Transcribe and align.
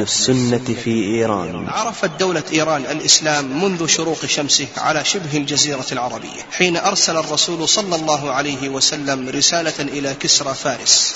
أهل 0.00 0.06
السنة 0.06 0.74
في 0.84 1.04
إيران. 1.04 1.66
عرفت 1.68 2.10
دولة 2.20 2.42
إيران 2.52 2.82
الإسلام 2.82 3.64
منذ 3.64 3.86
شروق 3.86 4.26
شمسه 4.26 4.66
على 4.76 5.04
شبه 5.04 5.36
الجزيرة 5.36 5.86
العربية 5.92 6.42
حين 6.52 6.76
أرسل 6.76 7.16
الرسول 7.16 7.68
صلى 7.68 7.96
الله 7.96 8.30
عليه 8.30 8.68
وسلم 8.68 9.28
رسالة 9.28 9.78
إلى 9.78 10.14
كسرى 10.14 10.54
فارس. 10.54 11.14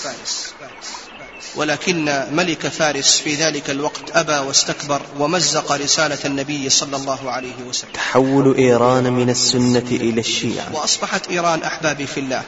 ولكن 1.56 2.24
ملك 2.32 2.68
فارس 2.68 3.20
في 3.20 3.34
ذلك 3.34 3.70
الوقت 3.70 4.16
أبى 4.16 4.48
واستكبر 4.48 5.02
ومزق 5.18 5.72
رسالة 5.72 6.18
النبي 6.24 6.68
صلى 6.68 6.96
الله 6.96 7.30
عليه 7.30 7.56
وسلم. 7.68 7.90
تحول 7.94 8.56
إيران 8.56 9.12
من 9.12 9.30
السنة 9.30 9.88
إلى 9.90 10.20
الشيعة. 10.20 10.74
وأصبحت 10.74 11.28
إيران 11.28 11.62
أحبابي 11.62 12.06
في 12.06 12.20
الله. 12.20 12.42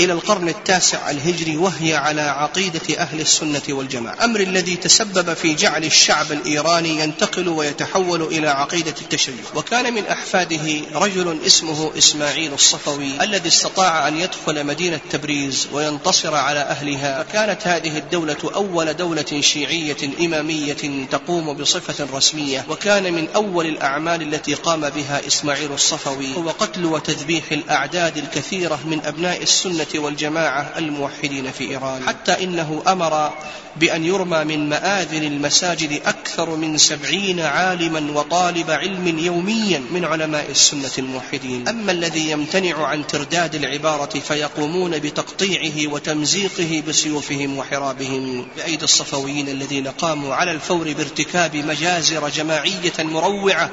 إلى 0.00 0.12
القرن 0.12 0.48
التاسع 0.48 1.10
الهجري 1.10 1.56
وهي 1.56 1.94
على 1.94 2.20
عقيدة 2.20 2.98
أهل 2.98 3.20
السنة 3.20 3.62
والجماعة. 3.68 4.24
أمر 4.24 4.40
الذي 4.40 4.76
تسبب 4.76 5.34
في 5.34 5.54
جعل 5.54 5.84
الشعب 5.84 6.32
الإيراني 6.32 7.00
ينتقل 7.00 7.48
ويتحول 7.48 8.22
إلى 8.22 8.48
عقيدة 8.48 8.94
التشيع 9.00 9.34
وكان 9.54 9.94
من 9.94 10.06
أحفاده 10.06 10.80
رجل 10.94 11.38
اسمه 11.46 11.98
إسماعيل 11.98 12.52
الصفوي 12.52 13.22
الذي 13.22 13.48
استطاع 13.48 14.08
أن 14.08 14.20
يدخل 14.20 14.66
مدينة 14.66 15.00
تبريز 15.10 15.68
وينتصر 15.72 16.34
على 16.34 16.60
أهلها. 16.60 17.22
فكانت 17.22 17.66
هذه 17.66 17.98
الدولة 17.98 18.36
أول 18.54 18.94
دولة 18.94 19.40
شيعية 19.40 19.96
إمامية 20.20 21.06
تقوم 21.10 21.52
بصفة 21.52 22.06
رسمية 22.14 22.64
وكان 22.68 23.12
من 23.12 23.28
أول 23.34 23.66
الأعمال 23.66 24.22
التي 24.22 24.54
قام 24.54 24.80
بها 24.80 25.26
إسماعيل 25.26 25.72
الصفوي 25.72 26.36
هو 26.36 26.50
قتل 26.50 26.84
وتذبيح 26.84 27.52
الأعداد 27.52 28.16
الكثيرة 28.16 28.80
من 28.84 29.00
أبناء 29.04 29.42
السنة 29.42 29.87
والجماعة 29.94 30.72
الموحدين 30.78 31.52
في 31.52 31.70
إيران. 31.70 32.02
حتى 32.06 32.44
إنه 32.44 32.82
أمر 32.88 33.32
بأن 33.76 34.04
يرمى 34.04 34.44
من 34.44 34.68
مآذن 34.68 35.22
المساجد 35.22 36.00
أكثر 36.06 36.56
من 36.56 36.78
سبعين 36.78 37.40
عالما 37.40 38.12
وطالب 38.18 38.70
علم 38.70 39.18
يوميا 39.18 39.82
من 39.90 40.04
علماء 40.04 40.50
السنة 40.50 40.90
الموحدين. 40.98 41.68
أما 41.68 41.92
الذي 41.92 42.30
يمتنع 42.30 42.86
عن 42.86 43.06
ترداد 43.06 43.54
العبارة 43.54 44.18
فيقومون 44.18 44.98
بتقطيعه 44.98 45.92
وتمزيقه 45.92 46.82
بسيوفهم 46.88 47.58
وحرابهم. 47.58 48.46
بأيدي 48.56 48.84
الصفويين 48.84 49.48
الذين 49.48 49.88
قاموا 49.88 50.34
على 50.34 50.52
الفور 50.52 50.92
بارتكاب 50.92 51.56
مجازر 51.56 52.28
جماعية 52.28 52.92
مروعة 52.98 53.70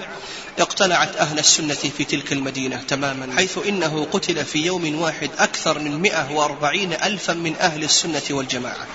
اقتلعت 0.60 1.16
أهل 1.16 1.40
السنة 1.40 1.74
في 1.74 2.04
تلك 2.04 2.34
المدينة 2.34 2.82
تماما 2.88 3.36
حيث 3.36 3.58
إنه 3.68 4.08
قتل 4.12 4.46
في 4.46 4.66
يوم 4.66 5.02
واحد 5.02 5.30
أكثر 5.38 5.80
من 5.80 6.02
140 6.02 6.94
ألفا 6.94 7.34
من 7.34 7.56
أهل 7.56 7.84
السنة 7.84 8.22
والجماعة. 8.32 8.88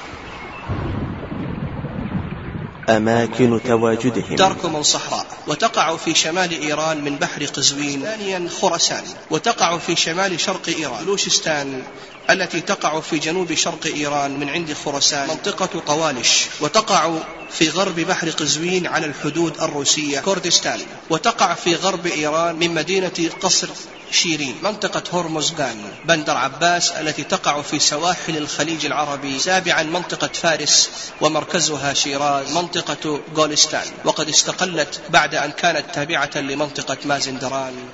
أماكن 2.88 3.60
تواجدهم. 3.64 4.36
تركم 4.36 4.82
صحراء 4.82 5.26
وتقع 5.46 5.96
في 5.96 6.14
شمال 6.14 6.62
إيران 6.62 7.04
من 7.04 7.16
بحر 7.16 7.44
قزوين 7.44 8.02
ثانيا 8.02 8.48
خراسان 8.60 9.04
وتقع 9.30 9.78
في 9.78 9.96
شمال 9.96 10.40
شرق 10.40 10.68
إيران 10.68 11.04
بلوشستان 11.04 11.82
التي 12.30 12.60
تقع 12.60 13.00
في 13.00 13.18
جنوب 13.18 13.54
شرق 13.54 13.86
إيران 13.86 14.40
من 14.40 14.50
عند 14.50 14.72
خراسان 14.72 15.28
منطقة 15.28 15.80
طوالش 15.80 16.46
وتقع 16.60 17.18
في 17.50 17.68
غرب 17.68 18.00
بحر 18.00 18.30
قزوين 18.30 18.86
على 18.86 19.06
الحدود 19.06 19.60
الروسية 19.62 20.20
كردستان 20.20 20.80
وتقع 21.10 21.54
في 21.54 21.74
غرب 21.74 22.06
إيران 22.06 22.56
من 22.56 22.74
مدينة 22.74 23.30
قصر 23.40 23.68
شيرين 24.10 24.58
منطقة 24.62 25.20
هرمزغان 25.20 25.92
بندر 26.04 26.36
عباس 26.36 26.90
التي 26.90 27.24
تقع 27.24 27.62
في 27.62 27.78
سواحل 27.78 28.36
الخليج 28.36 28.86
العربي 28.86 29.38
سابعا 29.38 29.82
منطقة 29.82 30.30
فارس 30.34 30.90
ومركزها 31.20 31.94
شيراز 31.94 32.52
منطقة 32.52 33.20
غولستان. 33.36 33.86
وقد 34.04 34.28
استقلت 34.28 35.00
بعد 35.08 35.34
أن 35.34 35.50
كانت 35.50 35.94
تابعة 35.94 36.30
لمنطقة 36.36 36.96
مازندران. 37.04 37.88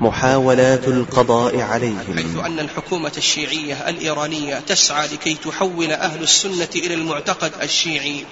محاولات 0.00 0.88
القضاء 0.88 1.60
عليهم. 1.60 2.16
حيث 2.16 2.44
أن 2.46 2.60
الحكومة 2.60 3.12
الشيعية 3.16 3.88
الإيرانية 3.88 4.58
تسعى 4.58 5.06
لكي 5.06 5.34
تحول 5.34 5.92
أهل 5.92 6.22
السنة 6.22 6.68
إلى 6.76 6.94
المعتقد 6.94 7.52
الشيعي 7.62 8.24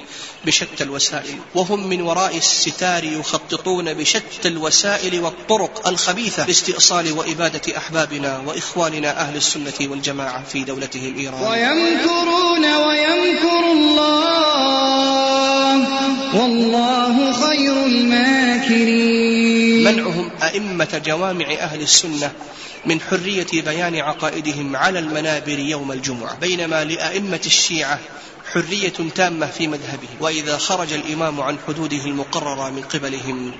بشتى 0.46 0.84
الوسائل 0.84 1.38
وهم 1.54 1.88
من 1.88 2.02
وراء 2.02 2.36
الستار 2.36 3.04
يخططون 3.04 3.94
بشتى 3.94 4.48
الوسائل 4.48 5.20
والطرق 5.24 5.88
الخبيثة 5.88 6.46
لاستئصال 6.46 7.12
وإبادة 7.12 7.76
أحبابنا 7.76 8.42
وإخواننا 8.46 9.20
أهل 9.20 9.36
السنة 9.36 9.90
والجماعة 9.90 10.44
في 10.44 10.64
دولتهم 10.64 11.18
إيران. 11.18 11.42
ويمكرون 11.42 12.64
ويمكر 12.64 13.72
الله. 13.72 14.97
والله 16.34 17.33
خير 17.33 17.87
الماكرين. 17.87 19.84
منعهم 19.84 20.31
أئمة 20.43 21.03
جوامع 21.06 21.47
أهل 21.47 21.81
السنة 21.81 22.33
من 22.87 23.00
حرية 23.00 23.47
بيان 23.53 23.97
عقائدهم 23.97 24.77
على 24.77 24.99
المنابر 24.99 25.59
يوم 25.59 25.93
الجمعة 25.93 26.39
بينما 26.39 26.84
لأئمة 26.84 27.41
الشيعة 27.47 28.00
حرية 28.53 28.93
تامة 29.15 29.47
في 29.47 29.69
مذهبهم. 29.69 30.16
وإذا 30.21 30.59
خرج 30.59 30.93
الإمام 30.93 31.41
عن 31.41 31.56
حدوده 31.66 32.05
المقررة 32.05 32.71
من 32.71 32.83
قبلهم 32.83 33.53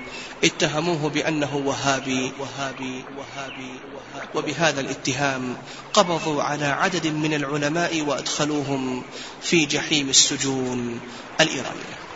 اتهموه 0.43 1.09
بأنه 1.09 1.55
وهابي 1.55 2.31
وهابي 2.39 3.05
وهابي, 3.17 3.81
وهابي. 3.93 4.27
وبهذا 4.35 4.81
الاتهام 4.81 5.57
قبضوا 5.93 6.43
على 6.43 6.65
عدد 6.65 7.07
من 7.07 7.33
العلماء 7.33 8.01
وأدخلوهم 8.01 9.03
في 9.41 9.65
جحيم 9.65 10.09
السجون 10.09 10.99
الإيرانية. 11.41 12.08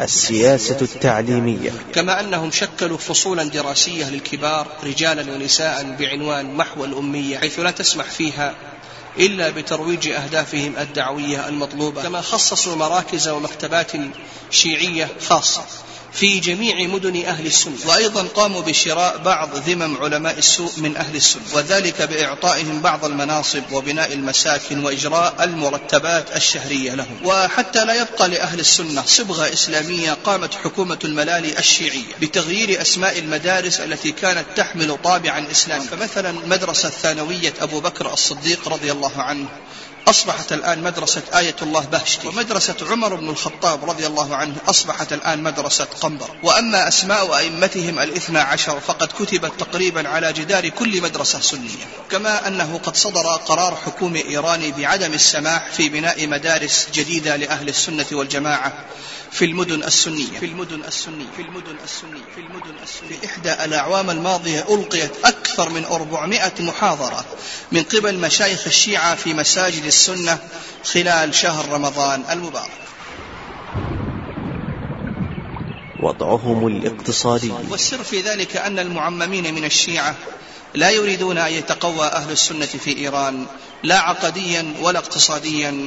السياسة 0.00 0.80
التعليمية. 0.82 1.72
كما 1.94 2.20
أنهم 2.20 2.50
شكلوا 2.50 2.98
فصولا 2.98 3.44
دراسية 3.44 4.10
للكبار 4.10 4.66
رجالا 4.84 5.32
ونساء 5.32 5.96
بعنوان 5.98 6.54
محو 6.54 6.84
الأمية 6.84 7.38
حيث 7.38 7.60
لا 7.60 7.70
تسمح 7.70 8.04
فيها 8.04 8.54
إلا 9.18 9.50
بترويج 9.50 10.08
أهدافهم 10.08 10.76
الدعوية 10.76 11.48
المطلوبة 11.48 12.02
كما 12.02 12.20
خصصوا 12.20 12.76
مراكز 12.76 13.28
ومكتبات 13.28 13.92
شيعية 14.50 15.08
خاصة. 15.20 15.64
في 16.14 16.40
جميع 16.40 16.86
مدن 16.88 17.24
أهل 17.24 17.46
السنة. 17.46 17.76
وأيضا 17.86 18.22
قاموا 18.22 18.60
بشراء 18.62 19.18
بعض 19.18 19.56
ذمم 19.56 19.96
علماء 19.96 20.38
السوء 20.38 20.72
من 20.76 20.96
أهل 20.96 21.16
السنة 21.16 21.42
وذلك 21.52 22.02
بإعطائهم 22.02 22.80
بعض 22.80 23.04
المناصب 23.04 23.62
وبناء 23.72 24.12
المساكن 24.12 24.84
وإجراء 24.84 25.44
المرتبات 25.44 26.36
الشهرية 26.36 26.94
لهم. 26.94 27.16
وحتى 27.24 27.84
لا 27.84 27.94
يبقى 27.94 28.28
لأهل 28.28 28.60
السنة 28.60 29.02
صبغة 29.06 29.52
إسلامية 29.52 30.12
قامت 30.24 30.54
حكومة 30.54 30.98
الملالي 31.04 31.58
الشيعية 31.58 32.14
بتغيير 32.20 32.80
أسماء 32.80 33.18
المدارس 33.18 33.80
التي 33.80 34.12
كانت 34.12 34.44
تحمل 34.56 34.96
طابعا 35.04 35.50
إسلاميا. 35.50 35.86
فمثلا 35.86 36.32
مدرسة 36.32 36.88
ثانوية 36.90 37.54
أبو 37.60 37.80
بكر 37.80 38.12
الصديق 38.12 38.68
رضي 38.68 38.92
الله 38.92 39.22
عنه 39.22 39.48
أصبحت 40.08 40.52
الآن 40.52 40.82
مدرسة 40.82 41.22
آية 41.34 41.56
الله 41.62 41.80
بهشتي. 41.80 42.28
ومدرسة 42.28 42.74
عمر 42.90 43.14
بن 43.14 43.28
الخطاب 43.28 43.90
رضي 43.90 44.06
الله 44.06 44.36
عنه 44.36 44.54
أصبحت 44.68 45.12
الآن 45.12 45.42
مدرسة 45.42 45.84
قنبر 45.84 46.30
وأما 46.42 46.88
أسماء 46.88 47.36
أئمتهم 47.38 47.98
الإثنى 47.98 48.38
عشر 48.38 48.80
فقد 48.80 49.08
كتبت 49.18 49.52
تقريبا 49.60 50.08
على 50.08 50.32
جدار 50.32 50.68
كل 50.68 51.02
مدرسة 51.02 51.40
سنية. 51.40 51.84
كما 52.10 52.48
أنه 52.48 52.80
قد 52.84 52.96
صدر 52.96 53.26
قرار 53.46 53.76
حكومي 53.86 54.24
إيراني 54.28 54.72
بعدم 54.72 55.12
السماح 55.12 55.72
في 55.72 55.88
بناء 55.88 56.26
مدارس 56.26 56.88
جديدة 56.94 57.36
لأهل 57.36 57.68
السنة 57.68 58.06
والجماعة 58.12 58.72
في 59.32 59.44
المدن 59.44 59.82
السنية. 59.82 60.38
في 60.40 60.46
المدن 60.46 60.84
السنية. 60.84 61.26
في 61.36 61.42
المدن 61.42 61.76
السنية. 61.84 62.22
في 62.34 62.40
المدن 62.40 62.74
السنية. 62.82 63.18
في 63.20 63.26
إحدى 63.26 63.52
الأعوام 63.52 64.10
الماضية 64.10 64.66
ألقيت 64.68 65.12
أكثر 65.24 65.68
من 65.68 65.84
400 65.84 66.52
محاضرة 66.60 67.24
من 67.72 67.82
قبل 67.82 68.18
مشايخ 68.18 68.66
الشيعة 68.66 69.14
في 69.14 69.34
مساجد 69.34 69.84
السنة 69.92 70.38
خلال 70.84 71.34
شهر 71.34 71.68
رمضان 71.68 72.24
المبارك. 72.30 72.82
وضعهم 76.00 76.66
الاقتصادي. 76.66 77.52
والسر 77.70 78.02
في 78.02 78.20
ذلك 78.20 78.56
أن 78.56 78.78
المعممين 78.78 79.54
من 79.54 79.64
الشيعة 79.64 80.14
لا 80.74 80.90
يريدون 80.90 81.38
أن 81.38 81.52
يتقوى 81.52 82.06
أهل 82.06 82.30
السنة 82.30 82.66
في 82.66 82.96
إيران 82.96 83.46
لا 83.82 83.98
عقديا 83.98 84.74
ولا 84.80 84.98
اقتصاديا. 84.98 85.86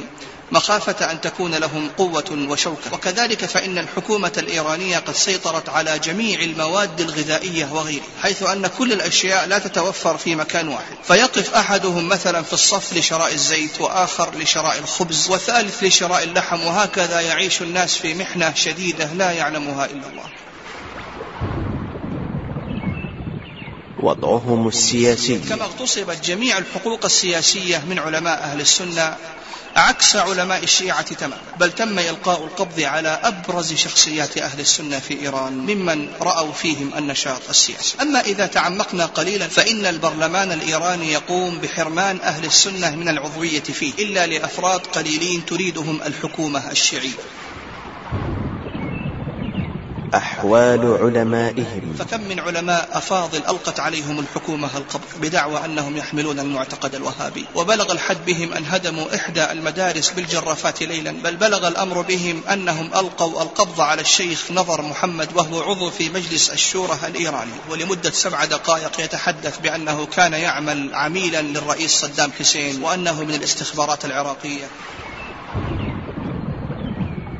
مخافة 0.52 1.10
أن 1.10 1.20
تكون 1.20 1.54
لهم 1.54 1.90
قوة 1.98 2.46
وشوكة. 2.48 2.94
وكذلك 2.94 3.44
فإن 3.44 3.78
الحكومة 3.78 4.32
الإيرانية 4.38 4.98
قد 4.98 5.14
سيطرت 5.14 5.68
على 5.68 5.98
جميع 5.98 6.40
المواد 6.40 7.00
الغذائية 7.00 7.68
وغيرها 7.72 8.04
حيث 8.22 8.42
أن 8.42 8.66
كل 8.66 8.92
الأشياء 8.92 9.46
لا 9.46 9.58
تتوفر 9.58 10.16
في 10.16 10.34
مكان 10.34 10.68
واحد. 10.68 10.96
فيقف 11.04 11.54
أحدهم 11.54 12.08
مثلا 12.08 12.42
في 12.42 12.52
الصف 12.52 12.92
لشراء 12.92 13.32
الزيت 13.34 13.80
وآخر 13.80 14.34
لشراء 14.38 14.78
الخبز 14.78 15.30
وثالث 15.30 15.84
لشراء 15.84 16.22
اللحم 16.22 16.66
وهكذا 16.66 17.20
يعيش 17.20 17.62
الناس 17.62 17.96
في 17.96 18.14
محنة 18.14 18.54
شديدة 18.54 19.12
لا 19.12 19.30
يعلمها 19.30 19.84
إلا 19.84 20.06
الله. 20.08 20.24
وضعهم 24.06 24.68
السياسي. 24.68 25.38
كما 25.38 25.64
اغتصبت 25.64 26.24
جميع 26.24 26.58
الحقوق 26.58 27.04
السياسية 27.04 27.84
من 27.88 27.98
علماء 27.98 28.38
أهل 28.42 28.60
السنة 28.60 29.16
عكس 29.76 30.16
علماء 30.16 30.62
الشيعة 30.62 31.14
تماما. 31.14 31.42
بل 31.60 31.72
تم 31.72 31.98
إلقاء 31.98 32.44
القبض 32.44 32.80
على 32.80 33.08
أبرز 33.08 33.72
شخصيات 33.72 34.38
أهل 34.38 34.60
السنة 34.60 34.98
في 34.98 35.20
إيران 35.20 35.52
ممن 35.52 36.08
رأوا 36.20 36.52
فيهم 36.52 36.90
النشاط 36.98 37.40
السياسي. 37.48 37.96
أما 38.02 38.20
إذا 38.20 38.46
تعمقنا 38.46 39.06
قليلا 39.06 39.48
فإن 39.48 39.86
البرلمان 39.86 40.52
الإيراني 40.52 41.12
يقوم 41.12 41.58
بحرمان 41.58 42.20
أهل 42.20 42.44
السنة 42.44 42.96
من 42.96 43.08
العضوية 43.08 43.60
فيه 43.60 43.92
إلا 43.98 44.26
لأفراد 44.26 44.80
قليلين 44.80 45.46
تريدهم 45.46 46.02
الحكومة 46.02 46.70
الشيعية. 46.70 47.18
أحوال 50.14 50.98
علمائهم. 51.02 51.94
فكم 51.98 52.20
من 52.20 52.40
علماء 52.40 52.88
أفاضل 52.92 53.38
ألقت 53.38 53.80
عليهم 53.80 54.20
الحكومة 54.20 54.76
القبض 54.76 55.04
بدعوى 55.20 55.64
أنهم 55.64 55.96
يحملون 55.96 56.40
المعتقد 56.40 56.94
الوهابي 56.94 57.44
وبلغ 57.54 57.92
الحد 57.92 58.16
بهم 58.26 58.52
أن 58.52 58.64
هدموا 58.66 59.14
إحدى 59.14 59.52
المدارس 59.52 60.10
بالجرافات 60.10 60.82
ليلا 60.82 61.10
بل 61.10 61.36
بلغ 61.36 61.68
الأمر 61.68 62.00
بهم 62.00 62.42
أنهم 62.52 62.86
ألقوا 62.86 63.42
القبض 63.42 63.80
على 63.80 64.00
الشيخ 64.00 64.52
نظر 64.52 64.82
محمد 64.82 65.28
وهو 65.34 65.62
عضو 65.62 65.90
في 65.90 66.08
مجلس 66.08 66.50
الشورى 66.50 66.98
الإيراني 67.06 67.52
ولمدة 67.70 68.10
سبع 68.10 68.44
دقائق 68.44 69.00
يتحدث 69.00 69.58
بأنه 69.58 70.06
كان 70.06 70.32
يعمل 70.32 70.94
عميلا 70.94 71.42
للرئيس 71.42 71.90
صدام 71.90 72.30
حسين 72.38 72.82
وأنه 72.82 73.24
من 73.24 73.34
الاستخبارات 73.34 74.04
العراقية. 74.04 74.66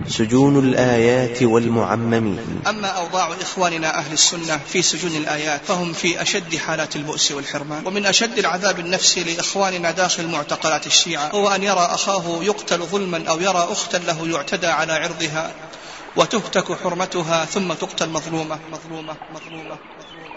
سجون 0.08 0.58
الآيات 0.58 1.42
والمعممين. 1.42 2.62
أما 2.66 2.88
أوضاع 2.88 3.32
إخواننا 3.42 3.98
أهل 3.98 4.12
السنة 4.12 4.60
في 4.72 4.82
سجون 4.82 5.16
الآيات 5.16 5.60
فهم 5.68 5.92
في 5.92 6.22
أشد 6.22 6.56
حالات 6.56 6.96
البؤس 6.96 7.32
والحرمان. 7.32 7.86
ومن 7.86 8.06
أشد 8.06 8.38
العذاب 8.38 8.80
النفسي 8.80 9.24
لإخواننا 9.24 9.90
داخل 9.90 10.28
معتقلات 10.28 10.86
الشيعة 10.86 11.30
هو 11.30 11.48
أن 11.48 11.62
يرى 11.62 11.80
أخاه 11.80 12.38
يقتل 12.42 12.78
ظلما 12.78 13.24
أو 13.28 13.40
يرى 13.40 13.66
أختا 13.70 13.96
له 13.96 14.28
يعتدى 14.28 14.66
على 14.66 14.92
عرضها 14.92 15.54
وتهتك 16.16 16.72
حرمتها 16.72 17.44
ثم 17.44 17.72
تقتل 17.72 18.08
مظلومة. 18.08 18.58
مظلومة. 18.72 19.16
مظلومة. 19.34 19.76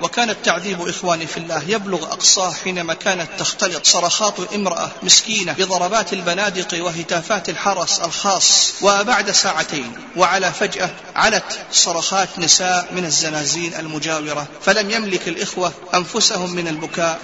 وكان 0.01 0.29
التعذيب 0.29 0.87
إخواني 0.87 1.27
في 1.27 1.37
الله 1.37 1.63
يبلغ 1.67 2.03
أقصاه 2.03 2.51
حينما 2.63 2.93
كانت 2.93 3.27
تختلط 3.39 3.85
صرخات 3.85 4.53
امرأة 4.53 4.91
مسكينة 5.03 5.53
بضربات 5.53 6.13
البنادق 6.13 6.85
وهتافات 6.85 7.49
الحرس 7.49 7.99
الخاص 7.99 8.73
وبعد 8.81 9.31
ساعتين 9.31 9.93
وعلى 10.17 10.51
فجأة 10.51 10.89
علت 11.15 11.59
صرخات 11.71 12.29
نساء 12.39 12.87
من 12.91 13.05
الزنازين 13.05 13.73
المجاورة 13.75 14.47
فلم 14.61 14.91
يملك 14.91 15.27
الإخوة 15.27 15.71
أنفسهم 15.93 16.55
من 16.55 16.67
البكاء. 16.67 17.19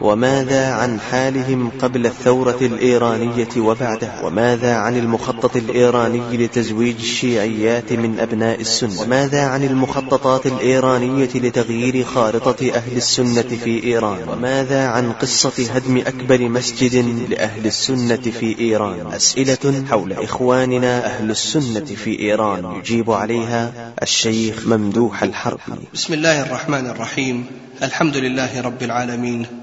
وماذا 0.00 0.72
عن 0.72 1.00
حالهم 1.00 1.70
قبل 1.78 2.06
الثورة 2.06 2.58
الإيرانية 2.60 3.48
وبعدها 3.56 4.22
وماذا 4.24 4.74
عن 4.74 4.96
المخطط 4.96 5.56
الإيراني 5.56 6.36
لتزويج 6.36 6.96
الشيعيات 6.96 7.92
من 7.92 8.20
أبناء 8.20 8.60
السنة؟ 8.60 9.02
وماذا 9.02 9.42
عن 9.46 9.64
المخططات 9.64 10.46
الإيرانية 10.46 11.28
لتغيير 11.34 12.04
خارطة 12.04 12.70
أهل 12.74 12.96
السنة 12.96 13.42
في 13.42 13.84
إيران؟ 13.84 14.28
وماذا 14.28 14.86
عن 14.86 15.12
قصة 15.12 15.72
هدم 15.74 15.98
أكبر 15.98 16.48
مسجد 16.48 16.94
لأهل 17.30 17.66
السنة 17.66 18.16
في 18.16 18.58
إيران؟ 18.58 19.12
أسئلة 19.12 19.84
حول 19.90 20.12
إخواننا 20.12 21.06
أهل 21.06 21.30
السنة 21.30 21.84
في 21.84 22.18
إيران. 22.18 22.76
يجيب 22.78 23.10
عليها 23.10 23.92
الشيخ 24.02 24.66
ممدوح 24.66 25.22
الحربي. 25.22 25.60
بسم 25.94 26.14
الله 26.14 26.42
الرحمن 26.42 26.86
الرحيم. 26.86 27.46
الحمد 27.82 28.16
لله 28.16 28.60
رب 28.60 28.82
العالمين. 28.82 29.59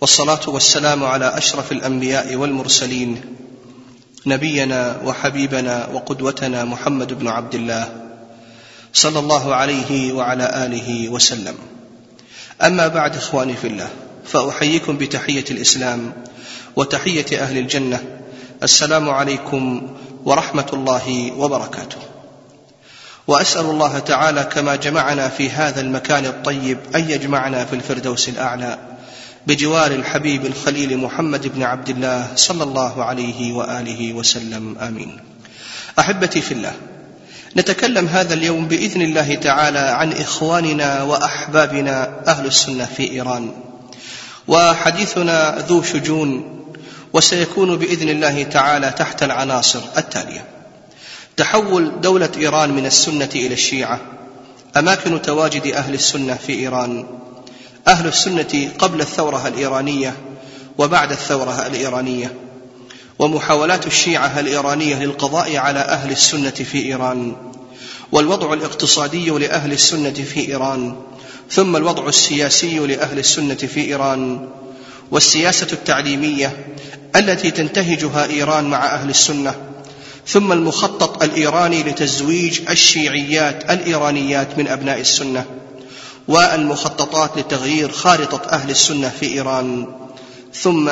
والصلاة 0.00 0.40
والسلام 0.48 1.04
على 1.04 1.38
أشرف 1.38 1.72
الأنبياء 1.72 2.34
والمرسلين 2.34 3.20
نبينا 4.26 5.00
وحبيبنا 5.04 5.86
وقدوتنا 5.92 6.64
محمد 6.64 7.12
بن 7.12 7.28
عبد 7.28 7.54
الله 7.54 7.88
صلى 8.92 9.18
الله 9.18 9.54
عليه 9.54 10.12
وعلى 10.12 10.66
آله 10.66 11.08
وسلم. 11.08 11.54
أما 12.62 12.88
بعد 12.88 13.16
إخواني 13.16 13.56
في 13.56 13.66
الله 13.66 13.88
فأحييكم 14.24 14.96
بتحية 14.96 15.44
الإسلام 15.50 16.12
وتحية 16.76 17.42
أهل 17.42 17.58
الجنة. 17.58 18.00
السلام 18.62 19.10
عليكم 19.10 19.90
ورحمة 20.24 20.66
الله 20.72 21.32
وبركاته. 21.32 21.98
وأسأل 23.26 23.64
الله 23.64 23.98
تعالى 23.98 24.44
كما 24.44 24.76
جمعنا 24.76 25.28
في 25.28 25.50
هذا 25.50 25.80
المكان 25.80 26.26
الطيب 26.26 26.78
أن 26.94 27.10
يجمعنا 27.10 27.64
في 27.64 27.72
الفردوس 27.72 28.28
الأعلى. 28.28 28.89
بجوار 29.46 29.90
الحبيب 29.90 30.46
الخليل 30.46 30.98
محمد 30.98 31.46
بن 31.54 31.62
عبد 31.62 31.88
الله 31.88 32.26
صلى 32.36 32.62
الله 32.62 33.04
عليه 33.04 33.52
وآله 33.52 34.12
وسلم. 34.12 34.78
آمين. 34.78 35.18
أحبتي 35.98 36.40
في 36.40 36.54
الله 36.54 36.72
نتكلم 37.56 38.06
هذا 38.06 38.34
اليوم 38.34 38.68
بإذن 38.68 39.02
الله 39.02 39.34
تعالى 39.34 39.78
عن 39.78 40.12
إخواننا 40.12 41.02
وأحبابنا 41.02 42.20
أهل 42.26 42.46
السنة 42.46 42.84
في 42.84 43.10
إيران. 43.10 43.52
وحديثنا 44.48 45.58
ذو 45.68 45.82
شجون 45.82 46.60
وسيكون 47.12 47.76
بإذن 47.76 48.08
الله 48.08 48.42
تعالى 48.42 48.90
تحت 48.90 49.22
العناصر 49.22 49.80
التالية. 49.96 50.44
تحول 51.36 52.00
دولة 52.00 52.30
إيران 52.36 52.70
من 52.70 52.86
السنة 52.86 53.30
إلى 53.34 53.54
الشيعة. 53.54 54.00
أماكن 54.76 55.22
تواجد 55.22 55.66
أهل 55.66 55.94
السنة 55.94 56.34
في 56.34 56.52
إيران. 56.52 57.06
أهل 57.88 58.06
السنة 58.06 58.70
قبل 58.78 59.00
الثورة 59.00 59.48
الإيرانية 59.48 60.16
وبعد 60.78 61.10
الثورة 61.10 61.66
الإيرانية 61.66 62.34
ومحاولات 63.18 63.86
الشيعة 63.86 64.40
الإيرانية 64.40 65.04
للقضاء 65.04 65.56
على 65.56 65.78
أهل 65.78 66.10
السنة 66.10 66.50
في 66.50 66.84
إيران 66.84 67.36
والوضع 68.12 68.52
الاقتصادي 68.52 69.30
لأهل 69.30 69.72
السنة 69.72 70.10
في 70.10 70.48
إيران 70.48 70.96
ثم 71.50 71.76
الوضع 71.76 72.08
السياسي 72.08 72.78
لأهل 72.78 73.18
السنة 73.18 73.54
في 73.54 73.84
إيران 73.84 74.48
والسياسة 75.10 75.66
التعليمية 75.72 76.66
التي 77.16 77.50
تنتهجها 77.50 78.26
إيران 78.26 78.64
مع 78.64 78.86
أهل 78.86 79.10
السنة 79.10 79.54
ثم 80.26 80.52
المخطط 80.52 81.22
الإيراني 81.22 81.82
لتزويج 81.82 82.60
الشيعيات 82.70 83.70
الإيرانيات 83.70 84.58
من 84.58 84.68
أبناء 84.68 85.00
السنة. 85.00 85.44
والمخططات 86.28 87.38
لتغيير 87.38 87.90
خارطة 87.90 88.48
أهل 88.48 88.70
السنة 88.70 89.08
في 89.08 89.26
إيران. 89.26 89.86
ثم 90.54 90.90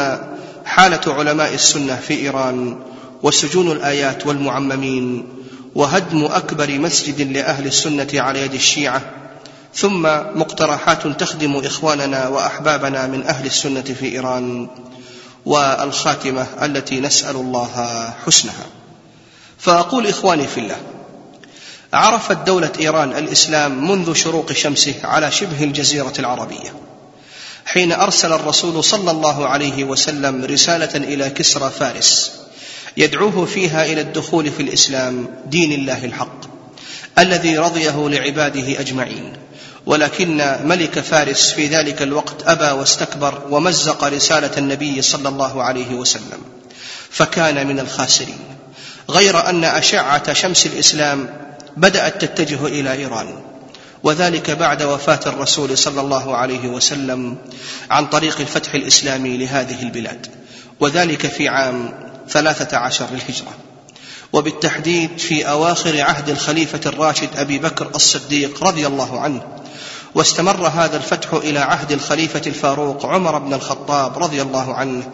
حالة 0.65 1.01
علماء 1.07 1.55
السنة 1.55 1.97
في 1.97 2.15
إيران 2.15 2.79
وسجون 3.23 3.73
الآيات 3.73 4.27
والمعممين 4.27 5.29
وهدم 5.75 6.25
أكبر 6.25 6.79
مسجد 6.79 7.21
لأهل 7.21 7.67
السنة 7.67 8.09
على 8.15 8.43
يد 8.43 8.55
الشيعة. 8.55 9.03
ثم 9.75 10.03
مقترحات 10.35 11.07
تخدم 11.07 11.57
إخواننا 11.57 12.29
وأحبابنا 12.29 13.07
من 13.07 13.27
أهل 13.27 13.47
السنة 13.47 13.83
في 13.83 14.13
إيران 14.13 14.69
والخاتمة 15.47 16.47
التي 16.63 17.01
نسأل 17.01 17.37
الله 17.37 18.13
حسنها. 18.27 18.67
فأقول 19.59 20.07
إخواني 20.07 20.47
في 20.47 20.61
الله 20.61 20.77
عرفت 21.93 22.37
دولة 22.37 22.73
إيران 22.81 23.13
الإسلام 23.13 23.91
منذ 23.91 24.15
شروق 24.15 24.53
شمسه 24.53 24.95
على 25.05 25.31
شبه 25.31 25.65
الجزيرة 25.65 26.13
العربية. 26.19 26.75
حين 27.65 27.93
أرسل 27.93 28.33
الرسول 28.33 28.85
صلى 28.85 29.11
الله 29.11 29.49
عليه 29.49 29.85
وسلم 29.85 30.45
رسالة 30.45 30.97
إلى 30.97 31.31
كسرى 31.31 31.71
فارس 31.71 32.33
يدعوه 32.97 33.47
فيها 33.47 33.85
إلى 33.85 34.01
الدخول 34.01 34.51
في 34.51 34.63
الإسلام 34.63 35.29
دين 35.47 35.73
الله 35.73 36.05
الحق 36.05 36.41
الذي 37.19 37.59
رضيه 37.59 38.09
لعباده 38.09 38.81
أجمعين. 38.81 39.33
ولكن 39.87 40.57
ملك 40.65 40.99
فارس 40.99 41.53
في 41.53 41.67
ذلك 41.67 42.03
الوقت 42.03 42.49
أبى 42.49 42.81
واستكبر 42.81 43.43
ومزق 43.51 44.05
رسالة 44.05 44.51
النبي 44.59 45.03
صلى 45.03 45.29
الله 45.29 45.63
عليه 45.63 45.95
وسلم 45.95 46.41
فكان 47.11 47.67
من 47.67 47.81
الخاسرين. 47.81 48.39
غير 49.11 49.49
أن 49.49 49.65
أشعة 49.65 50.33
شمس 50.33 50.67
الإسلام 50.67 51.48
بدأت 51.79 52.25
تتجه 52.25 52.67
إلى 52.67 52.93
إيران. 52.93 53.27
وذلك 54.03 54.51
بعد 54.51 54.83
وفاة 54.83 55.21
الرسول 55.27 55.79
صلى 55.79 56.01
الله 56.01 56.37
عليه 56.37 56.69
وسلم 56.69 57.37
عن 57.91 58.07
طريق 58.07 58.41
الفتح 58.41 58.75
الإسلامي 58.75 59.37
لهذه 59.37 59.83
البلاد. 59.83 60.27
وذلك 60.81 61.27
في 61.27 61.49
عام 61.49 61.95
ثلاثة 62.29 62.77
عشر 62.77 63.07
للهجرة. 63.13 63.53
وبالتحديد 64.33 65.19
في 65.19 65.49
أواخر 65.49 66.01
عهد 66.01 66.29
الخليفة 66.29 66.81
الراشد 66.87 67.29
أبي 67.37 67.59
بكر 67.59 67.91
الصديق 67.95 68.65
رضي 68.65 68.87
الله 68.87 69.21
عنه 69.21 69.43
واستمر 70.15 70.67
هذا 70.67 70.97
الفتح 70.97 71.33
إلى 71.33 71.59
عهد 71.59 71.93
الخليفة 71.93 72.43
الفاروق 72.47 73.07
عمر 73.07 73.39
بن 73.39 73.55
الخطاب 73.55 74.19
رضي 74.19 74.43
الله 74.43 74.75
عنه 74.75 75.09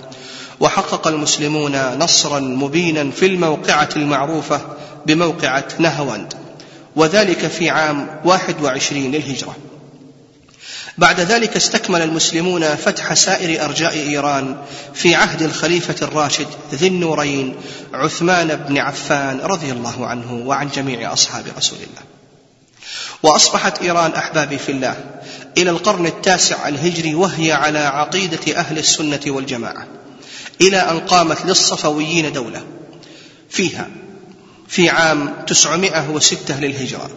وحقق 0.60 1.06
المسلمون 1.06 1.98
نصرا 1.98 2.40
مبينا 2.40 3.10
في 3.10 3.26
الموقعة 3.26 3.88
المعروفة 3.96 4.60
بموقعة 5.06 5.68
نهواند. 5.78 6.34
وذلك 6.96 7.46
في 7.46 7.70
عام 7.70 8.20
واحد 8.24 8.62
وعشرين 8.62 9.12
للهجرة. 9.12 9.56
بعد 10.98 11.20
ذلك 11.20 11.56
استكمل 11.56 12.02
المسلمون 12.02 12.74
فتح 12.74 13.14
سائر 13.14 13.64
أرجاء 13.64 13.92
إيران 13.92 14.56
في 14.94 15.14
عهد 15.14 15.42
الخليفة 15.42 16.06
الراشد 16.06 16.46
ذي 16.74 16.86
النورين 16.86 17.56
عثمان 17.92 18.56
بن 18.56 18.78
عفان 18.78 19.40
رضي 19.40 19.72
الله 19.72 20.06
عنه 20.06 20.42
وعن 20.46 20.68
جميع 20.68 21.12
أصحاب 21.12 21.44
رسول 21.56 21.78
الله. 21.78 22.02
وأصبحت 23.22 23.82
إيران 23.82 24.12
أحبابي 24.12 24.58
في 24.58 24.72
الله 24.72 24.96
إلى 25.58 25.70
القرن 25.70 26.06
التاسع 26.06 26.68
الهجري 26.68 27.14
وهي 27.14 27.52
على 27.52 27.78
عقيدة 27.78 28.56
أهل 28.56 28.78
السنة 28.78 29.20
والجماعة 29.26 29.86
إلى 30.60 30.76
أن 30.76 31.00
قامت 31.00 31.44
للصفويين 31.44 32.32
دولة. 32.32 32.64
فيها 33.50 33.88
في 34.68 34.90
عام 34.90 35.34
906 35.46 36.60
للهجرة 36.60 37.10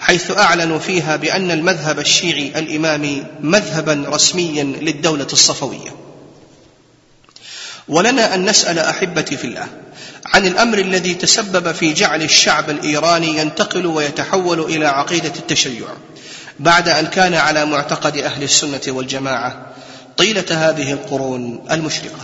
حيث 0.00 0.30
أعلنوا 0.30 0.78
فيها 0.78 1.16
بأن 1.16 1.50
المذهب 1.50 1.98
الشيعي 1.98 2.58
الإمامي 2.58 3.26
مذهبا 3.40 4.04
رسميا 4.08 4.64
للدولة 4.64 5.26
الصفوية. 5.32 5.96
ولنا 7.88 8.34
أن 8.34 8.44
نسأل 8.44 8.78
أحبتي 8.78 9.36
في 9.36 9.44
الله 9.44 9.66
عن 10.26 10.46
الأمر 10.46 10.78
الذي 10.78 11.14
تسبب 11.14 11.72
في 11.72 11.92
جعل 11.92 12.22
الشعب 12.22 12.70
الإيراني 12.70 13.38
ينتقل 13.38 13.86
ويتحول 13.86 14.60
إلى 14.60 14.86
عقيدة 14.86 15.32
التشيع 15.36 15.86
بعد 16.60 16.88
أن 16.88 17.06
كان 17.06 17.34
على 17.34 17.64
معتقد 17.64 18.16
أهل 18.16 18.42
السنة 18.42 18.80
والجماعة 18.88 19.66
طيلة 20.16 20.44
هذه 20.50 20.92
القرون 20.92 21.64
المشرقة. 21.70 22.20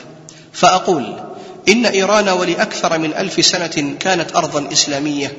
فأقول 0.52 1.27
إن 1.68 1.86
إيران 1.86 2.28
ولأكثر 2.28 2.98
من 2.98 3.14
ألف 3.14 3.46
سنة 3.46 3.94
كانت 4.00 4.36
أرضا 4.36 4.72
إسلامية. 4.72 5.36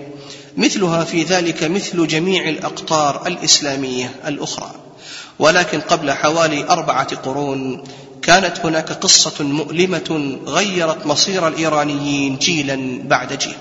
مثلها 0.58 1.04
في 1.04 1.24
ذلك 1.24 1.64
مثل 1.64 2.08
جميع 2.08 2.50
الأقطار 2.50 3.28
الإسلامية 3.28 4.12
الأخرى. 4.28 4.72
ولكن 5.40 5.82
قبل 5.82 6.12
حوالي 6.12 6.64
أربعة 6.64 7.16
قرون 7.16 7.84
كانت 8.22 8.60
هناك 8.60 8.92
قصة 8.92 9.44
مؤلمة 9.44 10.40
غيرت 10.46 11.06
مصير 11.06 11.48
الإيرانيين 11.48 12.38
جيلا 12.38 13.02
بعد 13.04 13.34
جيل. 13.34 13.58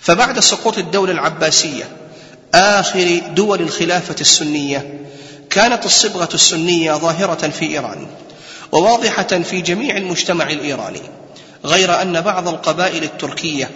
فبعد 0.00 0.40
سقوط 0.40 0.78
الدولة 0.78 1.12
العباسية 1.12 1.84
آخر 2.54 3.20
دول 3.34 3.60
الخلافة 3.60 4.16
السنية 4.20 5.00
كانت 5.50 5.86
الصبغة 5.86 6.28
السنية 6.34 6.92
ظاهرة 6.92 7.48
في 7.48 7.64
إيران 7.64 8.06
وواضحة 8.72 9.22
في 9.22 9.60
جميع 9.60 9.96
المجتمع 9.96 10.50
الإيراني. 10.50 11.00
غير 11.64 12.02
أن 12.02 12.20
بعض 12.20 12.48
القبائل 12.48 13.02
التركية 13.02 13.70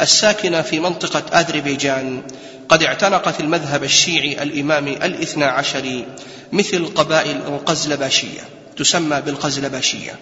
الساكنة 0.00 0.62
في 0.62 0.80
منطقة 0.80 1.40
أذربيجان 1.40 2.22
قد 2.68 2.82
اعتنقت 2.82 3.40
المذهب 3.40 3.84
الشيعي 3.84 4.42
الإمامي 4.42 4.92
الاثنى 4.92 5.44
عشري 5.44 6.06
مثل 6.52 6.86
قبائل 6.86 7.36
القزلباشية 7.36 8.40
تسمى 8.76 9.20
بالقزلباشية. 9.20 10.18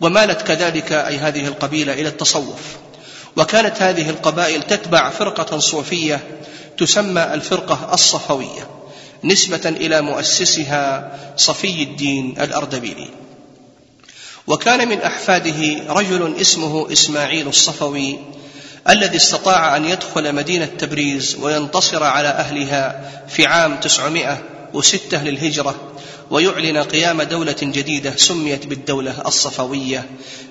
ومالت 0.00 0.42
كذلك 0.42 0.92
أي 0.92 1.18
هذه 1.18 1.46
القبيلة 1.46 1.92
إلى 1.92 2.08
التصوف. 2.08 2.60
وكانت 3.36 3.82
هذه 3.82 4.10
القبائل 4.10 4.62
تتبع 4.62 5.10
فرقة 5.10 5.58
صوفية 5.58 6.20
تسمى 6.78 7.22
الفرقة 7.22 7.94
الصفوية 7.94 8.68
نسبة 9.24 9.68
إلى 9.68 10.00
مؤسسها 10.00 11.12
صفي 11.36 11.82
الدين 11.82 12.34
الأردبيلي 12.40 13.08
وكان 14.46 14.88
من 14.88 15.00
أحفاده 15.00 15.92
رجل 15.92 16.34
اسمه 16.40 16.92
إسماعيل 16.92 17.48
الصفوي 17.48 18.18
الذي 18.88 19.16
استطاع 19.16 19.76
أن 19.76 19.84
يدخل 19.84 20.34
مدينة 20.34 20.64
تبريز 20.64 21.36
وينتصر 21.40 22.02
على 22.02 22.28
أهلها 22.28 23.10
في 23.28 23.46
عام 23.46 23.76
906 23.76 25.22
للهجرة 25.22 25.74
ويعلن 26.30 26.78
قيام 26.78 27.22
دولة 27.22 27.56
جديدة 27.62 28.16
سميت 28.16 28.66
بالدولة 28.66 29.22
الصفوية 29.26 30.06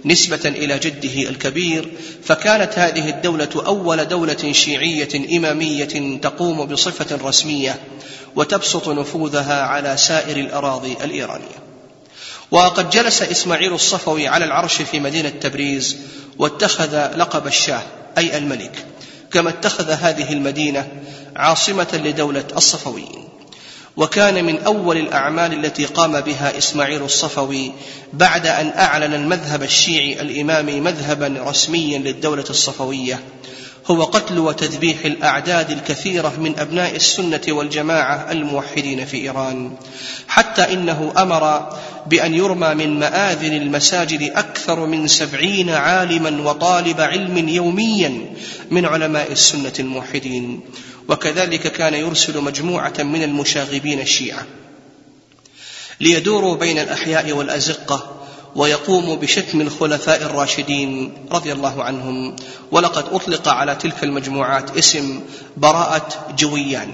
نسبة 0.06 0.42
إلى 0.46 0.80
جده 0.80 1.30
الكبير 1.30 1.92
فكانت 2.24 2.80
هذه 2.80 3.10
الدولة 3.10 3.50
أول 3.66 4.06
دولة 4.06 4.52
شيعية 4.52 5.38
إمامية 5.38 6.20
تقوم 6.22 6.66
بصفة 6.66 7.28
رسمية 7.28 7.80
وتبسط 8.36 8.90
نفوذها 8.90 9.62
على 9.62 9.98
سائر 9.98 10.38
الأراضي 10.38 10.98
الإيرانية. 11.04 11.63
وقد 12.54 12.90
جلس 12.90 13.22
إسماعيل 13.22 13.74
الصفوي 13.74 14.28
على 14.28 14.46
العرش 14.46 14.82
في 14.82 15.00
مدينة 15.00 15.30
تبريز 15.30 15.98
واتخذ 16.38 17.18
لقب 17.18 17.48
الشاه 17.48 17.82
أي 18.18 18.38
الملك 18.38 18.86
كما 19.32 19.50
اتخذ 19.50 19.90
هذه 19.90 20.34
المدينة 20.34 20.88
عاصمة 21.36 21.88
لدولة 21.94 22.44
الصفويين. 22.58 23.28
وكان 23.98 24.46
من 24.46 24.60
أول 24.64 24.98
الأعمال 24.98 25.66
التي 25.66 25.86
قام 25.86 26.22
بها 26.22 26.58
إسماعيل 26.58 27.04
الصفوي 27.04 27.72
بعد 28.14 28.48
أن 28.48 28.68
أعلن 28.78 29.14
المذهب 29.14 29.64
الشيعي 29.64 30.22
الإمامي 30.22 30.80
مذهبا 30.80 31.36
رسميا 31.38 32.00
للدولة 32.00 32.46
الصفوية 32.50 33.20
هو 33.86 34.04
قتل 34.04 34.40
وتذبيح 34.40 35.06
الأعداد 35.06 35.72
الكثيرة 35.72 36.34
من 36.40 36.60
أبناء 36.60 36.96
السنة 36.96 37.42
والجماعة 37.48 38.32
الموحدين 38.32 39.06
في 39.06 39.18
إيران. 39.18 39.76
حتى 40.28 40.74
إنه 40.74 41.14
أمر 41.18 41.74
بأن 42.08 42.34
يرمى 42.34 42.74
من 42.74 43.00
مآذن 43.00 43.54
المساجد 43.54 44.22
أكثر 44.22 44.86
من 44.86 45.08
سبعين 45.08 45.70
عالما 45.70 46.50
وطالب 46.50 47.02
علم 47.02 47.50
يوميا 47.50 48.34
من 48.72 48.86
علماء 48.86 49.32
السنة 49.32 49.74
الموحدين. 49.80 50.60
وكذلك 51.10 51.72
كان 51.72 51.94
يرسل 51.94 52.42
مجموعة 52.42 52.94
من 53.00 53.24
المشاغبين 53.24 54.00
الشيعة 54.00 54.46
ليدوروا 56.00 56.56
بين 56.56 56.80
الأحياء 56.80 57.32
والأزقة 57.32 58.23
ويقوم 58.56 59.16
بشتم 59.16 59.62
الخلفاء 59.62 60.22
الراشدين 60.22 61.14
رضي 61.32 61.52
الله 61.52 61.84
عنهم. 61.84 62.36
ولقد 62.72 63.06
أطلق 63.12 63.48
على 63.48 63.76
تلك 63.76 64.04
المجموعات 64.04 64.78
اسم 64.78 65.22
براءة 65.58 66.08
جويان 66.38 66.90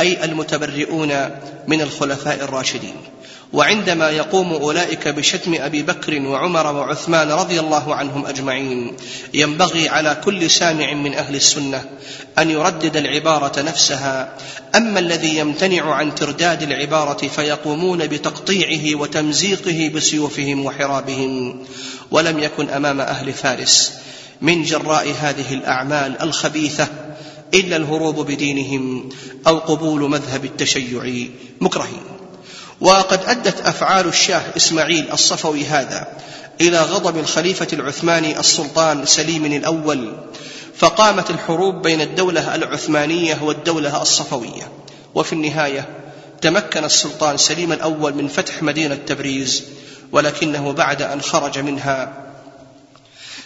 أي 0.00 0.24
المتبرئون 0.24 1.30
من 1.68 1.80
الخلفاء 1.80 2.44
الراشدين. 2.44 2.94
وعندما 3.52 4.10
يقوم 4.10 4.52
أولئك 4.52 5.08
بشتم 5.08 5.54
أبي 5.54 5.82
بكر 5.82 6.22
وعمر 6.22 6.66
وعثمان 6.76 7.30
رضي 7.30 7.60
الله 7.60 7.94
عنهم 7.94 8.26
أجمعين 8.26 8.96
ينبغي 9.34 9.88
على 9.88 10.20
كل 10.24 10.50
سامع 10.50 10.94
من 10.94 11.14
أهل 11.14 11.34
السنة 11.34 11.84
أن 12.38 12.50
يردد 12.50 12.96
العبارة 12.96 13.62
نفسها. 13.62 14.36
أما 14.74 14.98
الذي 14.98 15.38
يمتنع 15.38 15.94
عن 15.94 16.14
ترداد 16.14 16.62
العبارة 16.62 17.28
فيقومون 17.28 18.06
بتقطيعه 18.06 19.00
وتمزيقه 19.00 19.90
بسيوفهم 19.94 20.64
وحرابهم 20.64 21.64
ولم 22.10 22.38
يكن 22.38 22.68
أمام 22.68 23.00
أهل 23.00 23.32
فارس 23.32 23.92
من 24.40 24.62
جراء 24.62 25.14
هذه 25.20 25.54
الأعمال 25.54 26.22
الخبيثة 26.22 26.88
إلا 27.54 27.76
الهروب 27.76 28.26
بدينهم 28.26 29.08
أو 29.46 29.58
قبول 29.58 30.10
مذهب 30.10 30.44
التشيع. 30.44 31.28
مكرهين. 31.60 32.19
وقد 32.80 33.20
أدت 33.26 33.60
أفعال 33.60 34.08
الشاه 34.08 34.42
إسماعيل 34.56 35.12
الصفوي 35.12 35.64
هذا 35.64 36.08
إلى 36.60 36.78
غضب 36.78 37.18
الخليفة 37.18 37.68
العثماني 37.72 38.38
السلطان 38.38 39.06
سليم 39.06 39.44
الأول 39.44 40.16
فقامت 40.76 41.30
الحروب 41.30 41.82
بين 41.82 42.00
الدولة 42.00 42.54
العثمانية 42.54 43.38
والدولة 43.42 44.02
الصفوية. 44.02 44.72
وفي 45.14 45.32
النهاية 45.32 45.88
تمكن 46.40 46.84
السلطان 46.84 47.36
سليم 47.36 47.72
الأول 47.72 48.14
من 48.14 48.28
فتح 48.28 48.62
مدينة 48.62 48.94
تبريز 48.94 49.64
ولكنه 50.12 50.72
بعد 50.72 51.02
أن 51.02 51.20
خرج 51.20 51.58
منها 51.58 52.12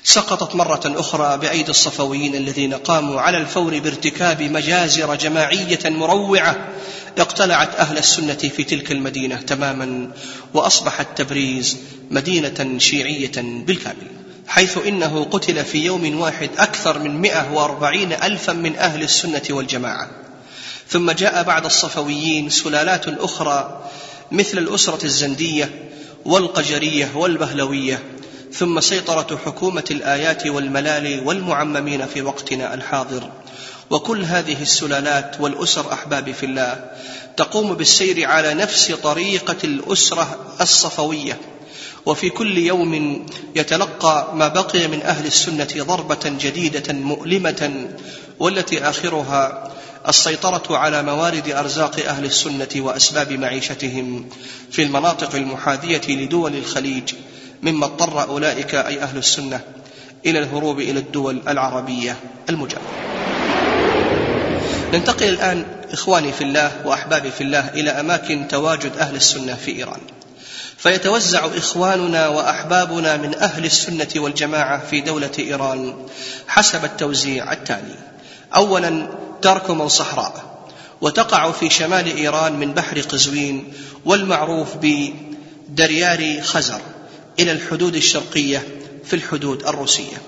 سقطت 0.05 0.55
مرة 0.55 0.81
أخرى 0.85 1.39
بأيدي 1.39 1.71
الصفويين 1.71 2.35
الذين 2.35 2.75
قاموا 2.75 3.21
على 3.21 3.39
الفور 3.39 3.79
بارتكاب 3.79 4.43
مجازر 4.43 5.15
جماعية 5.15 5.79
مروعة 5.85 6.69
اقتلعت 7.19 7.77
أهل 7.77 7.99
السنة 7.99 8.35
في 8.35 8.65
تلك 8.65 8.93
المدينة 8.93 9.37
تماما 9.37 10.11
وأصبحت 10.55 11.07
تبريز 11.17 11.77
مدينة 12.11 12.79
شيعية 12.79 13.33
بالكامل 13.37 14.25
حيث 14.49 14.79
إنه 14.87 15.25
قتل 15.25 15.65
في 15.65 15.85
يوم 15.85 16.21
واحد 16.21 16.51
أكثر 16.59 16.99
من 16.99 17.21
140 17.21 18.13
ألفا 18.13 18.53
من 18.53 18.77
أهل 18.77 19.03
السنة 19.03 19.43
والجماعة. 19.51 20.11
ثم 20.89 21.11
جاء 21.11 21.43
بعد 21.43 21.65
الصفويين 21.65 22.51
سلالات 22.51 23.09
أخرى 23.09 23.91
مثل 24.33 24.59
الأسرة 24.59 25.05
الزندية 25.05 25.91
والقجرية 26.25 27.11
والبهلوية 27.15 28.03
ثم 28.53 28.81
سيطرة 28.81 29.41
حكومة 29.45 29.85
الآيات 29.91 30.47
والملال 30.47 31.27
والمعممين 31.27 32.07
في 32.07 32.23
وقتنا 32.23 32.75
الحاضر. 32.75 33.31
وكل 33.91 34.25
هذه 34.25 34.63
السلالات 34.63 35.37
والأسر 35.41 35.93
أحبابي 35.93 36.33
في 36.33 36.47
الله. 36.47 36.91
تقوم 37.37 37.75
بالسير 37.75 38.27
على 38.27 38.55
نفس 38.55 38.93
طريقة 38.93 39.57
الأسرة 39.65 40.57
الصفوية. 40.61 41.39
وفي 42.07 42.31
كل 42.31 42.59
يوم 42.59 43.27
يتلقى 43.57 44.31
ما 44.35 44.49
بقي 44.49 44.89
من 44.89 45.03
أهل 45.03 45.27
السنة 45.27 45.69
ضربة 45.77 46.21
جديدة 46.25 46.93
مؤلمة 46.93 47.89
والتي 48.39 48.89
آخرها 48.89 49.71
السيطرة 50.09 50.77
على 50.77 51.03
موارد 51.03 51.49
أرزاق 51.49 52.07
أهل 52.07 52.25
السنة 52.25 52.69
وأسباب 52.77 53.33
معيشتهم 53.33 54.29
في 54.71 54.83
المناطق 54.83 55.35
المحاذية 55.35 56.03
لدول 56.09 56.57
الخليج 56.57 57.15
مما 57.63 57.87
اضطر 57.87 58.23
أولئك 58.23 58.75
أي 58.75 59.03
أهل 59.03 59.19
السنة 59.19 59.61
إلى 60.27 60.39
الهروب 60.39 60.81
إلى 60.81 60.99
الدول 60.99 61.41
العربية 61.49 62.17
المجاورة. 62.49 63.14
ننتقل 64.95 65.29
الآن 65.29 65.67
إخواني 65.93 66.33
في 66.33 66.45
الله 66.45 66.73
وأحبابي 66.85 67.31
في 67.31 67.41
الله 67.41 67.69
إلى 67.69 67.91
أماكن 67.91 68.49
تواجد 68.49 68.97
أهل 68.97 69.17
السنة 69.17 69.55
في 69.55 69.77
إيران. 69.77 70.01
فيتوزع 70.77 71.47
إخواننا 71.57 72.29
وأحبابنا 72.29 73.17
من 73.17 73.35
أهل 73.35 73.65
السنة 73.65 74.09
والجماعة 74.17 74.87
في 74.91 75.01
دولة 75.01 75.31
إيران 75.39 76.07
حسب 76.49 76.85
التوزيع 76.85 77.53
التالي. 77.53 77.97
أولا 78.57 79.09
تركم 79.43 79.89
صحراء 79.89 80.65
وتقع 81.01 81.51
في 81.51 81.71
شمال 81.71 82.17
إيران 82.17 82.53
من 82.53 82.73
بحر 82.73 83.01
قزوين 83.01 83.73
والمعروف 84.05 84.69
بدريار 84.83 86.43
خزر 86.43 86.81
إلى 87.39 87.53
الحدود 87.53 87.97
الشرقية 87.97 88.63
في 89.05 89.17
الحدود 89.17 89.67
الروسية. 89.67 90.23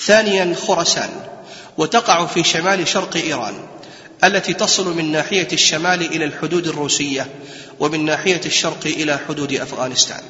ثانيا 0.00 0.54
خراسان 0.66 1.10
وتقع 1.78 2.26
في 2.26 2.44
شمال 2.44 2.88
شرق 2.88 3.16
إيران 3.16 3.71
التي 4.24 4.52
تصل 4.52 4.96
من 4.96 5.12
ناحية 5.12 5.48
الشمال 5.52 6.02
إلى 6.02 6.24
الحدود 6.24 6.66
الروسية 6.66 7.26
ومن 7.80 8.04
ناحية 8.04 8.40
الشرق 8.46 8.86
إلى 8.86 9.20
حدود 9.28 9.52
أفغانستان. 9.52 10.22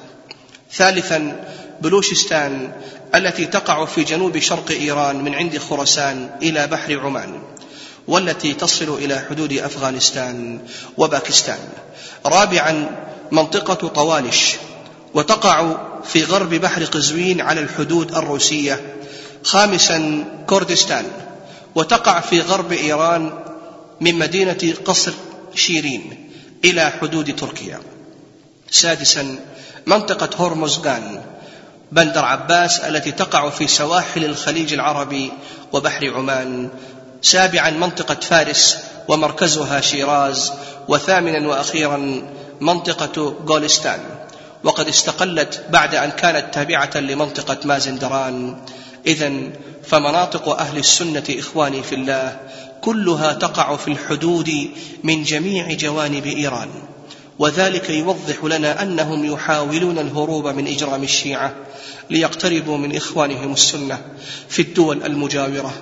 ثالثا 0.72 1.44
بلوشستان 1.80 2.72
التي 3.14 3.46
تقع 3.46 3.84
في 3.84 4.04
جنوب 4.04 4.38
شرق 4.38 4.70
إيران 4.70 5.24
من 5.24 5.34
عند 5.34 5.58
خراسان 5.58 6.30
إلى 6.42 6.66
بحر 6.66 7.00
عمان 7.00 7.42
والتي 8.08 8.54
تصل 8.54 8.94
إلى 8.94 9.24
حدود 9.30 9.52
أفغانستان 9.52 10.60
وباكستان. 10.96 11.58
رابعا 12.26 12.90
منطقة 13.32 13.88
طوالش 13.88 14.54
وتقع 15.14 15.76
في 16.04 16.24
غرب 16.24 16.54
بحر 16.54 16.84
قزوين 16.84 17.40
على 17.40 17.60
الحدود 17.60 18.14
الروسية. 18.14 18.80
خامسا 19.44 20.24
كردستان 20.46 21.04
وتقع 21.74 22.20
في 22.20 22.40
غرب 22.40 22.72
إيران 22.72 23.32
من 24.02 24.14
مدينة 24.14 24.74
قصر 24.84 25.12
شيرين 25.54 26.30
إلى 26.64 26.92
حدود 27.00 27.36
تركيا. 27.36 27.80
سادسا 28.70 29.38
منطقة 29.86 30.46
هرمزغان 30.46 31.22
بندر 31.92 32.24
عباس 32.24 32.80
التي 32.80 33.12
تقع 33.12 33.50
في 33.50 33.66
سواحل 33.66 34.24
الخليج 34.24 34.72
العربي 34.72 35.32
وبحر 35.72 36.14
عمان. 36.14 36.70
سابعا 37.22 37.70
منطقة 37.70 38.14
فارس 38.14 38.78
ومركزها 39.08 39.80
شيراز. 39.80 40.52
وثامنا 40.88 41.48
وأخيرا 41.48 42.22
منطقة 42.60 43.36
غولستان. 43.46 44.00
وقد 44.64 44.88
استقلت 44.88 45.64
بعد 45.70 45.94
أن 45.94 46.10
كانت 46.10 46.54
تابعة 46.54 46.96
لمنطقة 46.96 47.58
مازندران. 47.64 48.56
إذا 49.06 49.32
فمناطق 49.84 50.48
أهل 50.48 50.78
السنة 50.78 51.24
إخواني 51.38 51.82
في 51.82 51.94
الله 51.94 52.40
كلها 52.82 53.32
تقع 53.32 53.76
في 53.76 53.88
الحدود 53.88 54.70
من 55.02 55.22
جميع 55.22 55.72
جوانب 55.72 56.26
إيران. 56.26 56.68
وذلك 57.38 57.90
يوضح 57.90 58.44
لنا 58.44 58.82
أنهم 58.82 59.24
يحاولون 59.24 59.98
الهروب 59.98 60.48
من 60.48 60.66
إجرام 60.66 61.02
الشيعة 61.02 61.54
ليقتربوا 62.10 62.78
من 62.78 62.96
إخوانهم 62.96 63.52
السنة 63.52 64.00
في 64.48 64.62
الدول 64.62 65.02
المجاورة. 65.02 65.74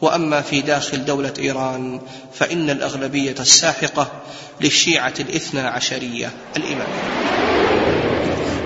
وأما 0.00 0.42
في 0.42 0.60
داخل 0.60 1.04
دولة 1.04 1.32
إيران 1.38 2.00
فإن 2.34 2.70
الأغلبية 2.70 3.34
الساحقة 3.40 4.12
للشيعة 4.60 5.14
الاثنى 5.20 5.60
عشرية 5.60 6.32
الاماميه 6.56 7.08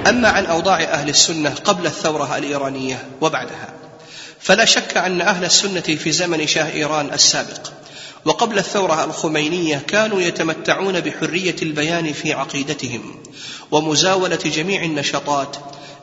أما 0.06 0.28
عن 0.28 0.46
أوضاع 0.46 0.82
أهل 0.82 1.08
السنة 1.08 1.50
قبل 1.50 1.86
الثورة 1.86 2.38
الإيرانية 2.38 3.04
وبعدها 3.20 3.68
فلا 4.40 4.64
شك 4.64 4.96
أن 4.96 5.20
أهل 5.20 5.44
السنة 5.44 5.80
في 5.80 6.12
زمن 6.12 6.46
شاه 6.46 6.72
إيران 6.72 7.12
السابق 7.12 7.72
وقبل 8.24 8.58
الثورة 8.58 9.04
الخمينية 9.04 9.76
كانوا 9.76 10.20
يتمتعون 10.20 11.00
بحرية 11.00 11.56
البيان 11.62 12.12
في 12.12 12.32
عقيدتهم 12.32 13.22
ومزاولة 13.70 14.36
جميع 14.36 14.82
النشاطات 14.84 15.56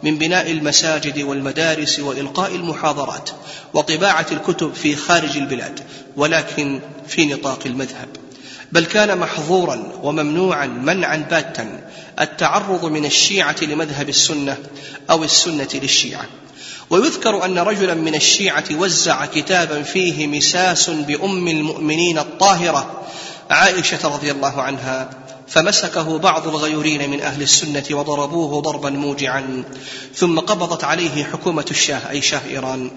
من 0.03 0.17
بناء 0.17 0.51
المساجد 0.51 1.21
والمدارس 1.21 1.99
وإلقاء 1.99 2.55
المحاضرات 2.55 3.29
وطباعة 3.73 4.25
الكتب 4.31 4.73
في 4.73 4.95
خارج 4.95 5.37
البلاد 5.37 5.79
ولكن 6.17 6.79
في 7.07 7.25
نطاق 7.25 7.59
المذهب. 7.65 8.07
بل 8.71 8.85
كان 8.85 9.17
محظورا 9.17 9.91
وممنوعا 10.03 10.65
منعا 10.67 11.17
باتا 11.17 11.89
التعرض 12.19 12.85
من 12.85 13.05
الشيعة 13.05 13.55
لمذهب 13.61 14.09
السنة 14.09 14.57
أو 15.09 15.23
السنة 15.23 15.69
للشيعة. 15.73 16.25
ويذكر 16.89 17.45
أن 17.45 17.59
رجلا 17.59 17.93
من 17.93 18.15
الشيعة 18.15 18.65
وزع 18.71 19.25
كتابا 19.25 19.83
فيه 19.83 20.27
مساس 20.27 20.89
بأم 20.89 21.47
المؤمنين 21.47 22.19
الطاهرة 22.19 23.01
عائشة 23.49 24.07
رضي 24.07 24.31
الله 24.31 24.61
عنها 24.61 25.09
فمسكه 25.47 26.17
بعض 26.17 26.47
الغيورين 26.47 27.09
من 27.09 27.21
أهل 27.21 27.41
السنة 27.41 27.83
وضربوه 27.91 28.61
ضربا 28.61 28.89
موجعا 28.89 29.63
ثم 30.15 30.39
قبضت 30.39 30.83
عليه 30.83 31.23
حكومة 31.23 31.65
الشاه 31.71 32.09
أي 32.09 32.21
شاه 32.21 32.41
إيران 32.49 32.91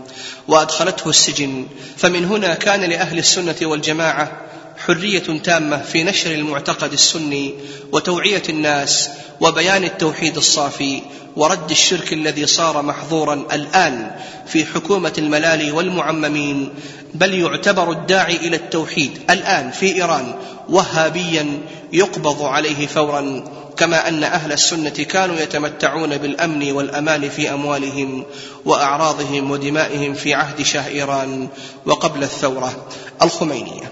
وأدخلته 0.49 1.09
السجن 1.09 1.67
فمن 1.97 2.25
هنا 2.25 2.55
كان 2.55 2.81
لأهل 2.81 3.19
السنة 3.19 3.57
والجماعة 3.63 4.41
حرية 4.87 5.43
تامة 5.45 5.83
في 5.83 6.05
نشر 6.05 6.31
المعتقد 6.31 6.93
السني 6.93 7.55
وتوعية 7.93 8.43
الناس 8.49 9.11
وبيان 9.41 9.85
التوحيد 9.85 10.37
الصافي 10.37 11.03
ورد 11.37 11.71
الشرك 11.71 12.13
الذي 12.13 12.47
صار 12.47 12.83
محظورا 12.83 13.35
الآن 13.53 14.11
في 14.47 14.65
حكومة 14.65 15.13
الملال 15.19 15.73
والمعممين 15.73 16.69
بل 17.15 17.35
يعتبر 17.35 17.91
الداعي 17.91 18.37
إلى 18.37 18.57
التوحيد 18.57 19.19
الآن 19.31 19.71
في 19.71 19.95
إيران 19.95 20.35
وهابيا 20.69 21.61
يقبض 21.93 22.43
عليه 22.43 22.87
فورا 22.87 23.45
كما 23.77 24.09
أن 24.09 24.25
أهل 24.25 24.53
السنة 24.53 24.91
كانوا 24.91 25.37
يتمتعون 25.37 26.17
بالأمن 26.17 26.73
والأمان 26.73 27.29
في 27.29 27.55
أموالهم 27.55 28.25
وأعراضهم 28.65 29.51
ودمائهم 29.51 30.15
في 30.15 30.35
عهد 30.35 30.63
شاه 30.63 30.87
إيران 30.89 31.49
وقبل 31.87 32.23
الثورة 32.23 32.87
الخمينية. 33.23 33.92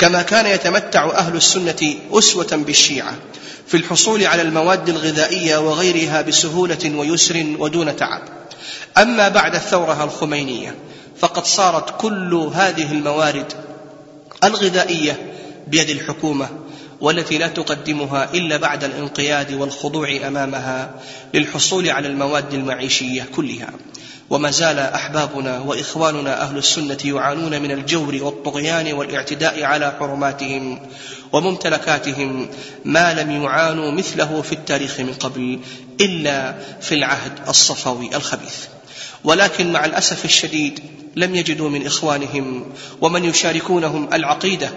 كما 0.00 0.22
كان 0.22 0.46
يتمتع 0.46 1.10
أهل 1.10 1.36
السنة 1.36 1.94
أسوة 2.12 2.56
بالشيعة 2.56 3.14
في 3.66 3.76
الحصول 3.76 4.26
على 4.26 4.42
المواد 4.42 4.88
الغذائية 4.88 5.56
وغيرها 5.56 6.22
بسهولة 6.22 6.96
ويسر 6.96 7.46
ودون 7.58 7.96
تعب. 7.96 8.22
أما 8.98 9.28
بعد 9.28 9.54
الثورة 9.54 10.04
الخمينية 10.04 10.74
فقد 11.18 11.44
صارت 11.44 12.00
كل 12.00 12.34
هذه 12.34 12.92
الموارد 12.92 13.52
الغذائية 14.44 15.32
بيد 15.66 15.90
الحكومة 15.90 16.48
والتي 17.00 17.38
لا 17.38 17.48
تقدمها 17.48 18.34
إلا 18.34 18.56
بعد 18.56 18.84
الانقياد 18.84 19.52
والخضوع 19.52 20.16
أمامها 20.26 20.90
للحصول 21.34 21.90
على 21.90 22.08
المواد 22.08 22.54
المعيشية 22.54 23.26
كلها. 23.36 23.70
وما 24.30 24.50
زال 24.50 24.78
أحبابنا 24.78 25.58
وإخواننا 25.58 26.42
أهل 26.42 26.58
السنة 26.58 26.98
يعانون 27.04 27.62
من 27.62 27.70
الجور 27.70 28.18
والطغيان 28.22 28.92
والاعتداء 28.92 29.62
على 29.62 29.96
حرماتهم 29.98 30.80
وممتلكاتهم 31.32 32.48
ما 32.84 33.14
لم 33.14 33.42
يعانوا 33.42 33.90
مثله 33.90 34.42
في 34.42 34.52
التاريخ 34.52 35.00
من 35.00 35.14
قبل 35.14 35.60
إلا 36.00 36.54
في 36.80 36.94
العهد 36.94 37.32
الصفوي 37.48 38.16
الخبيث. 38.16 38.56
ولكن 39.24 39.72
مع 39.72 39.84
الأسف 39.84 40.24
الشديد 40.24 40.80
لم 41.16 41.34
يجدوا 41.34 41.68
من 41.70 41.86
إخوانهم 41.86 42.72
ومن 43.00 43.24
يشاركونهم 43.24 44.08
العقيدة 44.12 44.70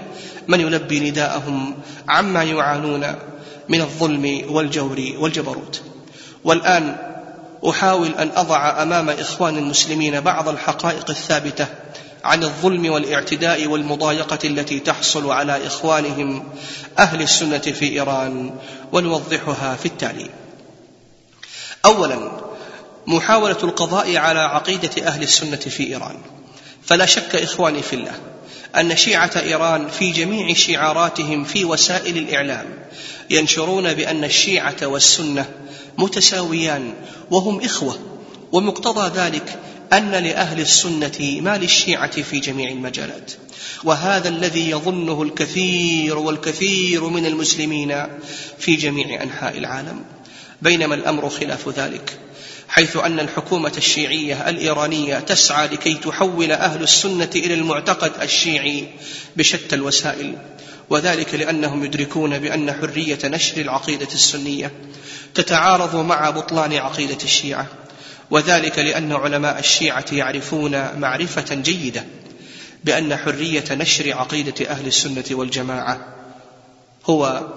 من 0.47 0.59
يلبي 0.59 1.09
نداءهم 1.09 1.75
عما 2.09 2.43
يعانون 2.43 3.15
من 3.69 3.81
الظلم 3.81 4.41
والجور 4.49 5.13
والجبروت 5.17 5.81
والآن 6.43 6.97
أحاول 7.69 8.07
أن 8.07 8.31
أضع 8.35 8.81
أمام 8.83 9.09
إخوان 9.09 9.57
المسلمين 9.57 10.21
بعض 10.21 10.49
الحقائق 10.49 11.09
الثابتة 11.09 11.67
عن 12.23 12.43
الظلم 12.43 12.91
والاعتداء 12.91 13.67
والمضايقة 13.67 14.39
التي 14.43 14.79
تحصل 14.79 15.31
على 15.31 15.67
إخوانهم 15.67 16.43
أهل 16.99 17.21
السنة 17.21 17.57
في 17.57 17.89
إيران 17.89 18.55
ونوضحها 18.91 19.75
في 19.75 19.85
التالي. 19.85 20.29
أولا 21.85 22.31
محاولة 23.07 23.57
القضاء 23.63 24.17
على 24.17 24.39
عقيدة 24.39 25.07
أهل 25.07 25.23
السنة 25.23 25.55
في 25.55 25.87
إيران. 25.87 26.17
فلا 26.83 27.05
شك 27.05 27.35
إخواني 27.35 27.81
في 27.81 27.95
الله 27.95 28.13
أن 28.75 28.95
شيعة 28.95 29.31
إيران 29.35 29.87
في 29.87 30.11
جميع 30.11 30.53
شعاراتهم 30.53 31.43
في 31.43 31.65
وسائل 31.65 32.17
الإعلام 32.17 32.65
ينشرون 33.29 33.93
بأن 33.93 34.23
الشيعة 34.23 34.75
والسنة 34.83 35.45
متساويان 35.97 36.93
وهم 37.31 37.61
إخوة 37.61 37.99
ومقتضى 38.51 39.19
ذلك 39.19 39.59
أن 39.93 40.11
لأهل 40.11 40.59
السنة 40.59 41.39
ما 41.41 41.57
للشيعة 41.57 42.21
في 42.21 42.39
جميع 42.39 42.69
المجالات. 42.69 43.31
وهذا 43.83 44.29
الذي 44.29 44.69
يظنه 44.69 45.23
الكثير 45.23 46.17
والكثير 46.17 47.07
من 47.07 47.25
المسلمين 47.25 48.03
في 48.57 48.75
جميع 48.75 49.23
أنحاء 49.23 49.57
العالم. 49.57 50.03
بينما 50.61 50.95
الأمر 50.95 51.29
خلاف 51.29 51.69
ذلك. 51.69 52.19
حيث 52.73 52.97
أن 52.97 53.19
الحكومة 53.19 53.71
الشيعية 53.77 54.49
الإيرانية 54.49 55.19
تسعى 55.19 55.67
لكي 55.67 55.93
تحول 55.93 56.51
أهل 56.51 56.83
السنة 56.83 57.29
إلى 57.35 57.53
المعتقد 57.53 58.11
الشيعي 58.21 58.87
بشتى 59.35 59.75
الوسائل 59.75 60.35
وذلك 60.89 61.35
لأنهم 61.35 61.83
يدركون 61.83 62.39
بأن 62.39 62.73
حرية 62.73 63.19
نشر 63.23 63.61
العقيدة 63.61 64.07
السنية 64.13 64.71
تتعارض 65.33 65.95
مع 65.95 66.29
بطلان 66.29 66.73
عقيدة 66.73 67.17
الشيعة 67.23 67.67
وذلك 68.31 68.79
لأن 68.79 69.11
علماء 69.11 69.59
الشيعة 69.59 70.05
يعرفون 70.11 70.99
معرفة 70.99 71.55
جيدة 71.55 72.05
بأن 72.83 73.17
حرية 73.17 73.65
نشر 73.71 74.13
عقيدة 74.13 74.69
أهل 74.69 74.87
السنة 74.87 75.25
والجماعة 75.31 76.15
هو 77.05 77.47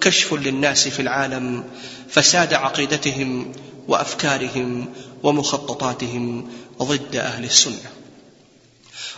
كشف 0.00 0.34
للناس 0.34 0.88
في 0.88 1.02
العالم 1.02 1.64
فساد 2.08 2.54
عقيدتهم 2.54 3.52
وأفكارهم 3.88 4.88
ومخططاتهم 5.22 6.50
ضد 6.82 7.16
أهل 7.16 7.44
السنة. 7.44 7.90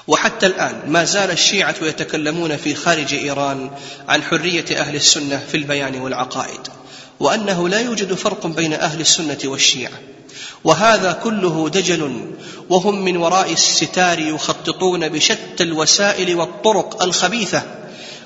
وحتى 0.09 0.47
الآن 0.47 0.83
ما 0.87 1.05
زال 1.05 1.31
الشيعة 1.31 1.75
يتكلمون 1.83 2.57
في 2.57 2.75
خارج 2.75 3.15
إيران 3.15 3.71
عن 4.09 4.23
حرية 4.23 4.65
أهل 4.77 4.97
السنة 4.97 5.47
في 5.51 5.57
البيان 5.57 6.01
والعقائد 6.01 6.61
وأنه 7.21 7.69
لا 7.69 7.81
يوجد 7.81 8.15
فرق 8.15 8.47
بين 8.47 8.73
أهل 8.73 9.01
السنة 9.01 9.39
والشيعة. 9.45 9.93
وهذا 10.65 11.13
كله 11.13 11.69
دجل 11.69 12.33
وهم 12.69 13.05
من 13.05 13.17
وراء 13.17 13.53
الستار 13.53 14.19
يخططون 14.19 15.09
بشتى 15.09 15.63
الوسائل 15.63 16.37
والطرق 16.37 17.03
الخبيثة 17.03 17.63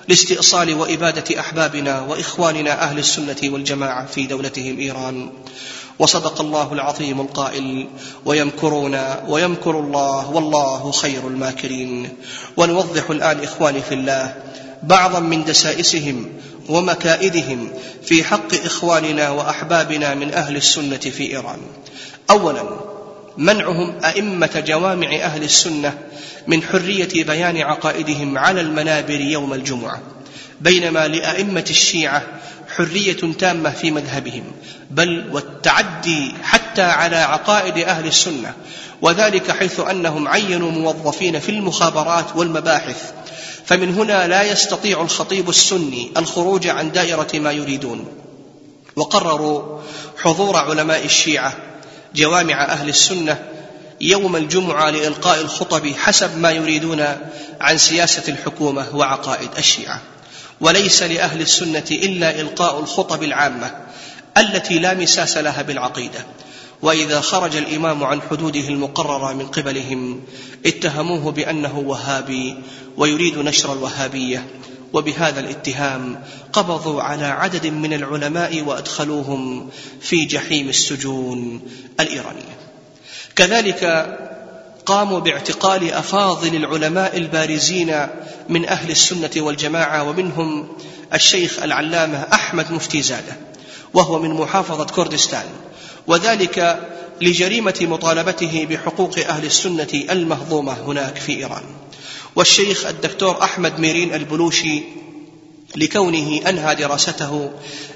لاستئصال 0.08 0.74
وإبادة 0.74 1.40
أحبابنا 1.40 2.00
وإخواننا 2.00 2.82
أهل 2.82 2.98
السنة 2.98 3.36
والجماعة 3.44 4.06
في 4.06 4.26
دولتهم 4.26 4.78
إيران. 4.78 5.30
وصدق 5.98 6.40
الله 6.40 6.72
العظيم 6.72 7.20
القائل 7.20 7.88
ويمكرون 8.24 8.98
ويمكر 9.28 9.80
الله 9.80 10.30
والله 10.30 10.90
خير 10.90 11.28
الماكرين. 11.28 12.08
ونوضح 12.56 13.10
الآن 13.10 13.44
إخواني 13.44 13.82
في 13.82 13.94
الله 13.94 14.34
بعضا 14.82 15.20
من 15.20 15.44
دسائسهم 15.44 16.28
ومكائدهم 16.68 17.70
في 18.02 18.24
حق 18.24 18.54
إخواننا 18.64 19.30
وأحبابنا 19.30 20.14
من 20.14 20.34
أهل 20.34 20.56
السنة 20.56 20.96
في 20.96 21.30
إيران. 21.30 21.58
اولا 22.30 22.64
منعهم 23.38 23.98
أئمة 24.04 24.64
جوامع 24.66 25.16
أهل 25.16 25.42
السنة 25.42 25.98
من 26.46 26.62
حرية 26.62 27.24
بيان 27.24 27.56
عقائدهم 27.56 28.38
على 28.38 28.60
المنابر 28.60 29.20
يوم 29.20 29.54
الجمعة 29.54 30.00
بينما 30.60 31.08
لأئمة 31.08 31.64
الشيعة 31.70 32.22
حرية 32.76 33.32
تامة 33.38 33.70
في 33.70 33.90
مذهبهم 33.90 34.44
بل 34.90 35.24
والتعدي 35.32 36.32
حتى 36.42 36.82
على 36.82 37.16
عقائد 37.16 37.78
أهل 37.78 38.06
السنة 38.06 38.54
وذلك 39.02 39.50
حيث 39.50 39.80
أنهم 39.80 40.28
عينوا 40.28 40.70
موظفين 40.70 41.40
في 41.40 41.48
المخابرات 41.48 42.36
والمباحث 42.36 43.12
فمن 43.66 43.94
هنا 43.94 44.26
لا 44.26 44.42
يستطيع 44.42 45.02
الخطيب 45.02 45.48
السني 45.48 46.10
الخروج 46.16 46.66
عن 46.66 46.92
دائرة 46.92 47.28
ما 47.34 47.52
يريدون. 47.52 48.08
وقرروا 48.96 49.80
حضور 50.18 50.56
علماء 50.56 51.04
الشيعة 51.04 51.56
جوامع 52.14 52.64
أهل 52.64 52.88
السنة 52.88 53.38
يوم 54.00 54.36
الجمعة 54.36 54.90
لإلقاء 54.90 55.40
الخطب 55.40 55.86
حسب 55.86 56.38
ما 56.38 56.50
يريدون 56.50 57.04
عن 57.60 57.78
سياسة 57.78 58.32
الحكومة 58.32 58.96
وعقائد 58.96 59.50
الشيعة. 59.58 60.00
وليس 60.60 61.02
لأهل 61.02 61.40
السنة 61.40 61.84
إلا 61.90 62.40
إلقاء 62.40 62.80
الخطب 62.80 63.22
العامة 63.22 63.70
التي 64.38 64.78
لا 64.78 64.94
مساس 64.94 65.36
لها 65.36 65.62
بالعقيدة. 65.62 66.26
وإذا 66.82 67.20
خرج 67.20 67.56
الإمام 67.56 68.04
عن 68.04 68.20
حدوده 68.30 68.68
المقرره 68.68 69.32
من 69.32 69.46
قبلهم 69.46 70.22
اتهموه 70.66 71.32
بأنه 71.32 71.78
وهابي 71.78 72.56
ويريد 72.96 73.38
نشر 73.38 73.72
الوهابية. 73.72 74.46
وبهذا 74.92 75.40
الاتهام 75.40 76.22
قبضوا 76.52 77.02
على 77.02 77.24
عدد 77.24 77.66
من 77.66 77.92
العلماء 77.92 78.62
وأدخلوهم 78.62 79.70
في 80.00 80.24
جحيم 80.24 80.68
السجون 80.68 81.60
الإيرانية. 82.00 82.56
كذلك 83.36 83.82
قاموا 84.86 85.20
باعتقال 85.20 85.92
أفاضل 85.92 86.56
العلماء 86.56 87.16
البارزين 87.16 88.06
من 88.48 88.68
أهل 88.68 88.90
السنة 88.90 89.30
والجماعة 89.36 90.08
ومنهم 90.08 90.68
الشيخ 91.14 91.62
العلامة 91.62 92.26
أحمد 92.32 92.72
مفتي 92.72 93.02
زادة 93.02 93.36
وهو 93.94 94.18
من 94.18 94.30
محافظة 94.30 94.84
كردستان. 94.84 95.44
وذلك 96.06 96.80
لجريمة 97.20 97.74
مطالبته 97.80 98.66
بحقوق 98.70 99.18
أهل 99.18 99.44
السنة 99.44 100.04
المهضومة 100.10 100.72
هناك 100.72 101.16
في 101.16 101.32
إيران. 101.32 101.64
والشيخ 102.36 102.86
الدكتور 102.86 103.42
أحمد 103.42 103.78
ميرين 103.78 104.14
البلوشي 104.14 104.82
لكونه 105.76 106.40
أنهى 106.48 106.74
دراسته 106.74 107.50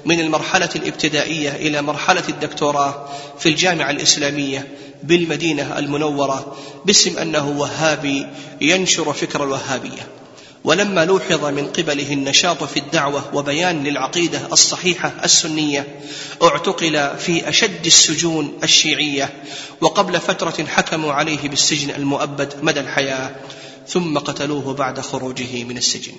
من 0.05 0.19
المرحلة 0.19 0.69
الابتدائية 0.75 1.49
إلى 1.49 1.81
مرحلة 1.81 2.23
الدكتوراه 2.29 3.09
في 3.39 3.49
الجامعة 3.49 3.89
الإسلامية 3.89 4.67
بالمدينة 5.03 5.79
المنورة 5.79 6.57
باسم 6.85 7.17
أنه 7.17 7.49
وهابي 7.49 8.27
ينشر 8.61 9.13
فكر 9.13 9.43
الوهابية. 9.43 10.07
ولما 10.63 11.05
لوحظ 11.05 11.45
من 11.45 11.67
قبله 11.67 12.13
النشاط 12.13 12.63
في 12.63 12.79
الدعوة 12.79 13.35
وبيان 13.35 13.83
للعقيدة 13.83 14.41
الصحيحة 14.51 15.13
السنية 15.23 15.99
اعتقل 16.43 17.17
في 17.17 17.49
أشد 17.49 17.85
السجون 17.85 18.53
الشيعية 18.63 19.43
وقبل 19.81 20.19
فترة 20.19 20.65
حكموا 20.65 21.13
عليه 21.13 21.49
بالسجن 21.49 21.89
المؤبد 21.89 22.53
مدى 22.61 22.79
الحياة 22.79 23.35
ثم 23.87 24.17
قتلوه 24.17 24.73
بعد 24.73 24.99
خروجه 24.99 25.63
من 25.63 25.77
السجن. 25.77 26.13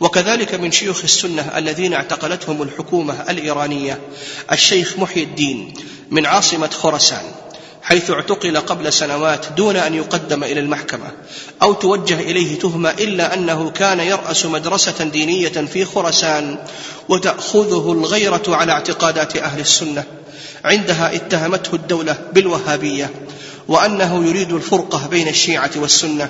وكذلك 0.00 0.54
من 0.54 0.72
شيوخ 0.72 1.02
السنة 1.04 1.58
الذين 1.58 1.92
اعتقلتهم 1.92 2.62
الحكومة 2.62 3.30
الإيرانية 3.30 4.00
الشيخ 4.52 4.98
محي 4.98 5.22
الدين 5.22 5.74
من 6.10 6.26
عاصمة 6.26 6.70
خراسان. 6.70 7.32
حيث 7.84 8.10
اعتقل 8.10 8.56
قبل 8.56 8.92
سنوات 8.92 9.46
دون 9.56 9.76
أن 9.76 9.94
يقدم 9.94 10.44
إلى 10.44 10.60
المحكمة 10.60 11.12
أو 11.62 11.72
توجه 11.72 12.20
إليه 12.20 12.58
تهمة 12.58 12.90
إلا 12.90 13.34
أنه 13.34 13.70
كان 13.70 14.00
يرأس 14.00 14.46
مدرسة 14.46 15.04
دينية 15.04 15.48
في 15.48 15.84
خراسان 15.84 16.58
وتأخذه 17.08 17.92
الغيرة 17.92 18.42
على 18.48 18.72
اعتقادات 18.72 19.36
أهل 19.36 19.60
السنة 19.60 20.04
عندها 20.64 21.14
اتهمته 21.14 21.74
الدولة 21.74 22.16
بالوهابية 22.32 23.10
وأنه 23.68 24.26
يريد 24.26 24.52
الفرقة 24.52 25.06
بين 25.06 25.28
الشيعة 25.28 25.70
والسنة. 25.76 26.28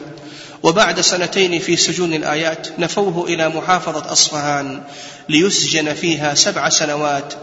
وبعد 0.63 1.01
سنتين 1.01 1.59
في 1.59 1.77
سجون 1.77 2.15
الآيات 2.15 2.69
نفوه 2.79 3.27
إلى 3.27 3.49
محافظة 3.49 4.13
أصفهان 4.13 4.83
ليسجن 5.29 5.95
فيها 5.95 6.35
سبع 6.35 6.69
سنوات 6.69 7.35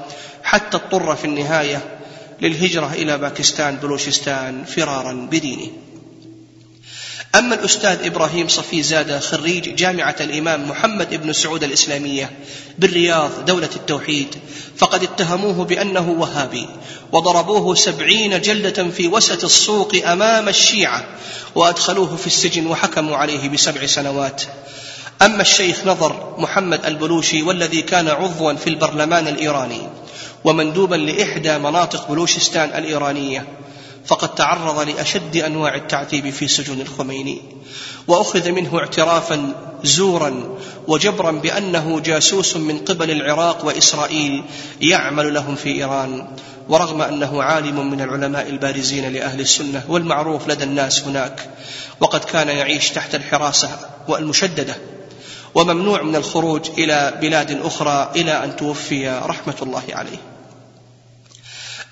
حتى 0.43 0.77
اضطر 0.77 1.15
في 1.15 1.25
النهاية 1.25 2.00
للهجرة 2.41 2.93
إلى 2.93 3.17
باكستان 3.17 3.75
بلوشستان 3.75 4.63
فرارا 4.63 5.27
بدينه. 5.31 5.71
أما 7.35 7.55
الأستاذ 7.55 8.05
إبراهيم 8.05 8.47
صفي 8.47 8.83
زادة 8.83 9.19
خريج 9.19 9.75
جامعة 9.75 10.15
الإمام 10.19 10.69
محمد 10.69 11.15
بن 11.23 11.33
سعود 11.33 11.63
الإسلامية 11.63 12.29
بالرياض 12.79 13.45
دولة 13.45 13.69
التوحيد 13.75 14.27
فقد 14.77 15.03
اتهموه 15.03 15.65
بأنه 15.65 16.09
وهابي 16.09 16.67
وضربوه 17.11 17.75
سبعين 17.75 18.41
جلدة 18.41 18.89
في 18.89 19.07
وسط 19.07 19.43
السوق 19.43 19.95
أمام 20.05 20.49
الشيعة 20.49 21.05
وأدخلوه 21.55 22.15
في 22.15 22.27
السجن 22.27 22.67
وحكموا 22.67 23.17
عليه 23.17 23.49
بسبع 23.49 23.85
سنوات. 23.85 24.43
أما 25.21 25.41
الشيخ 25.41 25.85
نظر 25.85 26.35
محمد 26.37 26.85
البلوشي 26.85 27.41
والذي 27.41 27.81
كان 27.81 28.07
عضوا 28.07 28.53
في 28.53 28.67
البرلمان 28.67 29.27
الإيراني 29.27 29.81
ومندوبا 30.43 30.95
لإحدى 30.95 31.57
مناطق 31.57 32.11
بلوشستان 32.11 32.69
الإيرانية 32.69 33.47
فقد 34.05 34.35
تعرض 34.35 34.89
لأشد 34.89 35.37
أنواع 35.37 35.75
التعذيب 35.75 36.29
في 36.29 36.47
سجون 36.47 36.81
الخميني 36.81 37.41
وأخذ 38.07 38.51
منه 38.51 38.79
اعترافا 38.79 39.53
زورا 39.83 40.57
وجبرا 40.87 41.31
بأنه 41.31 41.99
جاسوس 41.99 42.57
من 42.57 42.77
قبل 42.77 43.11
العراق 43.11 43.65
وإسرائيل 43.65 44.43
يعمل 44.81 45.33
لهم 45.33 45.55
في 45.55 45.69
إيران 45.69 46.27
ورغم 46.69 47.01
أنه 47.01 47.43
عالم 47.43 47.91
من 47.91 48.01
العلماء 48.01 48.49
البارزين 48.49 49.13
لأهل 49.13 49.39
السنة 49.39 49.83
والمعروف 49.87 50.47
لدى 50.47 50.63
الناس 50.63 51.03
هناك 51.03 51.49
وقد 51.99 52.23
كان 52.23 52.47
يعيش 52.47 52.89
تحت 52.89 53.15
الحراسة 53.15 53.69
والمشددة. 54.07 54.75
وممنوع 55.55 56.01
من 56.01 56.15
الخروج 56.15 56.69
إلى 56.77 57.13
بلاد 57.21 57.61
أخرى 57.61 58.11
إلى 58.15 58.43
أن 58.43 58.55
توفي 58.55 59.09
رحمة 59.09 59.55
الله 59.61 59.83
عليه. 59.91 60.17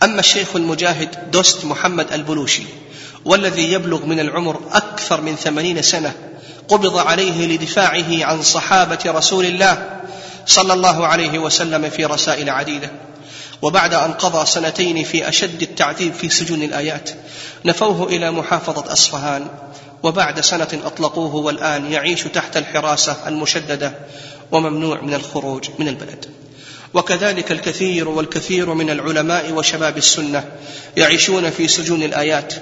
أما 0.03 0.19
الشيخ 0.19 0.55
المجاهد 0.55 1.31
دوست 1.31 1.65
محمد 1.65 2.13
البلوشي 2.13 2.63
والذي 3.25 3.71
يبلغ 3.71 4.05
من 4.05 4.19
العمر 4.19 4.59
أكثر 4.71 5.21
من 5.21 5.35
ثمانين 5.35 5.81
سنة 5.81 6.13
قبض 6.67 6.97
عليه 6.97 7.47
لدفاعه 7.47 8.25
عن 8.25 8.41
صحابة 8.41 8.99
رسول 9.05 9.45
الله 9.45 10.01
صلى 10.45 10.73
الله 10.73 11.07
عليه 11.07 11.39
وسلم 11.39 11.89
في 11.89 12.05
رسائل 12.05 12.49
عديدة. 12.49 12.91
وبعد 13.61 13.93
أن 13.93 14.13
قضى 14.13 14.45
سنتين 14.45 15.03
في 15.03 15.29
أشد 15.29 15.61
التعذيب 15.61 16.13
في 16.13 16.29
سجون 16.29 16.63
الآيات 16.63 17.09
نفوه 17.65 18.07
إلى 18.07 18.31
محافظة 18.31 18.93
أصفهان 18.93 19.47
وبعد 20.03 20.39
سنة 20.39 20.79
أطلقوه 20.85 21.35
والآن 21.35 21.91
يعيش 21.91 22.23
تحت 22.23 22.57
الحراسة 22.57 23.27
المشددة 23.27 23.93
وممنوع 24.51 25.01
من 25.01 25.13
الخروج 25.13 25.69
من 25.79 25.88
البلد. 25.88 26.25
وكذلك 26.93 27.51
الكثير 27.51 28.09
والكثير 28.09 28.73
من 28.73 28.89
العلماء 28.89 29.51
وشباب 29.51 29.97
السنة 29.97 30.43
يعيشون 30.97 31.49
في 31.49 31.67
سجون 31.67 32.03
الآيات. 32.03 32.53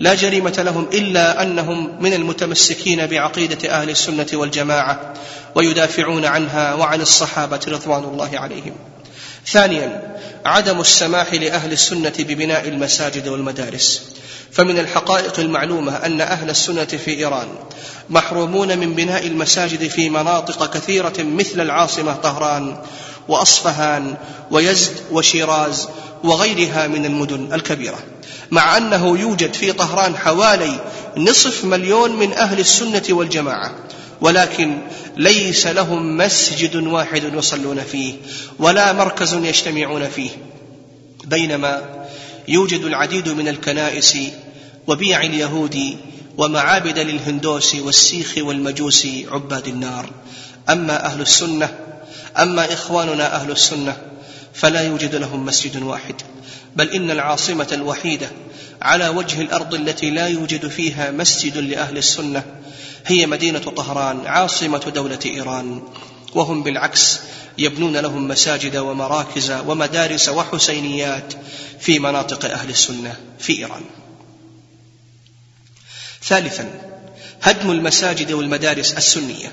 لا 0.00 0.14
جريمة 0.14 0.54
لهم 0.58 0.88
إلا 0.92 1.42
أنهم 1.42 2.02
من 2.02 2.12
المتمسكين 2.12 3.06
بعقيدة 3.06 3.68
أهل 3.70 3.90
السنة 3.90 4.26
والجماعة 4.32 5.14
ويدافعون 5.54 6.24
عنها 6.24 6.74
وعن 6.74 7.00
الصحابة 7.00 7.60
رضوان 7.68 8.04
الله 8.04 8.30
عليهم. 8.38 8.74
ثانيا 9.46 10.16
عدم 10.44 10.80
السماح 10.80 11.34
لأهل 11.34 11.72
السنة 11.72 12.12
ببناء 12.18 12.68
المساجد 12.68 13.28
والمدارس. 13.28 14.02
فمن 14.52 14.78
الحقائق 14.78 15.40
المعلومة 15.40 15.96
أن 15.96 16.20
أهل 16.20 16.50
السنة 16.50 16.84
في 16.84 17.10
إيران 17.10 17.48
محرومون 18.10 18.78
من 18.78 18.94
بناء 18.94 19.26
المساجد 19.26 19.88
في 19.88 20.10
مناطق 20.10 20.74
كثيرة 20.74 21.14
مثل 21.18 21.60
العاصمة 21.60 22.14
طهران 22.14 22.76
وأصفهان 23.28 24.16
ويزد 24.50 24.92
وشيراز 25.12 25.88
وغيرها 26.24 26.86
من 26.86 27.04
المدن 27.04 27.54
الكبيرة. 27.54 27.98
مع 28.50 28.76
أنه 28.76 29.18
يوجد 29.18 29.54
في 29.54 29.72
طهران 29.72 30.16
حوالي 30.16 30.80
نصف 31.16 31.64
مليون 31.64 32.16
من 32.16 32.32
أهل 32.32 32.60
السنة 32.60 33.02
والجماعة. 33.10 33.74
ولكن 34.20 34.78
ليس 35.16 35.66
لهم 35.66 36.16
مسجد 36.16 36.76
واحد 36.76 37.34
يصلون 37.34 37.80
فيه 37.80 38.14
ولا 38.58 38.92
مركز 38.92 39.34
يجتمعون 39.34 40.08
فيه. 40.08 40.30
بينما 41.24 42.04
يوجد 42.48 42.84
العديد 42.84 43.28
من 43.28 43.48
الكنائس 43.48 44.18
وبيع 44.86 45.20
اليهود 45.20 45.96
ومعابد 46.38 46.98
للهندوس 46.98 47.74
والسيخ 47.74 48.34
والمجوس 48.38 49.06
عباد 49.30 49.68
النار. 49.68 50.10
أما 50.68 51.06
أهل 51.06 51.20
السنة 51.20 51.78
أما 52.38 52.72
إخواننا 52.72 53.34
أهل 53.34 53.50
السنة 53.50 53.96
فلا 54.54 54.80
يوجد 54.86 55.14
لهم 55.14 55.46
مسجد 55.46 55.82
واحد. 55.82 56.14
بل 56.76 56.90
إن 56.90 57.10
العاصمة 57.10 57.68
الوحيدة 57.72 58.30
على 58.82 59.08
وجه 59.08 59.40
الأرض 59.40 59.74
التي 59.74 60.10
لا 60.10 60.26
يوجد 60.26 60.68
فيها 60.68 61.10
مسجد 61.10 61.58
لأهل 61.58 61.98
السنة 61.98 62.42
هي 63.06 63.26
مدينة 63.26 63.58
طهران 63.58 64.26
عاصمة 64.26 64.92
دولة 64.94 65.18
إيران. 65.26 65.82
وهم 66.34 66.62
بالعكس 66.62 67.20
يبنون 67.58 67.96
لهم 67.96 68.28
مساجد 68.28 68.76
ومراكز 68.76 69.50
ومدارس 69.50 70.28
وحسينيات 70.28 71.32
في 71.80 71.98
مناطق 71.98 72.50
أهل 72.50 72.68
السنة 72.68 73.16
في 73.38 73.58
إيران. 73.58 73.82
ثالثا 76.22 76.94
هدم 77.42 77.70
المساجد 77.70 78.32
والمدارس 78.32 78.92
السنية 78.92 79.52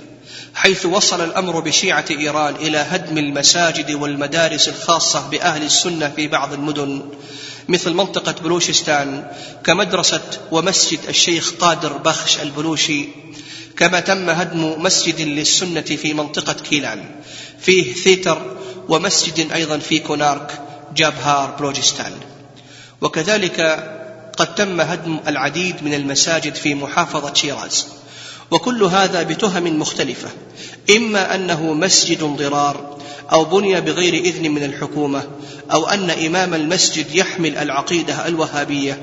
حيث 0.56 0.86
وصل 0.86 1.24
الأمر 1.24 1.60
بشيعة 1.60 2.06
إيران 2.12 2.56
إلى 2.56 2.78
هدم 2.78 3.18
المساجد 3.18 3.92
والمدارس 3.92 4.68
الخاصة 4.68 5.30
بأهل 5.30 5.64
السنة 5.64 6.10
في 6.10 6.28
بعض 6.28 6.54
المدن. 6.54 7.02
مثل 7.70 7.94
منطقة 7.94 8.32
بلوشستان 8.32 9.32
كمدرسة 9.64 10.22
ومسجد 10.52 11.00
الشيخ 11.10 11.54
قادر 11.60 11.98
بخش 11.98 12.40
البلوشي 12.40 13.06
كما 13.78 14.00
تم 14.00 14.30
هدم 14.30 14.84
مسجد 14.84 15.22
للسنة 15.22 15.82
في 15.82 16.14
منطقة 16.14 16.54
كيلان. 16.54 17.06
فيه 17.60 17.94
ثيتر 17.94 18.58
ومسجد 18.90 19.52
أيضا 19.52 19.78
في 19.78 20.00
كونارك 20.00 20.62
جابهار 20.96 21.52
بلوجستان. 21.60 22.12
وكذلك 23.02 23.60
قد 24.38 24.56
تم 24.56 24.82
هدم 24.82 25.20
العديد 25.28 25.84
من 25.84 25.94
المساجد 25.94 26.56
في 26.56 26.76
محافظة 26.76 27.34
شيراز. 27.34 27.88
وكل 28.52 28.84
هذا 28.84 29.24
بتهم 29.24 29.80
مختلفة 29.80 30.30
إما 30.98 31.36
أنه 31.36 31.74
مسجد 31.74 32.24
ضرار 32.24 32.98
أو 33.32 33.46
بني 33.46 33.82
بغير 33.82 34.14
إذن 34.14 34.52
من 34.52 34.64
الحكومة 34.64 35.24
أو 35.72 35.88
أن 35.88 36.10
إمام 36.10 36.54
المسجد 36.54 37.16
يحمل 37.16 37.58
العقيدة 37.58 38.28
الوهابية 38.28 39.02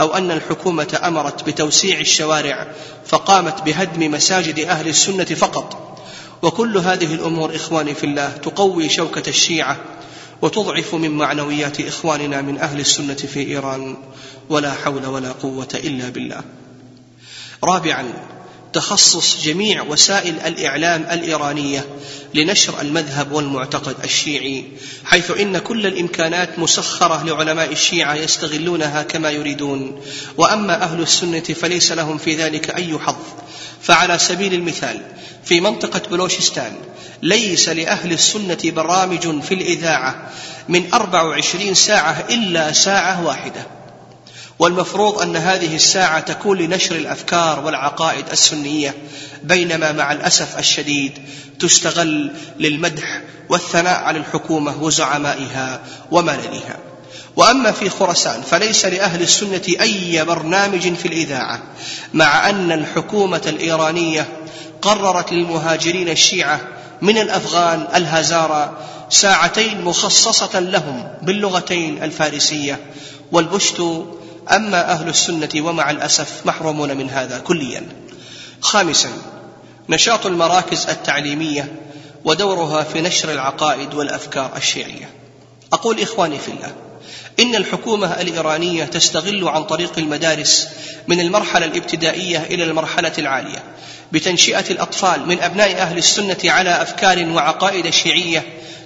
أو 0.00 0.14
أن 0.14 0.30
الحكومة 0.30 1.00
أمرت 1.04 1.46
بتوسيع 1.46 2.00
الشوارع 2.00 2.72
فقامت 3.06 3.62
بهدم 3.62 4.10
مساجد 4.10 4.58
أهل 4.58 4.88
السنة 4.88 5.24
فقط 5.24 5.98
وكل 6.42 6.78
هذه 6.78 7.14
الأمور 7.14 7.56
إخواني 7.56 7.94
في 7.94 8.04
الله 8.04 8.28
تقوي 8.28 8.88
شوكة 8.88 9.28
الشيعة 9.28 9.80
وتضعف 10.42 10.94
من 10.94 11.10
معنويات 11.10 11.80
إخواننا 11.80 12.42
من 12.42 12.58
أهل 12.58 12.80
السنة 12.80 13.14
في 13.14 13.40
إيران 13.40 13.96
ولا 14.48 14.72
حول 14.72 15.06
ولا 15.06 15.32
قوة 15.32 15.68
إلا 15.74 16.08
بالله. 16.08 16.42
رابعا 17.64 18.04
تخصص 18.74 19.44
جميع 19.44 19.82
وسائل 19.82 20.34
الإعلام 20.46 21.06
الإيرانية 21.10 21.86
لنشر 22.34 22.80
المذهب 22.80 23.32
والمعتقد 23.32 23.96
الشيعي 24.04 24.64
حيث 25.04 25.30
إن 25.30 25.58
كل 25.58 25.86
الإمكانات 25.86 26.58
مسخرة 26.58 27.24
لعلماء 27.24 27.72
الشيعة 27.72 28.14
يستغلونها 28.14 29.02
كما 29.02 29.30
يريدون. 29.30 30.00
وأما 30.36 30.82
أهل 30.82 31.00
السنة 31.00 31.40
فليس 31.40 31.92
لهم 31.92 32.18
في 32.18 32.34
ذلك 32.34 32.70
أي 32.70 32.98
حظ. 32.98 33.16
فعلى 33.82 34.18
سبيل 34.18 34.54
المثال 34.54 35.00
في 35.44 35.60
منطقة 35.60 36.02
بلوشستان 36.10 36.72
ليس 37.22 37.68
لأهل 37.68 38.12
السنة 38.12 38.58
برامج 38.64 39.42
في 39.42 39.54
الإذاعة 39.54 40.30
من 40.68 40.94
24 40.94 41.74
ساعة 41.74 42.24
إلا 42.30 42.72
ساعة 42.72 43.24
واحدة. 43.24 43.66
والمفروض 44.58 45.22
أن 45.22 45.36
هذه 45.36 45.76
الساعة 45.76 46.20
تكون 46.20 46.58
لنشر 46.58 46.96
الأفكار 46.96 47.60
والعقائد 47.60 48.24
السنية 48.32 48.94
بينما 49.42 49.92
مع 49.92 50.12
الأسف 50.12 50.58
الشديد 50.58 51.12
تستغل 51.60 52.32
للمدح 52.58 53.20
والثناء 53.48 54.02
على 54.02 54.18
الحكومة 54.18 54.82
وزعمائها 54.82 55.80
ومللها. 56.10 56.78
وأما 57.36 57.72
في 57.72 57.90
خراسان 57.90 58.42
فليس 58.42 58.84
لأهل 58.84 59.22
السنة 59.22 59.62
أي 59.80 60.24
برنامج 60.24 60.94
في 60.94 61.08
الإذاعة 61.08 61.62
مع 62.14 62.50
أن 62.50 62.72
الحكومة 62.72 63.42
الإيرانية 63.46 64.28
قررت 64.82 65.32
للمهاجرين 65.32 66.08
الشيعة 66.08 66.60
من 67.02 67.18
الأفغان 67.18 67.86
الهزارى 67.94 68.78
ساعتين 69.10 69.84
مخصصة 69.84 70.60
لهم 70.60 71.08
باللغتين 71.22 72.02
الفارسية 72.02 72.80
والبشت 73.32 74.04
أما 74.50 74.92
أهل 74.92 75.08
السنة 75.08 75.48
ومع 75.56 75.90
الأسف 75.90 76.46
محرومون 76.46 76.96
من 76.96 77.10
هذا 77.10 77.38
كليا. 77.38 77.88
خامسا 78.60 79.08
نشاط 79.88 80.26
المراكز 80.26 80.86
التعليمية 80.86 81.72
ودورها 82.24 82.82
في 82.82 83.00
نشر 83.00 83.32
العقائد 83.32 83.94
والأفكار 83.94 84.56
الشيعيه 84.56 85.10
أقول 85.72 86.00
إخواني 86.00 86.38
في 86.38 86.48
الله 86.48 86.72
إن 87.40 87.54
الحكومة 87.54 88.20
الإيرانية 88.20 88.84
تستغل 88.84 89.48
عن 89.48 89.64
طريق 89.64 89.98
المدارس 89.98 90.68
من 91.08 91.20
المرحلة 91.20 91.66
الابتدائية 91.66 92.38
إلى 92.38 92.64
المرحلة 92.64 93.12
العالية 93.18 93.62
بتنشئة 94.12 94.64
الأطفال 94.70 95.28
من 95.28 95.40
أبناء 95.40 95.76
أهل 95.76 95.98
السنة 95.98 96.36
على 96.44 96.82
أفكار 96.82 97.26
وعقائد 97.28 97.90
شيعية 97.90 98.42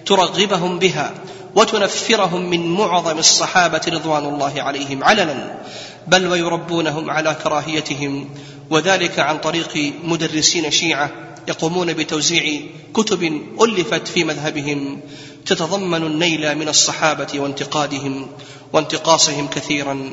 ترغبهم 0.07 0.79
بها 0.79 1.14
وتنفرهم 1.59 2.51
من 2.51 2.75
معظم 2.75 3.18
الصحابة 3.18 3.81
رضوان 3.88 4.25
الله 4.25 4.62
عليهم 4.62 5.05
علنا 5.05 5.59
بل 6.07 6.27
ويربونهم 6.27 7.11
على 7.11 7.37
كراهيتهم 7.42 8.29
وذلك 8.71 9.18
عن 9.18 9.38
طريق 9.38 9.92
مدرسين 10.05 10.71
شيعة 10.71 11.11
يقومون 11.49 11.92
بتوزيع 11.92 12.61
كتب 12.94 13.23
ألفت 13.62 14.09
في 14.09 14.25
مذهبهم 14.25 15.01
تتضمن 15.47 16.07
النيل 16.07 16.59
من 16.59 16.68
الصحابة 16.68 17.40
وانتقادهم 17.40 18.27
وانتقاصهم 18.73 19.49
كثيرا 19.49 20.11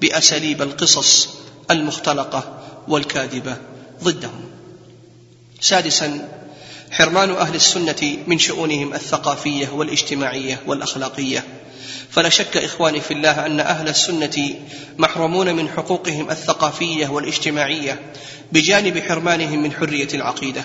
بأساليب 0.00 0.62
القصص 0.62 1.28
المختلقة 1.70 2.58
والكاذبة 2.88 3.56
ضدهم. 4.04 4.44
سادسا 5.60 6.28
حرمان 6.94 7.30
أهل 7.30 7.54
السنة 7.54 8.16
من 8.26 8.38
شؤونهم 8.38 8.94
الثقافية 8.94 9.68
والاجتماعية 9.68 10.60
والأخلاقية. 10.66 11.44
فلا 12.10 12.28
شك 12.28 12.56
إخواني 12.56 13.00
في 13.00 13.14
الله 13.14 13.46
أن 13.46 13.60
أهل 13.60 13.88
السنة 13.88 14.54
محرومون 14.98 15.56
من 15.56 15.68
حقوقهم 15.68 16.30
الثقافية 16.30 17.08
والاجتماعية 17.08 18.00
بجانب 18.52 18.98
حرمانهم 18.98 19.62
من 19.62 19.72
حرية 19.72 20.08
العقيدة 20.14 20.64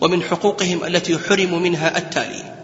ومن 0.00 0.22
حقوقهم 0.22 0.84
التي 0.84 1.18
حرموا 1.18 1.58
منها 1.58 1.98
التالي. 1.98 2.54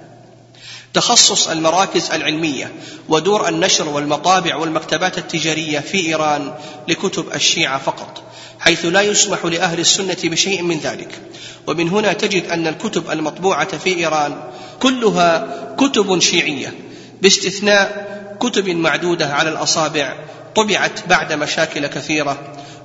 تخصص 0.94 1.48
المراكز 1.48 2.10
العلمية 2.10 2.72
ودور 3.08 3.48
النشر 3.48 3.88
والمطابع 3.88 4.56
والمكتبات 4.56 5.18
التجارية 5.18 5.80
في 5.80 6.06
إيران 6.06 6.54
لكتب 6.88 7.34
الشيعة 7.34 7.78
فقط. 7.78 8.33
حيث 8.64 8.84
لا 8.84 9.00
يسمح 9.00 9.44
لأهل 9.44 9.80
السنة 9.80 10.16
بشيء 10.24 10.62
من 10.62 10.78
ذلك. 10.78 11.20
ومن 11.66 11.88
هنا 11.88 12.12
تجد 12.12 12.46
أن 12.46 12.66
الكتب 12.66 13.10
المطبوعة 13.10 13.78
في 13.78 13.96
إيران 13.96 14.36
كلها 14.80 15.48
كتب 15.78 16.18
شيعية 16.18 16.74
باستثناء 17.22 18.04
كتب 18.40 18.68
معدودة 18.68 19.34
على 19.34 19.50
الأصابع 19.50 20.16
طبعت 20.54 21.08
بعد 21.08 21.32
مشاكل 21.32 21.86
كثيرة 21.86 22.38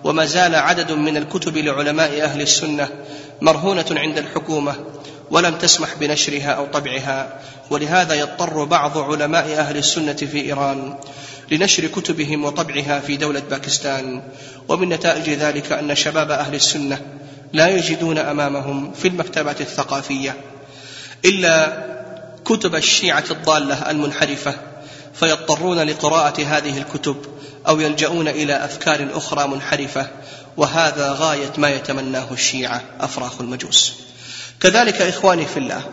وما 0.04 0.26
زال 0.26 0.56
عدد 0.56 0.92
من 0.92 1.18
الكتب 1.18 1.58
لعلماء 1.58 2.22
أهل 2.22 2.42
السنة 2.42 2.90
مرهونة 3.42 3.86
عند 3.92 4.18
الحكومة 4.18 4.76
ولم 5.32 5.56
تسمح 5.56 5.90
بنشرها 6.00 6.52
أو 6.52 6.66
طبعها 6.66 7.40
ولهذا 7.70 8.16
يضطر 8.16 8.64
بعض 8.64 8.98
علماء 8.98 9.54
أهل 9.60 9.78
السنة 9.78 10.14
في 10.14 10.42
إيران 10.42 10.96
لنشر 11.52 11.88
كتبهم 11.88 12.46
وطبعها 12.46 13.00
في 13.00 13.18
دولة 13.18 13.40
باكستان. 13.40 14.22
ومن 14.68 14.90
نتائج 14.90 15.30
ذلك 15.30 15.72
أن 15.72 15.96
شباب 15.96 16.32
أهل 16.32 16.56
السنة 16.56 17.02
لا 17.54 17.68
يجدون 17.68 18.18
أمامهم 18.18 18.94
في 18.94 19.08
المكتبات 19.08 19.62
الثقافية 19.62 20.36
إلا 21.26 21.84
كتب 22.46 22.76
الشيعة 22.76 23.24
الضالة 23.32 23.92
المنحرفة 23.92 24.56
فيضطرون 25.14 25.80
لقراءة 25.80 26.42
هذه 26.42 26.78
الكتب 26.78 27.18
أو 27.68 27.80
يلجؤون 27.80 28.28
إلى 28.28 28.66
أفكار 28.66 29.08
أخرى 29.14 29.48
منحرفة 29.48 30.08
وهذا 30.58 31.16
غاية 31.20 31.52
ما 31.58 31.70
يتمناه 31.70 32.28
الشيعة 32.32 32.84
أفراخ 33.00 33.42
المجوس. 33.42 33.94
كذلك 34.60 35.02
إخواني 35.02 35.46
في 35.46 35.58
الله 35.58 35.84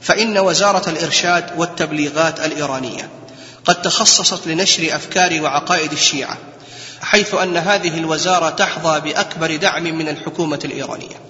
فإن 0.00 0.38
وزارة 0.38 0.90
الإرشاد 0.90 1.44
والتبليغات 1.56 2.40
الإيرانية 2.40 3.10
قد 3.64 3.82
تخصصت 3.82 4.46
لنشر 4.46 4.96
افكار 4.96 5.42
وعقائد 5.42 5.92
الشيعة 5.92 6.38
حيث 7.02 7.34
أن 7.34 7.56
هذه 7.56 7.98
الوزارة 7.98 8.50
تحظى 8.50 9.00
بأكبر 9.00 9.56
دعم 9.56 9.82
من 9.82 10.08
الحكومة 10.08 10.60
الإيرانية. 10.64 11.20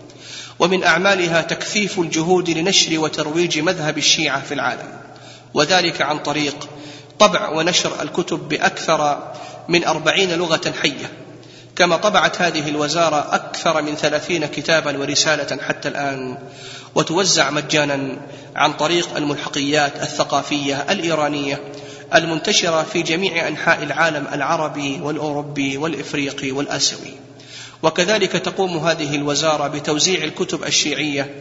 ومن 0.59 0.85
أعمالها 0.85 1.43
تكثيف 1.43 1.99
الجهود 1.99 2.51
لنشر 2.51 2.99
وترويج 2.99 3.59
مذهب 3.59 3.99
الشيعة 3.99 4.43
في 4.43 4.55
العالم. 4.55 5.01
وذلك 5.55 6.03
عن 6.03 6.19
طريق 6.19 6.69
طبع 7.19 7.49
ونشر 7.49 8.03
الكتب 8.03 8.49
بأكثر 8.49 9.33
من 9.69 9.85
أربعين 9.85 10.33
لغة 10.35 10.73
حية. 10.83 11.13
كما 11.77 11.97
طبعت 11.97 12.43
هذه 12.43 12.69
الوزارة 12.69 13.35
أكثر 13.35 13.83
من 13.83 13.97
ثلاثين 13.97 14.47
كتابا 14.47 14.99
ورسالة 14.99 15.63
حتى 15.63 15.89
الآن 15.89 16.39
وتوزع 16.95 17.51
مجانا 17.51 18.17
عن 18.57 18.73
طريق 18.73 19.17
الملحقيات 19.17 19.97
الثقافية 19.97 20.87
الإيرانية 20.91 21.61
المنتشرة 22.15 22.83
في 22.83 23.03
جميع 23.03 23.49
أنحاء 23.49 23.83
العالم 23.83 24.27
العربي 24.33 25.01
والأوروبي 25.01 25.77
والإفريقي 25.77 26.51
والآسيوي. 26.51 27.15
وكذلك 27.83 28.33
تقوم 28.33 28.77
هذه 28.79 29.15
الوزارة 29.15 29.69
بتوزيع 29.69 30.25
الكتب 30.25 30.65
الشيعية 30.65 31.35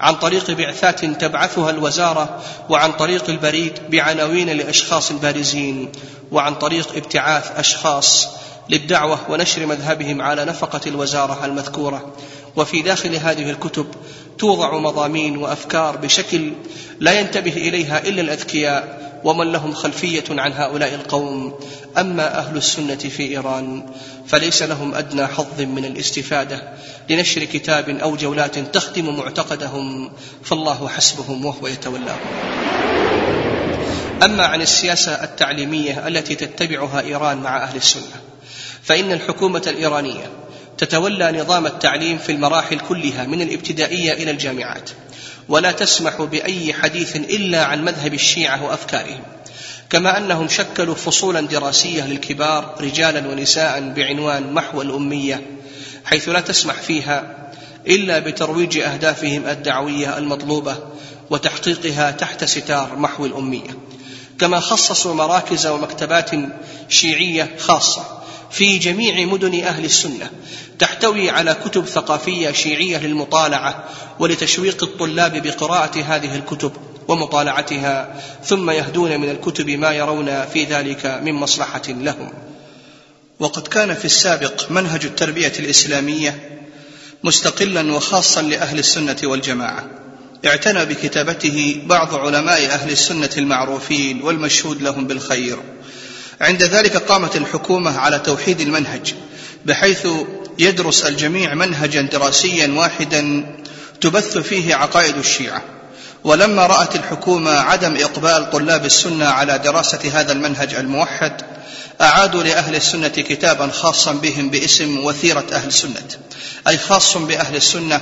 عن 0.00 0.14
طريق 0.14 0.50
بعثات 0.50 1.04
تبعثها 1.04 1.70
الوزارة 1.70 2.42
وعن 2.68 2.92
طريق 2.92 3.30
البريد 3.30 3.72
بعناوين 3.90 4.50
لأشخاص 4.50 5.12
بارزين 5.12 5.92
وعن 6.32 6.54
طريق 6.54 6.96
ابتعاث 6.96 7.58
أشخاص 7.58 8.28
للدعوة 8.68 9.18
ونشر 9.30 9.66
مذهبهم 9.66 10.22
على 10.22 10.44
نفقة 10.44 10.80
الوزارة 10.86 11.44
المذكورة. 11.44 12.12
وفي 12.56 12.82
داخل 12.82 13.14
هذه 13.14 13.50
الكتب 13.50 13.86
توضع 14.38 14.78
مضامين 14.78 15.36
وأفكار 15.36 15.96
بشكل 15.96 16.52
لا 17.00 17.20
ينتبه 17.20 17.52
إليها 17.52 18.08
إلا 18.08 18.20
الأذكياء 18.20 18.98
ومن 19.24 19.52
لهم 19.52 19.72
خلفية 19.72 20.24
عن 20.30 20.52
هؤلاء 20.52 20.94
القوم. 20.94 21.54
أما 21.98 22.38
أهل 22.38 22.56
السنة 22.56 22.94
في 22.96 23.22
إيران 23.22 23.82
فليس 24.26 24.62
لهم 24.62 24.94
أدنى 24.94 25.26
حظ 25.26 25.60
من 25.60 25.84
الاستفادة 25.84 26.62
لنشر 27.10 27.44
كتاب 27.44 27.88
أو 27.88 28.16
جولات 28.16 28.58
تخدم 28.58 29.16
معتقدهم 29.16 30.10
فالله 30.44 30.88
حسبهم 30.88 31.44
وهو 31.44 31.66
يتولاهم. 31.66 32.30
أما 34.22 34.46
عن 34.46 34.62
السياسة 34.62 35.24
التعليمية 35.24 36.08
التي 36.08 36.34
تتبعها 36.34 37.00
إيران 37.00 37.36
مع 37.38 37.62
أهل 37.62 37.76
السنة 37.76 38.22
فإن 38.82 39.12
الحكومة 39.12 39.62
الإيرانية 39.66 40.30
تتولى 40.78 41.32
نظام 41.32 41.66
التعليم 41.66 42.18
في 42.18 42.32
المراحل 42.32 42.78
كلها 42.78 43.26
من 43.26 43.42
الابتدائية 43.42 44.12
إلى 44.12 44.30
الجامعات. 44.30 44.90
ولا 45.48 45.72
تسمح 45.72 46.22
بأي 46.22 46.72
حديث 46.72 47.16
إلا 47.16 47.64
عن 47.64 47.84
مذهب 47.84 48.14
الشيعة 48.14 48.64
وأفكارهم. 48.64 49.22
كما 49.90 50.18
أنهم 50.18 50.48
شكلوا 50.48 50.94
فصولا 50.94 51.40
دراسية 51.40 52.06
للكبار 52.06 52.74
رجالا 52.80 53.28
ونساء 53.28 53.92
بعنوان 53.96 54.52
محو 54.52 54.82
الأمية 54.82 55.42
حيث 56.04 56.28
لا 56.28 56.40
تسمح 56.40 56.74
فيها 56.74 57.50
إلا 57.86 58.18
بترويج 58.18 58.78
أهدافهم 58.78 59.46
الدعوية 59.46 60.18
المطلوبة 60.18 60.76
وتحقيقها 61.30 62.10
تحت 62.10 62.44
ستار 62.44 62.96
محو 62.96 63.26
الأمية. 63.26 63.78
كما 64.38 64.60
خصصوا 64.60 65.14
مراكز 65.14 65.66
ومكتبات 65.66 66.30
شيعية 66.88 67.50
خاصة 67.58 68.18
في 68.50 68.78
جميع 68.78 69.26
مدن 69.26 69.64
أهل 69.64 69.84
السنة 69.84 70.30
تحتوي 70.78 71.30
على 71.30 71.54
كتب 71.64 71.86
ثقافية 71.86 72.52
شيعية 72.52 72.98
للمطالعة 72.98 73.84
ولتشويق 74.18 74.84
الطلاب 74.84 75.42
بقراءة 75.42 76.02
هذه 76.02 76.36
الكتب 76.36 76.72
ومطالعتها 77.08 78.14
ثم 78.44 78.70
يهدون 78.70 79.20
من 79.20 79.30
الكتب 79.30 79.70
ما 79.70 79.92
يرون 79.92 80.44
في 80.46 80.64
ذلك 80.64 81.06
من 81.06 81.32
مصلحة 81.32 81.82
لهم. 81.88 82.32
وقد 83.40 83.68
كان 83.68 83.94
في 83.94 84.04
السابق 84.04 84.70
منهج 84.70 85.04
التربية 85.04 85.52
الإسلامية 85.58 86.60
مستقلا 87.24 87.92
وخاصا 87.92 88.42
لأهل 88.42 88.78
السنة 88.78 89.16
والجماعة. 89.24 89.86
اعتنى 90.46 90.84
بكتابته 90.84 91.82
بعض 91.86 92.14
علماء 92.14 92.66
أهل 92.66 92.90
السنة 92.90 93.30
المعروفين 93.38 94.22
والمشهود 94.22 94.82
لهم 94.82 95.06
بالخير. 95.06 95.58
عند 96.40 96.62
ذلك 96.62 96.96
قامت 96.96 97.36
الحكومة 97.36 97.98
على 97.98 98.18
توحيد 98.18 98.60
المنهج 98.60 99.14
بحيث 99.66 100.06
يدرس 100.58 101.04
الجميع 101.04 101.54
منهجا 101.54 102.02
دراسيا 102.02 102.72
واحدا 102.76 103.46
تبث 104.00 104.38
فيه 104.38 104.74
عقائد 104.74 105.16
الشيعة. 105.16 105.62
ولما 106.24 106.66
رأت 106.66 106.96
الحكومة 106.96 107.50
عدم 107.50 107.96
إقبال 107.96 108.50
طلاب 108.50 108.84
السنة 108.84 109.24
على 109.26 109.58
دراسة 109.58 110.10
هذا 110.12 110.32
المنهج 110.32 110.74
الموحد 110.74 111.32
أعادوا 112.00 112.42
لأهل 112.42 112.74
السنة 112.74 113.08
كتابا 113.08 113.68
خاصا 113.68 114.12
بهم 114.12 114.50
باسم 114.50 115.04
وثيرة 115.04 115.46
أهل 115.52 115.68
السنة 115.68 116.08
أي 116.68 116.78
خاص 116.78 117.16
بأهل 117.16 117.56
السنة. 117.56 118.00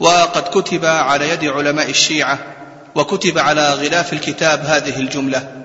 وقد 0.00 0.42
كتب 0.42 0.84
على 0.84 1.28
يد 1.28 1.44
علماء 1.44 1.90
الشيعة 1.90 2.38
وكتب 2.94 3.38
على 3.38 3.74
غلاف 3.74 4.12
الكتاب 4.12 4.64
هذه 4.64 5.00
الجملة 5.00 5.61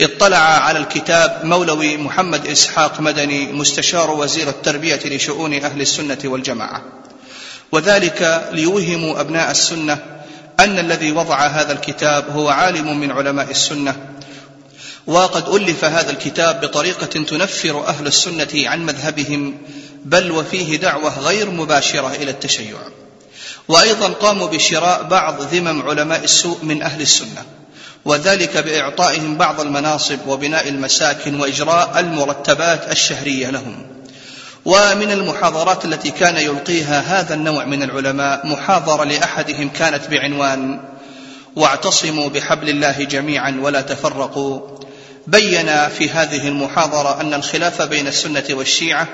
اطلع 0.00 0.38
على 0.38 0.78
الكتاب 0.78 1.40
مولوي 1.44 1.96
محمد 1.96 2.46
إسحاق 2.46 3.00
مدني 3.00 3.52
مستشار 3.52 4.10
وزير 4.10 4.48
التربية 4.48 5.00
لشؤون 5.04 5.54
أهل 5.54 5.80
السنة 5.80 6.18
والجماعة. 6.24 6.82
وذلك 7.72 8.48
ليوهموا 8.52 9.20
أبناء 9.20 9.50
السنة 9.50 9.98
أن 10.60 10.78
الذي 10.78 11.12
وضع 11.12 11.46
هذا 11.46 11.72
الكتاب 11.72 12.30
هو 12.30 12.48
عالم 12.48 13.00
من 13.00 13.10
علماء 13.10 13.50
السنة 13.50 13.96
وقد 15.06 15.48
ألف 15.48 15.84
هذا 15.84 16.10
الكتاب 16.10 16.60
بطريقة 16.60 17.06
تنفر 17.06 17.86
أهل 17.86 18.06
السنة 18.06 18.48
عن 18.54 18.86
مذهبهم 18.86 19.58
بل 20.04 20.30
وفيه 20.30 20.76
دعوة 20.76 21.18
غير 21.18 21.50
مباشرة 21.50 22.14
إلى 22.14 22.30
التشيع. 22.30 22.76
وأيضا 23.68 24.08
قاموا 24.08 24.48
بشراء 24.48 25.02
بعض 25.02 25.42
ذمم 25.42 25.82
علماء 25.82 26.24
السوء 26.24 26.58
من 26.62 26.82
أهل 26.82 27.00
السنة. 27.00 27.44
وذلك 28.06 28.56
بإعطائهم 28.56 29.36
بعض 29.36 29.60
المناصب 29.60 30.18
وبناء 30.26 30.68
المساكن 30.68 31.40
وإجراء 31.40 32.00
المرتبات 32.00 32.92
الشهرية 32.92 33.50
لهم. 33.50 33.86
ومن 34.64 35.10
المحاضرات 35.12 35.84
التي 35.84 36.10
كان 36.10 36.36
يلقيها 36.36 37.00
هذا 37.00 37.34
النوع 37.34 37.64
من 37.64 37.82
العلماء 37.82 38.46
محاضرة 38.46 39.04
لأحدهم 39.04 39.68
كانت 39.68 40.10
بعنوان 40.10 40.80
واعتصموا 41.56 42.28
بحبل 42.28 42.68
الله 42.68 43.04
جميعا 43.04 43.58
ولا 43.62 43.80
تفرقوا 43.80 44.60
بين 45.26 45.88
في 45.88 46.10
هذه 46.10 46.48
المحاضرة 46.48 47.20
أن 47.20 47.34
الخلاف 47.34 47.82
بين 47.82 48.06
السنة 48.06 48.44
والشيعة 48.50 49.08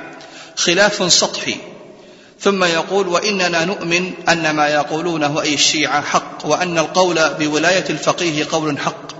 خلاف 0.57 1.12
سطحي. 1.12 1.57
ثم 2.43 2.64
يقول 2.64 3.09
وإننا 3.09 3.64
نؤمن 3.64 4.12
أن 4.28 4.51
ما 4.51 4.68
يقولونه 4.68 5.43
أي 5.43 5.55
الشيعة 5.55 6.03
حق 6.03 6.47
وأن 6.47 6.78
القول 6.78 7.34
بولاية 7.34 7.84
الفقيه 7.90 8.47
قول 8.53 8.78
حق. 8.78 9.12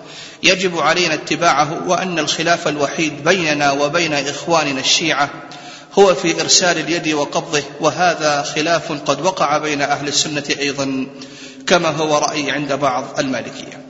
يجب 0.43 0.79
علينا 0.79 1.14
اتباعه 1.14 1.89
وأن 1.89 2.18
الخلاف 2.18 2.68
الوحيد 2.68 3.25
بيننا 3.25 3.73
وبين 3.73 4.14
إخواننا 4.14 4.81
الشيعة 4.81 5.31
هو 5.99 6.14
في 6.14 6.41
إرسال 6.41 6.79
اليد 6.79 7.09
وقبضه 7.09 7.62
وهذا 7.81 8.43
خلاف 8.43 8.93
قد 8.93 9.20
وقع 9.20 9.59
بين 9.59 9.83
أهل 9.83 10.09
السنة 10.09 10.45
أيضا 10.61 11.07
كما 11.66 11.89
هو 11.89 12.18
رأي 12.18 12.51
عند 12.51 12.73
بعض 12.73 13.18
المالكية. 13.18 13.81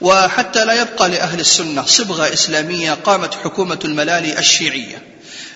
وحتى 0.00 0.64
لا 0.64 0.80
يبقى 0.80 1.08
لأهل 1.08 1.40
السنة 1.40 1.82
صبغة 1.86 2.32
إسلامية 2.32 2.92
قامت 2.92 3.34
حكومة 3.34 3.78
الملالي 3.84 4.38
الشيعية. 4.38 5.11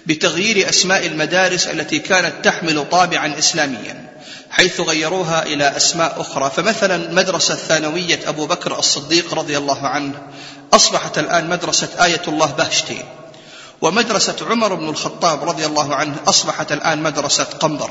بتغيير 0.06 0.68
أسماء 0.68 1.06
المدارس 1.06 1.66
التي 1.66 1.98
كانت 1.98 2.44
تحمل 2.44 2.88
طابعا 2.90 3.38
إسلاميا 3.38 4.12
حيث 4.50 4.80
غيروها 4.80 5.42
إلى 5.42 5.76
أسماء 5.76 6.20
أخرى. 6.20 6.50
فمثلا 6.56 7.12
مدرسة 7.12 7.54
ثانوية 7.54 8.20
أبو 8.26 8.46
بكر 8.46 8.78
الصديق 8.78 9.34
رضي 9.34 9.58
الله 9.58 9.86
عنه 9.86 10.22
أصبحت 10.72 11.18
الآن 11.18 11.48
مدرسة 11.48 11.88
آية 12.04 12.22
الله 12.28 12.46
بهشتين 12.46 13.04
ومدرسة 13.80 14.36
عمر 14.50 14.74
بن 14.74 14.88
الخطاب 14.88 15.48
رضي 15.48 15.66
الله 15.66 15.94
عنه 15.94 16.16
أصبحت 16.26 16.72
الآن 16.72 17.02
مدرسة 17.02 17.44
قنبر. 17.44 17.90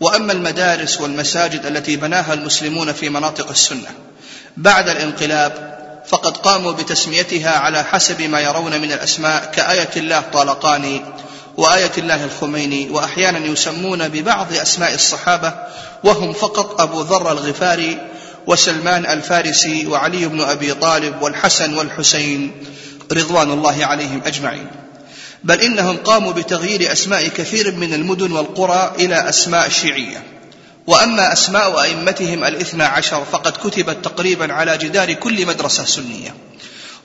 وأما 0.00 0.32
المدارس 0.32 1.00
والمساجد 1.00 1.66
التي 1.66 1.96
بناها 1.96 2.34
المسلمون 2.34 2.92
في 2.92 3.08
مناطق 3.08 3.50
السنة 3.50 3.88
بعد 4.56 4.88
الانقلاب 4.88 5.83
فقد 6.08 6.36
قاموا 6.36 6.72
بتسميتها 6.72 7.50
على 7.50 7.84
حسب 7.84 8.22
ما 8.22 8.40
يرون 8.40 8.80
من 8.80 8.92
الأسماء 8.92 9.50
كآية 9.54 9.90
الله 9.96 10.20
طالقاني 10.20 11.02
وآية 11.56 11.92
الله 11.98 12.24
الخميني 12.24 12.90
وأحيانا 12.90 13.38
يسمون 13.38 14.08
ببعض 14.08 14.52
أسماء 14.52 14.94
الصحابة 14.94 15.54
وهم 16.04 16.32
فقط 16.32 16.80
أبو 16.80 17.00
ذر 17.00 17.32
الغفاري 17.32 17.98
وسلمان 18.46 19.06
الفارسي 19.06 19.86
وعلي 19.86 20.26
بن 20.26 20.40
أبي 20.40 20.74
طالب 20.74 21.22
والحسن 21.22 21.74
والحسين 21.74 22.52
رضوان 23.12 23.50
الله 23.50 23.84
عليهم 23.86 24.20
أجمعين. 24.26 24.66
بل 25.44 25.60
إنهم 25.60 25.96
قاموا 25.96 26.32
بتغيير 26.32 26.92
أسماء 26.92 27.28
كثير 27.28 27.72
من 27.72 27.94
المدن 27.94 28.32
والقرى 28.32 28.92
إلى 28.98 29.28
أسماء 29.28 29.68
شيعية. 29.68 30.33
وأما 30.86 31.32
أسماء 31.32 31.82
أئمتهم 31.82 32.44
الإثنى 32.44 32.82
عشر 32.84 33.24
فقد 33.24 33.52
كتبت 33.52 34.04
تقريبا 34.04 34.52
على 34.52 34.78
جدار 34.78 35.12
كل 35.12 35.46
مدرسة 35.46 35.84
سنية 35.84 36.34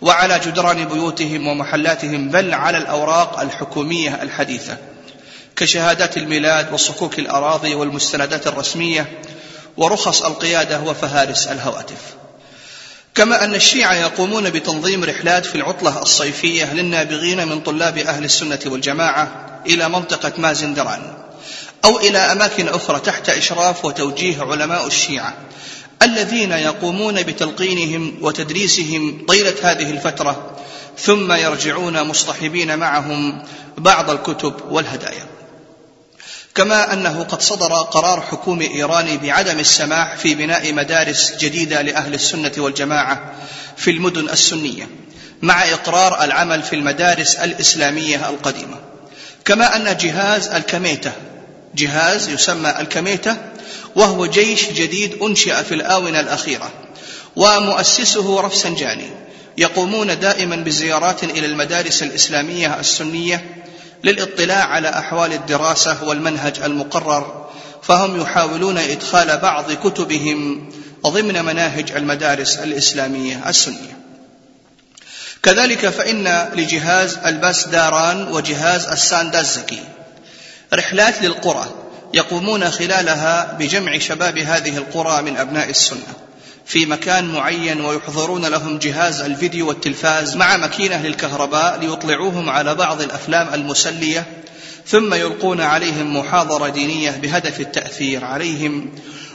وعلى 0.01 0.39
جدران 0.39 0.86
بيوتهم 0.86 1.47
ومحلاتهم 1.47 2.30
بل 2.30 2.53
على 2.53 2.77
الأوراق 2.77 3.39
الحكومية 3.39 4.19
الحديثة 4.21 4.77
كشهادات 5.55 6.17
الميلاد 6.17 6.73
وصكوك 6.73 7.19
الأراضي 7.19 7.75
والمستندات 7.75 8.47
الرسمية 8.47 9.19
ورخص 9.77 10.21
القيادة 10.21 10.80
وفهارس 10.82 11.47
الهواتف. 11.47 12.01
كما 13.15 13.43
أن 13.43 13.55
الشيعة 13.55 13.93
يقومون 13.93 14.49
بتنظيم 14.49 15.03
رحلات 15.03 15.45
في 15.45 15.55
العطلة 15.55 16.01
الصيفية 16.01 16.73
للنابغين 16.73 17.47
من 17.47 17.61
طلاب 17.61 17.97
أهل 17.97 18.23
السنة 18.23 18.59
والجماعة 18.65 19.32
إلى 19.65 19.89
منطقة 19.89 20.32
مازندران. 20.38 21.28
أو 21.86 21.99
إلى 21.99 22.17
أماكن 22.17 22.67
أخرى 22.67 22.99
تحت 22.99 23.30
إشراف 23.30 23.86
وتوجيه 23.86 24.41
علماء 24.43 24.88
الشيعة 24.88 25.34
الذين 26.01 26.51
يقومون 26.51 27.23
بتلقينهم 27.23 28.17
وتدريسهم 28.21 29.25
طيلة 29.27 29.55
هذه 29.61 29.91
الفترة 29.91 30.57
ثم 30.97 31.32
يرجعون 31.32 32.03
مصطحبين 32.03 32.80
معهم 32.80 33.43
بعض 33.77 34.09
الكتب 34.09 34.53
والهدايا. 34.69 35.27
كما 36.55 36.93
أنه 36.93 37.23
قد 37.23 37.41
صدر 37.41 37.73
قرار 37.73 38.21
حكومي 38.21 38.67
ايراني 38.75 39.17
بعدم 39.17 39.59
السماح 39.59 40.15
في 40.15 40.36
بناء 40.36 40.73
مدارس 40.73 41.34
جديدة 41.39 41.82
لأهل 41.82 42.13
السنة 42.13 42.51
والجماعة 42.57 43.34
في 43.77 43.91
المدن 43.91 44.30
السنية 44.30 44.89
مع 45.41 45.63
إقرار 45.69 46.23
العمل 46.23 46.63
في 46.63 46.75
المدارس 46.75 47.36
الإسلامية 47.36 48.30
القديمة. 48.30 48.77
كما 49.45 49.75
أن 49.75 49.97
جهاز 49.97 50.47
الكميتة 50.47 51.11
جهاز 51.76 52.30
يسمى 52.30 52.74
الكميتة 52.80 53.38
وهو 53.95 54.26
جيش 54.26 54.72
جديد 54.72 55.17
أنشئ 55.22 55.63
في 55.63 55.76
الآونة 55.76 56.20
الأخيرة 56.20 56.72
ومؤسسه 57.36 58.41
رفسنجاني 58.41 59.09
يقومون 59.57 60.20
دائما 60.20 60.55
بزيارات 60.55 61.24
إلى 61.24 61.45
المدارس 61.45 62.03
الإسلامية 62.03 62.80
السنية 62.80 63.63
للاطلاع 64.03 64.63
على 64.65 64.89
أحوال 64.89 65.34
الدراسة 65.34 66.03
والمنهج 66.03 66.59
المقرر 66.59 67.49
فهم 67.84 68.22
يحاولون 68.22 68.78
إدخال 68.78 69.38
بعض 69.38 69.72
كتبهم 69.72 70.70
ضمن 71.07 71.45
مناهج 71.45 71.91
المدارس 71.91 72.57
الإسلامية 72.57 73.49
السنية. 73.49 73.99
كذلك 75.43 75.89
فإن 75.89 76.49
لجهاز 76.55 77.17
الباس 77.26 77.67
داران 77.67 78.28
وجهاز 78.28 78.86
الساندازكي 78.86 79.80
رحلات 80.74 81.22
للقرى 81.22 81.65
يقومون 82.13 82.70
خلالها 82.70 83.53
بجمع 83.59 83.97
شباب 83.97 84.38
هذه 84.38 84.78
القرى 84.78 85.22
من 85.22 85.38
أبناء 85.38 85.70
السنة 85.70 86.13
في 86.65 86.86
مكان 86.86 87.26
معين 87.26 87.86
ويحضرون 87.86 88.45
لهم 88.45 88.78
جهاز 88.78 89.22
الفيديو 89.22 89.67
والتلفاز 89.67 90.36
مع 90.36 90.57
مكينه 90.57 91.01
للكهرباء 91.01 91.80
ليطلعوهم 91.80 92.49
على 92.49 92.76
بعض 92.76 93.01
الأفلام 93.01 93.53
المسلية 93.53 94.26
ثم 94.88 95.13
يلقون 95.13 95.61
عليهم 95.61 96.17
محاضرة 96.17 96.70
دينية 96.70 97.11
بهدف 97.11 97.59
التأثير 97.59 98.26
عليهم. 98.26 98.91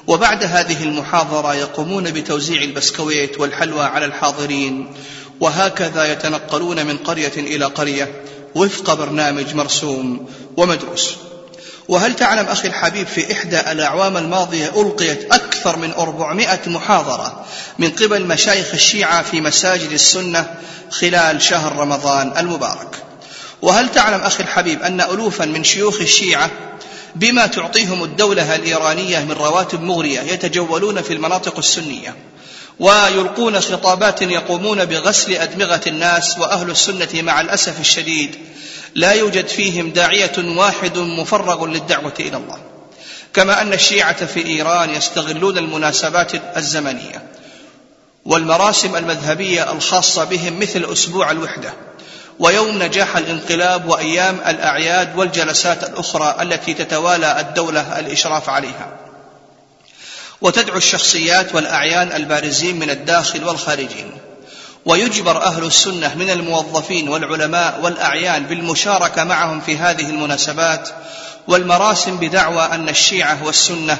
وبعد 0.07 0.45
هذه 0.45 0.85
المحاضرة 0.85 1.55
يقومون 1.55 2.11
بتوزيع 2.11 2.63
البسكويت 2.63 3.41
والحلوى 3.41 3.85
على 3.85 4.05
الحاضرين. 4.05 4.93
وهكذا 5.41 6.13
يتنقلون 6.13 6.87
من 6.87 6.97
قرية 6.97 7.33
إلى 7.37 7.65
قرية 7.65 8.23
وفق 8.55 8.95
برنامج 8.95 9.55
مرسوم 9.55 10.29
ومدروس. 10.57 11.17
وهل 11.89 12.17
تعلم 12.17 12.47
أخي 12.47 12.69
الحبيب 12.69 13.07
في 13.07 13.33
إحدى 13.33 13.61
الأعوام 13.61 14.17
الماضية 14.17 14.81
ألقيت 14.81 15.33
أكثر 15.33 15.77
من 15.77 15.93
أربعمائة 15.93 16.61
محاضرة 16.67 17.45
من 17.79 17.91
قبل 17.91 18.27
مشايخ 18.27 18.75
الشيعة 18.75 19.23
في 19.23 19.41
مساجد 19.41 19.91
السنة 19.91 20.55
خلال 20.91 21.43
شهر 21.43 21.77
رمضان 21.77 22.33
المبارك؟ 22.39 23.03
وهل 23.63 23.93
تعلم 23.93 24.21
أخي 24.21 24.43
الحبيب 24.43 24.83
أن 24.83 25.01
ألوفا 25.01 25.45
من 25.45 25.65
شيوخ 25.65 26.01
الشيعة 26.01 26.51
بما 27.15 27.47
تعطيهم 27.47 28.05
الدولة 28.05 28.55
الإيرانية 28.55 29.19
من 29.19 29.33
رواتب 29.33 29.83
مغرية 29.83 30.21
يتجولون 30.21 31.03
في 31.03 31.13
المناطق 31.13 31.59
السنية 31.59 32.17
ويلقون 32.81 33.61
خطابات 33.61 34.23
يقومون 34.23 34.85
بغسل 34.85 35.33
أدمغة 35.33 35.81
الناس 35.87 36.39
وأهل 36.39 36.71
السنة 36.71 37.09
مع 37.15 37.41
الأسف 37.41 37.81
الشديد 37.81 38.39
لا 38.95 39.13
يوجد 39.13 39.49
فيهم 39.49 39.91
داعية 39.91 40.33
واحد 40.39 40.99
مفرغ 40.99 41.67
للدعوة 41.67 42.15
إلى 42.21 42.37
الله. 42.37 42.59
كما 43.35 43.63
أن 43.63 43.73
الشيعة 43.73 44.27
في 44.27 44.47
إيران 44.47 44.91
يستغلون 44.91 45.59
المناسبات 45.59 46.57
الزمنية 46.57 47.23
والمراسم 48.25 48.97
المذهبية 48.97 49.73
الخاصة 49.73 50.25
بهم 50.25 50.61
مثل 50.61 50.93
أسبوع 50.93 51.31
الوحدة 51.31 51.73
ويوم 52.39 52.83
نجاح 52.83 53.17
الانقلاب 53.17 53.89
وأيام 53.89 54.41
الأعياد 54.47 55.19
والجلسات 55.19 55.85
الأخرى 55.85 56.37
التي 56.43 56.75
تتوالى 56.75 57.41
الدولة 57.41 57.99
الإشراف 57.99 58.49
عليها. 58.49 58.97
وتدعو 60.41 60.77
الشخصيات 60.77 61.55
والأعيان 61.55 62.13
البارزين 62.13 62.79
من 62.79 62.91
الداخل 62.91 63.45
والخارجين 63.45 64.13
ويجبر 64.87 65.43
أهل 65.43 65.65
السنة 65.65 66.15
من 66.15 66.31
الموظفين 66.31 67.09
والعلماء 67.09 67.81
والأعيان 67.83 68.47
بالمشاركة 68.47 69.25
معهم 69.25 69.61
في 69.61 69.77
هذه 69.77 70.11
المناسبات 70.11 70.89
والمراسم 71.49 72.17
بدعوى 72.17 72.63
أن 72.63 72.89
الشيعة 72.89 73.45
والسنة 73.45 73.99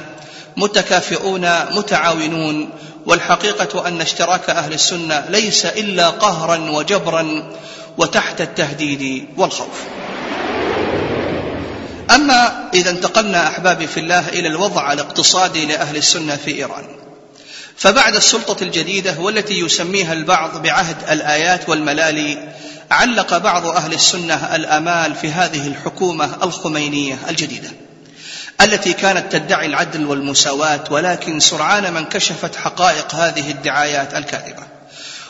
متكافئون 0.57 1.75
متعاونون 1.77 2.71
والحقيقة 3.07 3.89
أن 3.89 4.01
اشتراك 4.01 4.51
أهل 4.51 4.73
السنة 4.73 5.25
ليس 5.29 5.67
إلا 5.67 6.11
قهرا 6.11 6.71
وجبرا 6.71 7.53
وتحت 7.99 8.41
التهديد 8.41 9.29
والخوف. 9.37 9.81
أما 12.11 12.71
إذا 12.75 12.91
انتقلنا 12.91 13.49
أحبابي 13.49 13.87
في 13.87 14.01
الله 14.01 14.29
إلى 14.29 14.49
الوضع 14.49 14.93
الاقتصادي 14.93 15.67
لأهل 15.67 15.97
السنة 15.97 16.37
في 16.37 16.55
إيران. 16.55 17.04
فبعد 17.77 18.17
السلطة 18.17 18.63
الجديدة 18.63 19.19
والتي 19.19 19.55
يسميها 19.61 20.13
البعض 20.13 20.63
بعهد 20.63 20.97
الآيات 21.11 21.69
والملالي 21.69 22.55
علق 22.91 23.39
بعض 23.39 23.67
أهل 23.67 23.93
السنة 23.93 24.57
الآمال 24.57 25.15
في 25.15 25.33
هذه 25.33 25.67
الحكومة 25.67 26.31
الخمينية 26.43 27.19
الجديدة 27.29 27.71
التي 28.61 28.93
كانت 28.93 29.33
تدعي 29.33 29.67
العدل 29.67 30.07
والمساواة 30.07 30.85
ولكن 30.91 31.41
سرعان 31.41 31.89
ما 31.93 31.99
انكشفت 31.99 32.57
حقائق 32.57 33.15
هذه 33.15 33.51
الدعايات 33.51 34.15
الكاذبة. 34.15 34.63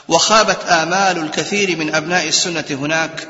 وخابت 0.09 0.65
آمال 0.65 1.19
الكثير 1.19 1.77
من 1.77 1.95
أبناء 1.95 2.29
السنة 2.29 2.65
هناك 2.71 3.29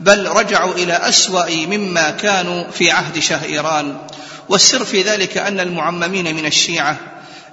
بل 0.00 0.26
رجعوا 0.28 0.74
إلى 0.74 0.92
أسوأ 0.92 1.50
مما 1.50 2.10
كانوا 2.10 2.70
في 2.70 2.90
عهد 2.90 3.18
شاه 3.18 3.44
إيران. 3.44 3.96
والسر 4.48 4.84
في 4.84 5.02
ذلك 5.02 5.38
أن 5.38 5.60
المعممين 5.60 6.36
من 6.36 6.46
الشيعة 6.46 6.98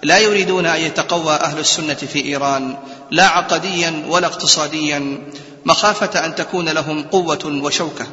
لا 0.03 0.17
يريدون 0.17 0.65
أن 0.65 0.81
يتقوى 0.81 1.33
أهل 1.33 1.59
السنة 1.59 1.93
في 1.93 2.25
إيران 2.25 2.77
لا 3.11 3.27
عقديا 3.27 4.03
ولا 4.07 4.27
اقتصاديا 4.27 5.21
مخافة 5.65 6.25
أن 6.25 6.35
تكون 6.35 6.69
لهم 6.69 7.03
قوة 7.03 7.61
وشوكة. 7.63 8.07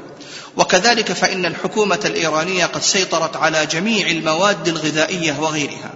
وكذلك 0.56 1.12
فإن 1.12 1.46
الحكومة 1.46 2.00
الإيرانية 2.04 2.66
قد 2.66 2.82
سيطرت 2.82 3.36
على 3.36 3.66
جميع 3.66 4.06
المواد 4.06 4.68
الغذائية 4.68 5.36
وغيرها 5.40 5.90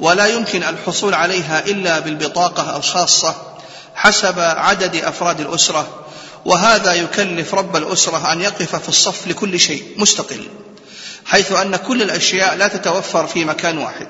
ولا 0.00 0.26
يمكن 0.26 0.62
الحصول 0.62 1.14
عليها 1.14 1.66
إلا 1.66 1.98
بالبطاقة 1.98 2.76
الخاصة 2.76 3.34
حسب 3.94 4.38
عدد 4.38 4.96
أفراد 4.96 5.40
الأسرة 5.40 5.88
وهذا 6.44 6.92
يكلف 6.92 7.54
رب 7.54 7.76
الأسرة 7.76 8.32
أن 8.32 8.40
يقف 8.40 8.76
في 8.76 8.88
الصف 8.88 9.26
لكل 9.26 9.60
شيء 9.60 9.84
مستقل 9.96 10.48
حيث 11.24 11.52
أن 11.52 11.76
كل 11.76 12.02
الأشياء 12.02 12.56
لا 12.56 12.68
تتوفر 12.68 13.26
في 13.26 13.44
مكان 13.44 13.78
واحد. 13.78 14.08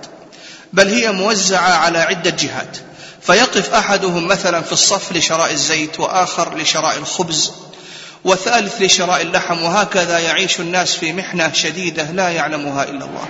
بل 0.73 0.89
هي 0.89 1.13
موزعة 1.13 1.71
على 1.71 1.99
عدة 1.99 2.31
جهات. 2.31 2.77
فيقف 3.23 3.75
أحدهم 3.75 4.29
مثلا 4.29 4.61
في 4.61 4.73
الصف 4.73 5.13
لشراء 5.13 5.53
الزيت 5.53 6.01
وآخر 6.01 6.57
لشراء 6.59 6.99
الخبز 6.99 7.53
وثالث 8.25 8.83
لشراء 8.83 9.23
اللحم 9.23 9.63
وهكذا 9.63 10.19
يعيش 10.19 10.61
الناس 10.61 10.95
في 10.95 11.13
محنة 11.13 11.53
شديدة 11.53 12.03
لا 12.11 12.29
يعلمها 12.29 12.85
إلا 12.85 13.05
الله. 13.05 13.29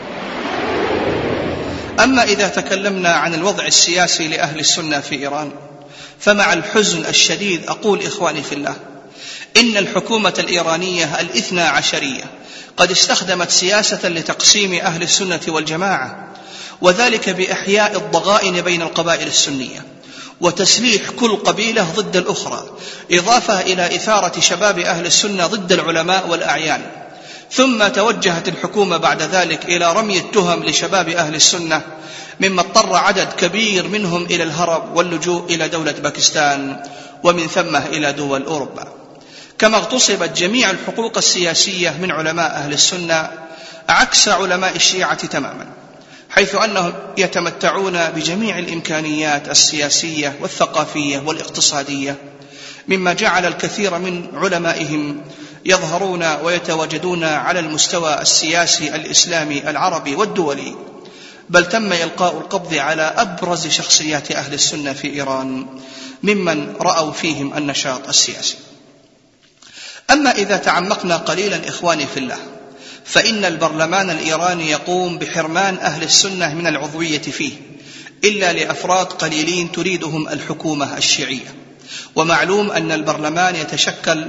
أما 2.04 2.22
إذا 2.22 2.48
تكلمنا 2.48 3.12
عن 3.12 3.34
الوضع 3.34 3.64
السياسي 3.66 4.28
لأهل 4.28 4.60
السنة 4.60 5.00
في 5.00 5.14
إيران 5.14 5.52
فمع 6.20 6.52
الحزن 6.52 7.06
الشديد 7.06 7.66
أقول 7.68 8.06
إخواني 8.06 8.42
في 8.42 8.54
الله 8.54 8.76
إن 9.56 9.76
الحكومة 9.76 10.34
الإيرانية 10.38 11.20
الاثنى 11.20 11.62
عشرية 11.62 12.24
قد 12.76 12.90
استخدمت 12.90 13.50
سياسة 13.50 14.08
لتقسيم 14.08 14.74
أهل 14.74 15.02
السنة 15.02 15.40
والجماعة 15.48 16.28
وذلك 16.80 17.30
بإحياء 17.30 17.96
الضغائن 17.96 18.60
بين 18.60 18.82
القبائل 18.82 19.26
السنية 19.26 19.84
وتسليح 20.40 21.10
كل 21.10 21.36
قبيلة 21.36 21.82
ضد 21.96 22.16
الأخرى 22.16 22.64
إضافة 23.10 23.60
إلى 23.60 23.86
إثارة 23.86 24.40
شباب 24.40 24.78
أهل 24.78 25.06
السنة 25.06 25.46
ضد 25.46 25.72
العلماء 25.72 26.28
والأعيان. 26.28 26.82
ثم 27.52 27.88
توجهت 27.88 28.48
الحكومة 28.48 28.96
بعد 28.96 29.22
ذلك 29.22 29.64
إلى 29.64 29.92
رمي 29.92 30.18
التهم 30.18 30.64
لشباب 30.64 31.08
أهل 31.08 31.34
السنة 31.34 31.82
مما 32.40 32.60
اضطر 32.60 32.96
عدد 32.96 33.32
كبير 33.32 33.88
منهم 33.88 34.24
إلى 34.24 34.42
الهرب 34.42 34.96
واللجوء 34.96 35.54
إلى 35.54 35.68
دولة 35.68 35.92
باكستان 35.92 36.82
ومن 37.22 37.46
ثم 37.46 37.76
إلى 37.76 38.12
دول 38.12 38.42
أوروبا. 38.42 38.88
كما 39.58 39.76
اغتصبت 39.76 40.36
جميع 40.38 40.70
الحقوق 40.70 41.18
السياسية 41.18 41.90
من 41.90 42.10
علماء 42.10 42.50
أهل 42.50 42.72
السنة 42.72 43.30
عكس 43.88 44.28
علماء 44.28 44.76
الشيعة 44.76 45.26
تماما. 45.26 45.66
حيث 46.30 46.54
انهم 46.54 46.92
يتمتعون 47.18 48.10
بجميع 48.10 48.58
الإمكانيات 48.58 49.48
السياسية 49.48 50.36
والثقافية 50.40 51.18
والاقتصادية 51.18 52.16
مما 52.88 53.12
جعل 53.12 53.46
الكثير 53.46 53.98
من 53.98 54.28
علمائهم 54.34 55.22
يظهرون 55.64 56.24
ويتواجدون 56.42 57.24
على 57.24 57.60
المستوى 57.60 58.20
السياسي 58.20 58.94
الإسلامي 58.94 59.70
العربي 59.70 60.14
والدولي. 60.14 60.74
بل 61.48 61.68
تم 61.68 61.92
إلقاء 61.92 62.38
القبض 62.38 62.74
على 62.74 63.02
أبرز 63.02 63.66
شخصيات 63.66 64.32
أهل 64.32 64.54
السنة 64.54 64.92
في 64.92 65.14
إيران 65.14 65.66
ممن 66.22 66.74
رأوا 66.80 67.12
فيهم 67.12 67.56
النشاط 67.56 68.08
السياسي. 68.08 68.56
أما 70.10 70.30
إذا 70.30 70.56
تعمقنا 70.56 71.16
قليلا 71.16 71.68
اخواني 71.68 72.06
في 72.06 72.16
الله 72.16 72.38
فإن 73.10 73.44
البرلمان 73.44 74.10
الإيراني 74.10 74.70
يقوم 74.70 75.18
بحرمان 75.18 75.78
أهل 75.78 76.02
السنة 76.02 76.54
من 76.54 76.66
العضوية 76.66 77.22
فيه 77.22 77.52
إلا 78.24 78.52
لأفراد 78.52 79.06
قليلين 79.06 79.72
تريدهم 79.72 80.28
الحكومة 80.28 80.96
الشيعية. 80.96 81.54
ومعلوم 82.14 82.70
أن 82.70 82.92
البرلمان 82.92 83.56
يتشكل 83.56 84.26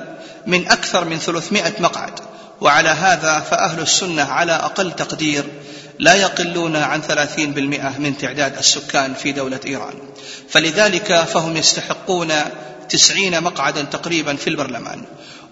من 0.47 0.67
أكثر 0.67 1.05
من 1.05 1.17
300 1.17 1.73
مقعد 1.79 2.19
وعلى 2.61 2.89
هذا 2.89 3.39
فأهل 3.39 3.79
السنة 3.79 4.23
على 4.23 4.51
أقل 4.51 4.91
تقدير 4.91 5.43
لا 5.99 6.13
يقلون 6.13 6.75
عن 6.75 7.01
30% 7.01 7.99
من 7.99 8.17
تعداد 8.17 8.57
السكان 8.57 9.13
في 9.13 9.31
دولة 9.31 9.59
إيران. 9.65 9.93
فلذلك 10.49 11.23
فهم 11.23 11.57
يستحقون 11.57 12.33
تسعين 12.89 13.43
مقعدا 13.43 13.81
تقريبا 13.81 14.35
في 14.35 14.49
البرلمان 14.49 15.03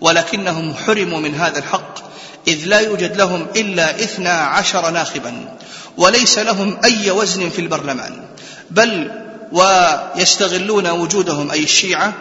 ولكنهم 0.01 0.73
حرموا 0.75 1.19
من 1.19 1.35
هذا 1.35 1.59
الحق 1.59 2.08
إذ 2.49 2.65
لا 2.65 2.79
يوجد 2.79 3.17
لهم 3.17 3.47
إلا 3.55 3.89
إثنى 3.89 4.29
عشر 4.29 4.89
ناخبا 4.89 5.57
وليس 5.97 6.39
لهم 6.39 6.77
أي 6.83 7.11
وزن 7.11 7.49
في 7.49 7.59
البرلمان. 7.59 8.25
بل 8.71 9.11
ويستغلون 9.51 10.87
وجودهم 10.87 11.51
أي 11.51 11.63
الشيعة 11.63 12.13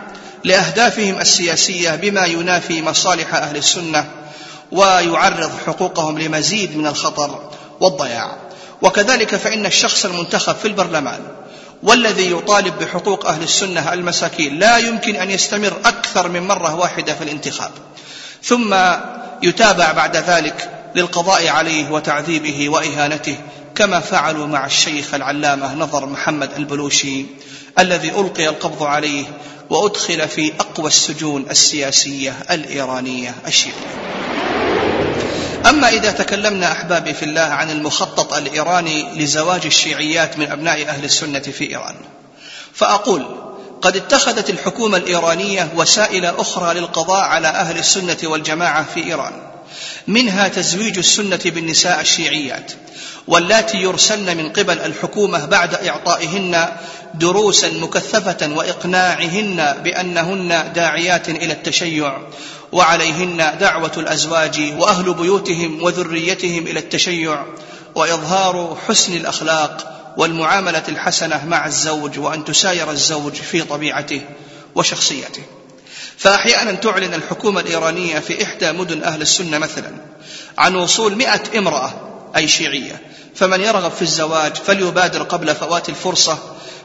لأهدافهم 0.45 1.21
السياسية 1.21 1.95
بما 1.95 2.25
ينافي 2.25 2.83
مصالح 2.83 3.35
أهل 3.35 3.57
السنة 3.57 4.11
ويعرض 4.73 5.51
حقوقهم 5.67 6.19
لمزيد 6.19 6.77
من 6.77 6.87
الخطر 6.87 7.51
والضياع. 7.81 8.37
وكذلك 8.83 9.37
فإن 9.37 9.67
الشخص 9.67 10.05
المنتخب 10.05 10.57
في 10.57 10.69
البرلمان 10.69 11.21
والذي 11.83 12.33
يطالب 12.33 12.79
بحقوق 12.79 13.27
أهل 13.27 13.43
السنة 13.43 13.93
المساكين 13.93 14.59
لا 14.59 14.79
يمكن 14.79 15.17
أن 15.17 15.31
يستمر 15.31 15.73
أكثر 15.85 16.29
من 16.29 16.43
مرة 16.43 16.75
واحدة 16.75 17.15
في 17.15 17.25
الانتخاب. 17.25 17.71
ثم 18.43 18.75
يتابع 19.43 19.93
بعد 19.93 20.17
ذلك 20.17 20.71
للقضاء 20.95 21.49
عليه 21.49 21.91
وتعذيبه 21.91 22.69
وإهانته 22.69 23.37
كما 23.75 24.01
فعلوا 24.01 24.47
مع 24.47 24.67
الشيخ 24.67 25.15
العلامة 25.15 25.75
نظر 25.75 26.07
محمد 26.07 26.51
البلوشي 26.57 27.25
الذي 27.79 28.11
ألقي 28.11 28.49
القبض 28.49 28.83
عليه 28.83 29.25
وأدخل 29.71 30.29
في 30.29 30.53
أقوى 30.61 30.87
السجون 30.87 31.47
السياسية 31.51 32.35
الإيرانية 32.51 33.35
الشيعية. 33.47 33.99
أما 35.69 35.89
إذا 35.89 36.13
تكلمنا 36.13 36.73
أحبابي 36.73 37.15
في 37.15 37.25
الله 37.25 37.41
عن 37.41 37.71
المخطط 37.71 38.35
الإيراني 38.35 39.09
لزواج 39.15 39.67
الشيعيات 39.67 40.39
من 40.39 40.51
أبناء 40.51 40.89
أهل 40.89 41.05
السنة 41.05 41.39
في 41.39 41.71
إيران 41.71 41.95
فأقول 42.73 43.48
قد 43.83 43.97
اتخذت 43.97 44.51
الحكومة 44.51 44.97
الإيرانية 44.97 45.73
وسائل 45.77 46.27
أخرى 46.27 46.75
للقضاء 46.75 47.25
على 47.25 47.49
أهل 47.49 47.79
السنة 47.79 48.17
والجماعة 48.25 48.87
في 48.95 49.05
إيران. 49.05 49.33
منها 50.07 50.49
تزويج 50.49 50.99
السنة 50.99 51.41
بالنساء 51.45 52.01
الشيعيات. 52.01 52.73
واللاتي 53.27 53.79
يرسلن 53.79 54.37
من 54.37 54.53
قبل 54.53 54.79
الحكومة 54.79 55.45
بعد 55.45 55.75
إعطائهن 55.75 56.69
دروسا 57.15 57.69
مكثفة 57.69 58.53
وإقناعهن 58.55 59.75
بأنهن 59.85 60.73
داعيات 60.75 61.29
إلى 61.29 61.53
التشيع. 61.53 62.19
وعليهن 62.73 63.59
دعوة 63.61 63.93
الأزواج 63.97 64.73
وأهل 64.79 65.15
بيوتهم 65.15 65.83
وذريتهم 65.83 66.67
إلى 66.67 66.79
التشيع. 66.79 67.45
وإظهار 67.95 68.79
حسن 68.89 69.17
الأخلاق 69.17 69.98
والمعاملة 70.19 70.83
الحسنة 70.89 71.45
مع 71.47 71.67
الزوج 71.67 72.19
وأن 72.19 72.45
تساير 72.45 72.91
الزوج 72.91 73.33
في 73.33 73.63
طبيعته 73.63 74.21
وشخصيته. 74.75 75.43
فأحيانا 76.19 76.73
تعلن 76.73 77.15
الحكومة 77.15 77.61
الإيرانية 77.61 78.19
في 78.19 78.45
إحدى 78.45 78.73
مدن 78.73 79.03
أهل 79.03 79.23
السنة 79.23 79.59
مثلا 79.59 79.93
عن 80.59 80.77
وصول 80.77 81.17
مئة 81.17 81.59
امرأة 81.59 81.93
أي 82.37 82.49
شيعية. 82.49 83.03
فمن 83.35 83.61
يرغب 83.61 83.91
في 83.91 84.03
الزواج 84.03 84.55
فليبادر 84.55 85.23
قبل 85.23 85.55
فوات 85.55 85.89
الفرصة 85.89 86.39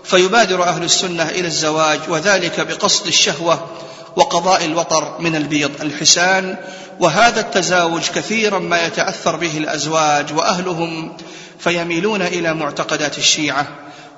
فيبادر 0.03 0.63
أهل 0.63 0.84
السنة 0.84 1.29
إلى 1.29 1.47
الزواج 1.47 1.99
وذلك 2.07 2.59
بقصد 2.59 3.07
الشهوة 3.07 3.67
وقضاء 4.16 4.66
الوطر 4.66 5.18
من 5.20 5.36
البيض 5.36 5.72
الحسان 5.82 6.55
وهذا 6.99 7.39
التزاوج 7.39 8.01
كثيرا 8.01 8.59
ما 8.59 8.86
يتأثر 8.86 9.36
به 9.36 9.57
الأزواج 9.57 10.34
وأهلهم 10.34 11.18
فيميلون 11.59 12.22
إلى 12.22 12.53
معتقدات 12.53 13.18
الشيعة. 13.18 13.68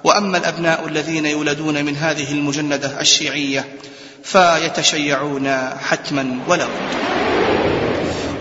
وأما 0.04 0.38
الأبناء 0.38 0.88
الذين 0.88 1.26
يولدون 1.26 1.86
من 1.86 1.96
هذه 1.96 2.32
المجندة 2.32 3.02
الشيعية 3.02 3.66
فيتشيعون 4.24 5.70
حتما 5.80 6.40
ولا 6.48 6.66
بد. 6.66 6.96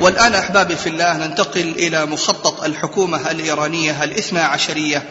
والآن 0.01 0.35
أحبابي 0.35 0.77
في 0.77 0.89
الله 0.89 1.17
ننتقل 1.17 1.75
إلى 1.79 2.07
مخطط 2.07 2.65
الحكومة 2.65 3.31
الإيرانية 3.31 4.05
الاثنى 4.05 4.41
عشرية 4.41 5.03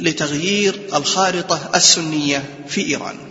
لتغيير 0.00 0.80
الخارطة 0.94 1.70
السنية 1.74 2.44
في 2.68 2.86
إيران. 2.86 3.27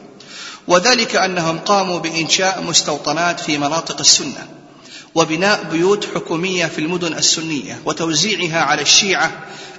وذلك 0.68 1.15
أنهم 1.15 1.59
قاموا 1.59 1.99
بإنشاء 1.99 2.61
مستوطنات 2.61 3.39
في 3.39 3.57
مناطق 3.57 3.99
السنة 3.99 4.47
وبناء 5.15 5.63
بيوت 5.72 6.07
حكومية 6.15 6.65
في 6.65 6.80
المدن 6.80 7.13
السنية 7.13 7.82
وتوزيعها 7.86 8.61
على 8.61 8.82
الشيعة 8.82 9.32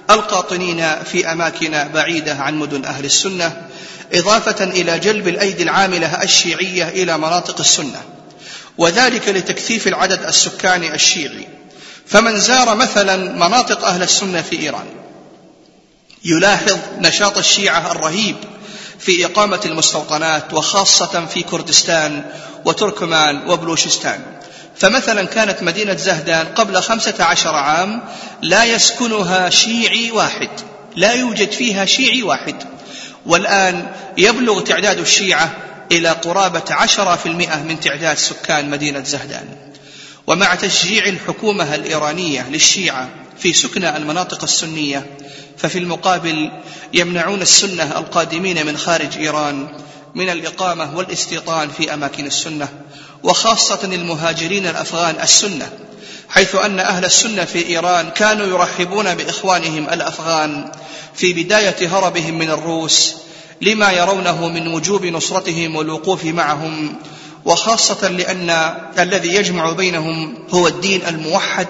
القاطنين 0.09 1.03
في 1.03 1.31
أماكن 1.31 1.87
بعيدة 1.93 2.35
عن 2.35 2.55
مدن 2.55 2.85
أهل 2.85 3.05
السنة 3.05 3.67
إضافة 4.13 4.63
إلى 4.63 4.99
جلب 4.99 5.27
الأيدي 5.27 5.63
العاملة 5.63 6.23
الشيعية 6.23 6.89
إلى 6.89 7.17
مناطق 7.17 7.59
السنة 7.59 8.01
وذلك 8.77 9.29
لتكثيف 9.29 9.87
العدد 9.87 10.23
السكاني 10.23 10.95
الشيعي. 10.95 11.47
فمن 12.07 12.39
زار 12.39 12.75
مثلا 12.75 13.17
مناطق 13.17 13.85
أهل 13.85 14.03
السنة 14.03 14.41
في 14.41 14.59
إيران 14.59 14.85
يلاحظ 16.25 16.77
نشاط 16.97 17.37
الشيعة 17.37 17.91
الرهيب 17.91 18.35
في 18.99 19.25
إقامة 19.25 19.61
المستوطنات 19.65 20.53
وخاصة 20.53 21.25
في 21.25 21.43
كردستان 21.43 22.23
وتركمان 22.65 23.49
وبلوشستان 23.49 24.19
فمثلا 24.75 25.23
كانت 25.25 25.63
مدينة 25.63 25.95
زهدان 25.95 26.47
قبل 26.47 26.81
خمسة 26.81 27.23
عشر 27.23 27.55
عام 27.55 28.01
لا 28.41 28.63
يسكنها 28.65 29.49
شيعي 29.49 30.11
واحد 30.11 30.49
لا 30.95 31.13
يوجد 31.13 31.51
فيها 31.51 31.85
شيعي 31.85 32.23
واحد. 32.23 32.55
والآن 33.25 33.91
يبلغ 34.17 34.61
تعداد 34.61 34.99
الشيعة 34.99 35.51
إلى 35.91 36.09
قرابة 36.09 36.63
عشرة 36.69 37.15
في 37.15 37.25
المئة 37.25 37.63
من 37.63 37.79
تعداد 37.79 38.17
سكان 38.17 38.69
مدينة 38.69 39.03
زهدان. 39.03 39.47
ومع 40.27 40.55
تشجيع 40.55 41.05
الحكومة 41.05 41.75
الإيرانية 41.75 42.49
للشيعة 42.49 43.09
في 43.39 43.53
سكنى 43.53 43.97
المناطق 43.97 44.43
السنية 44.43 45.05
ففي 45.59 45.77
المقابل 45.77 46.51
يمنعون 46.93 47.41
السنة 47.41 47.83
القادمين 47.83 48.65
من 48.65 48.77
خارج 48.77 49.17
إيران 49.17 49.67
من 50.15 50.29
الإقامة 50.29 50.97
والاستيطان 50.97 51.69
في 51.69 51.93
أماكن 51.93 52.25
السنة 52.25 52.67
وخاصة 53.23 53.79
المهاجرين 53.83 54.67
الأفغان 54.67 55.15
السنة 55.23 55.69
حيث 56.29 56.55
أن 56.55 56.79
أهل 56.79 57.05
السنة 57.05 57.45
في 57.45 57.67
إيران 57.67 58.09
كانوا 58.09 58.47
يرحبون 58.47 59.15
بإخوانهم 59.15 59.89
الأفغان 59.89 60.71
في 61.13 61.33
بداية 61.33 61.97
هربهم 61.97 62.37
من 62.37 62.49
الروس 62.49 63.15
لما 63.61 63.91
يرونه 63.91 64.47
من 64.47 64.67
وجوب 64.67 65.05
نصرتهم 65.05 65.75
والوقوف 65.75 66.25
معهم 66.25 66.95
وخاصة 67.45 68.07
لأن 68.07 68.49
الذي 68.99 69.35
يجمع 69.35 69.71
بينهم 69.71 70.37
هو 70.49 70.67
الدين 70.67 71.05
الموحد 71.07 71.67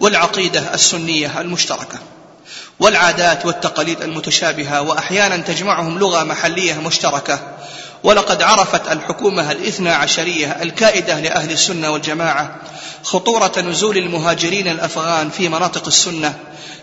والعقيدة 0.00 0.74
السنية 0.74 1.40
المشتركة. 1.40 1.98
والعادات 2.80 3.46
والتقاليد 3.46 4.02
المتشابهة 4.02 4.82
وأحيانا 4.82 5.36
تجمعهم 5.36 5.98
لغة 5.98 6.24
محلية 6.24 6.74
مشتركة. 6.74 7.40
ولقد 8.04 8.42
عرفت 8.42 8.92
الحكومة 8.92 9.52
الاثنى 9.52 9.90
عشرية 9.90 10.46
الكائدة 10.62 11.20
لأهل 11.20 11.50
السنة 11.50 11.90
والجماعة 11.90 12.56
خطورة 13.02 13.52
نزول 13.60 13.98
المهاجرين 13.98 14.68
الأفغان 14.68 15.30
في 15.30 15.48
مناطق 15.48 15.86
السنة 15.86 16.34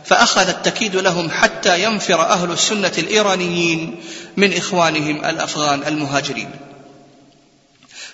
فأخذت 0.05 0.65
تكيد 0.65 0.95
لهم 0.95 1.31
حتى 1.31 1.83
ينفر 1.83 2.21
أهل 2.21 2.51
السنة 2.51 2.91
الإيرانيين 2.97 4.03
من 4.37 4.57
إخوانهم 4.57 5.25
الأفغان 5.25 5.83
المهاجرين. 5.87 6.49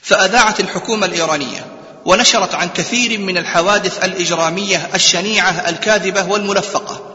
فأذاعت 0.01 0.59
الحكومة 0.59 1.05
الإيرانية 1.05 1.65
ونشرت 2.05 2.55
عن 2.55 2.69
كثير 2.69 3.19
من 3.19 3.37
الحوادث 3.37 4.05
الإجرامية 4.05 4.89
الشنيعة 4.95 5.69
الكاذبة 5.69 6.25
والملفقة. 6.25 7.06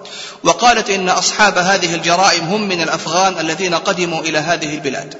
وقالت 0.44 0.90
إن 0.90 1.08
أصحاب 1.08 1.58
هذه 1.58 1.94
الجرائم 1.94 2.44
هم 2.44 2.68
من 2.68 2.80
الأفغان 2.80 3.38
الذين 3.40 3.74
قدموا 3.74 4.20
إلى 4.20 4.38
هذه 4.38 4.74
البلاد. 4.74 5.14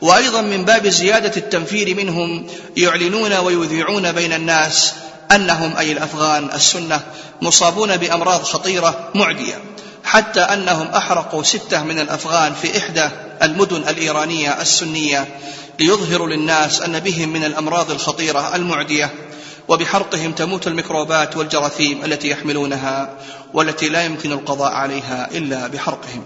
وأيضا 0.00 0.40
من 0.40 0.64
باب 0.64 0.88
زيادة 0.88 1.32
التنفير 1.36 1.96
منهم 1.96 2.46
يعلنون 2.76 3.32
ويذيعون 3.32 4.12
بين 4.12 4.32
الناس 4.32 4.92
أنهم 5.32 5.76
أي 5.76 5.92
الأفغان 5.92 6.50
السنة 6.54 7.00
مصابون 7.42 7.96
بأمراض 7.96 8.42
خطيرة 8.42 9.10
معدية 9.14 9.54
حتى 10.04 10.40
أنهم 10.40 10.86
أحرقوا 10.86 11.42
ستة 11.42 11.82
من 11.82 11.98
الأفغان 11.98 12.54
في 12.54 12.78
إحدى 12.78 13.08
المدن 13.42 13.76
الإيرانية 13.88 14.60
السنية 14.60 15.38
ليظهروا 15.80 16.28
للناس 16.28 16.82
أن 16.82 17.00
بهم 17.00 17.28
من 17.28 17.44
الأمراض 17.44 17.90
الخطيرة 17.90 18.56
المعدية 18.56 19.10
وبحرقهم 19.68 20.32
تموت 20.32 20.66
الميكروبات 20.66 21.36
والجراثيم 21.36 22.04
التي 22.04 22.30
يحملونها. 22.30 23.10
والتي 23.54 23.88
لا 23.88 24.04
يمكن 24.04 24.32
القضاء 24.32 24.72
عليها 24.72 25.30
إلا 25.30 25.66
بحرقهم. 25.66 26.24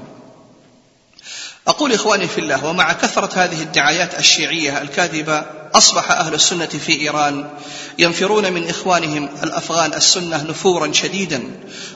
أقول 1.69 1.93
إخواني 1.93 2.29
في 2.29 2.39
الله 2.39 2.67
ومع 2.67 2.93
كثرة 2.93 3.31
هذه 3.35 3.63
الدعايات 3.63 4.19
الشيعية 4.19 4.83
الكاذبة 4.83 5.45
أصبح 5.75 6.11
أهل 6.11 6.35
السنة 6.35 6.67
في 6.67 7.01
إيران 7.01 7.51
ينفرون 7.99 8.53
من 8.53 8.69
إخوانهم 8.69 9.29
الأفغان 9.43 9.95
السنة 9.95 10.43
نفورا 10.43 10.93
شديدا 10.93 11.43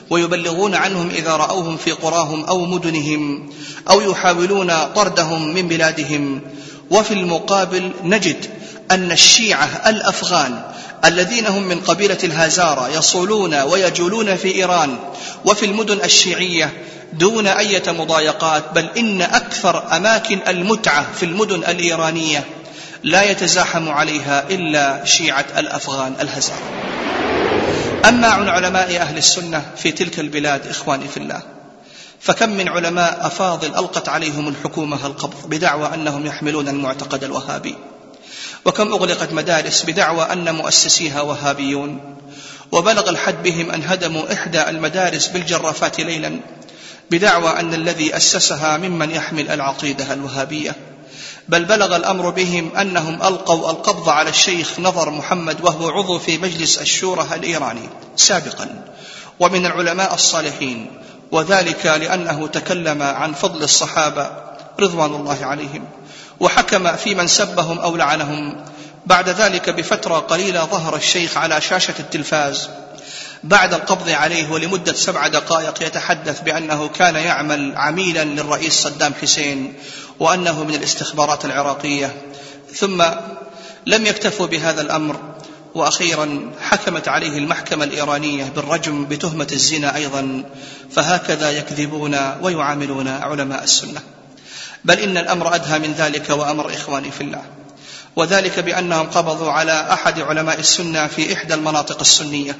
ويبلغون 0.09 0.75
عنهم 0.75 1.09
إذا 1.09 1.35
رأوهم 1.35 1.77
في 1.77 1.91
قراهم 1.91 2.43
أو 2.45 2.65
مدنهم 2.65 3.49
أو 3.89 4.01
يحاولون 4.01 4.83
طردهم 4.85 5.53
من 5.53 5.67
بلادهم 5.67 6.41
وفي 6.89 7.13
المقابل 7.13 7.91
نجد 8.03 8.45
أن 8.91 9.11
الشيعة 9.11 9.65
الأفغان 9.87 10.61
الذين 11.05 11.47
هم 11.47 11.63
من 11.63 11.79
قبيلة 11.79 12.17
الهازارة 12.23 12.89
يصولون 12.89 13.61
ويجولون 13.61 14.35
في 14.35 14.55
إيران 14.55 14.97
وفي 15.45 15.65
المدن 15.65 15.99
الشيعية 16.03 16.73
دون 17.13 17.47
أية 17.47 17.83
مضايقات 17.87 18.63
بل 18.75 18.89
إن 18.97 19.21
أكثر 19.21 19.95
أماكن 19.97 20.39
المتعة 20.47 21.13
في 21.13 21.25
المدن 21.25 21.55
الإيرانية 21.55 22.45
لا 23.03 23.31
يتزاحم 23.31 23.89
عليها 23.89 24.45
إلا 24.49 25.05
شيعة 25.05 25.45
الأفغان 25.57 26.13
الهزارة 26.21 26.87
أما 28.05 28.27
عن 28.27 28.49
علماء 28.49 28.97
أهل 28.97 29.17
السنة 29.17 29.65
في 29.77 29.91
تلك 29.91 30.19
البلاد 30.19 30.67
إخواني 30.67 31.07
في 31.07 31.17
الله 31.17 31.41
فكم 32.19 32.49
من 32.49 32.67
علماء 32.67 33.27
أفاضل 33.27 33.67
ألقت 33.67 34.09
عليهم 34.09 34.47
الحكومة 34.47 35.05
القبض 35.05 35.49
بدعوى 35.49 35.93
أنهم 35.93 36.25
يحملون 36.25 36.67
المعتقد 36.67 37.23
الوهابي. 37.23 37.75
وكم 38.65 38.93
أغلقت 38.93 39.33
مدارس 39.33 39.83
بدعوى 39.83 40.23
أن 40.23 40.55
مؤسسيها 40.55 41.21
وهابيون. 41.21 42.17
وبلغ 42.71 43.09
الحد 43.09 43.43
بهم 43.43 43.71
أن 43.71 43.83
هدموا 43.85 44.33
إحدى 44.33 44.69
المدارس 44.69 45.27
بالجرافات 45.27 45.99
ليلا 45.99 46.39
بدعوى 47.11 47.59
أن 47.59 47.73
الذي 47.73 48.17
أسسها 48.17 48.77
ممن 48.77 49.11
يحمل 49.11 49.49
العقيدة 49.49 50.13
الوهابية. 50.13 50.75
بل 51.49 51.65
بلغ 51.65 51.95
الأمر 51.95 52.29
بهم 52.29 52.75
أنهم 52.75 53.23
ألقوا 53.23 53.71
القبض 53.71 54.09
على 54.09 54.29
الشيخ 54.29 54.79
نظر 54.79 55.09
محمد 55.09 55.61
وهو 55.61 55.89
عضو 55.89 56.19
في 56.19 56.37
مجلس 56.37 56.81
الشورى 56.81 57.27
الإيراني 57.33 57.89
سابقا. 58.15 58.83
ومن 59.39 59.65
العلماء 59.65 60.13
الصالحين 60.13 60.87
وذلك 61.31 61.85
لأنه 61.85 62.47
تكلم 62.47 63.01
عن 63.01 63.33
فضل 63.33 63.63
الصحابة 63.63 64.31
رضوان 64.79 65.15
الله 65.15 65.45
عليهم. 65.45 65.85
وحكم 66.39 66.95
في 66.95 67.15
من 67.15 67.27
سبهم 67.27 67.79
أو 67.79 67.95
لعنهم. 67.95 68.65
بعد 69.05 69.29
ذلك 69.29 69.69
بفترة 69.69 70.15
قليلة 70.15 70.65
ظهر 70.65 70.95
الشيخ 70.95 71.37
على 71.37 71.61
شاشة 71.61 71.93
التلفاز. 71.99 72.69
بعد 73.43 73.73
القبض 73.73 74.09
عليه 74.09 74.51
ولمدة 74.51 74.93
سبع 74.93 75.27
دقائق 75.27 75.83
يتحدث 75.83 76.41
بأنه 76.41 76.87
كان 76.87 77.15
يعمل 77.15 77.73
عميلا 77.75 78.23
للرئيس 78.23 78.73
صدام 78.73 79.13
حسين 79.21 79.73
وأنه 80.19 80.63
من 80.63 80.73
الاستخبارات 80.73 81.45
العراقية. 81.45 82.15
ثم 82.73 83.03
لم 83.85 84.05
يكتفوا 84.05 84.47
بهذا 84.47 84.81
الأمر. 84.81 85.19
وأخيرا 85.75 86.51
حكمت 86.61 87.07
عليه 87.07 87.37
المحكمة 87.37 87.83
الإيرانية 87.83 88.45
بالرجم 88.55 89.05
بتهمة 89.05 89.47
الزنا 89.51 89.95
أيضا. 89.95 90.43
فهكذا 90.91 91.51
يكذبون 91.51 92.17
ويعاملون 92.41 93.07
علماء 93.07 93.63
السنة. 93.63 94.01
بل 94.85 94.99
إن 94.99 95.17
الأمر 95.17 95.55
أدهى 95.55 95.79
من 95.79 95.93
ذلك 95.93 96.29
وأمر 96.29 96.73
إخواني 96.73 97.11
في 97.11 97.21
الله. 97.21 97.41
وذلك 98.17 98.59
بأنهم 98.59 99.07
قبضوا 99.09 99.51
على 99.51 99.93
أحد 99.93 100.19
علماء 100.19 100.59
السنة 100.59 101.07
في 101.07 101.33
إحدى 101.33 101.53
المناطق 101.53 101.99
السنية 101.99 102.57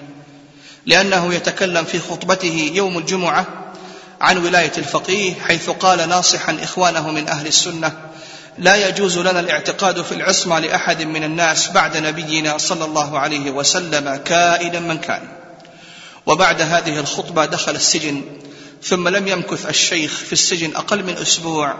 لأنه 0.86 1.34
يتكلم 1.34 1.86
في 1.86 2.00
خطبته 2.00 2.72
يوم 2.74 2.98
الجمعة 2.98 3.46
عن 4.22 4.38
ولاية 4.38 4.72
الفقيه 4.78 5.34
حيث 5.48 5.70
قال 5.70 6.10
ناصحا 6.10 6.58
إخوانه 6.64 7.12
من 7.12 7.28
أهل 7.28 7.48
السنة 7.48 7.92
لا 8.58 8.88
يجوز 8.88 9.18
لنا 9.18 9.40
الاعتقاد 9.40 10.02
في 10.02 10.12
العصمة 10.12 10.60
لأحد 10.60 11.02
من 11.02 11.24
الناس 11.24 11.70
بعد 11.70 11.98
نبينا 11.98 12.58
صلى 12.58 12.86
الله 12.86 13.20
عليه 13.20 13.52
وسلم 13.52 14.16
كائنا 14.16 14.80
من 14.80 14.98
كان. 14.98 15.28
وبعد 16.26 16.62
هذه 16.62 17.00
الخطبة 17.00 17.46
دخل 17.46 17.76
السجن 17.76 18.22
ثم 18.84 19.08
لم 19.08 19.28
يمكث 19.28 19.70
الشيخ 19.70 20.12
في 20.12 20.34
السجن 20.34 20.76
أقل 20.76 21.04
من 21.04 21.18
أسبوع 21.18 21.78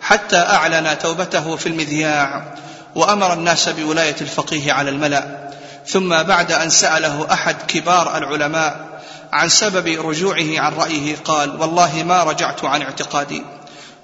حتى 0.00 0.36
أعلن 0.36 0.98
توبته 0.98 1.56
في 1.56 1.66
المذياع 1.66 2.54
وأمر 2.94 3.32
الناس 3.32 3.68
بولاية 3.68 4.16
الفقيه 4.20 4.72
على 4.72 4.90
الملأ. 4.90 5.50
ثم 5.86 6.22
بعد 6.22 6.52
أن 6.52 6.70
سأله 6.70 7.32
أحد 7.32 7.56
كبار 7.68 8.18
العلماء 8.18 9.00
عن 9.32 9.48
سبب 9.48 9.86
رجوعه 10.06 10.60
عن 10.60 10.72
رأيه 10.74 11.16
قال 11.24 11.60
والله 11.60 12.02
ما 12.02 12.22
رجعت 12.22 12.64
عن 12.64 12.82
اعتقادي 12.82 13.42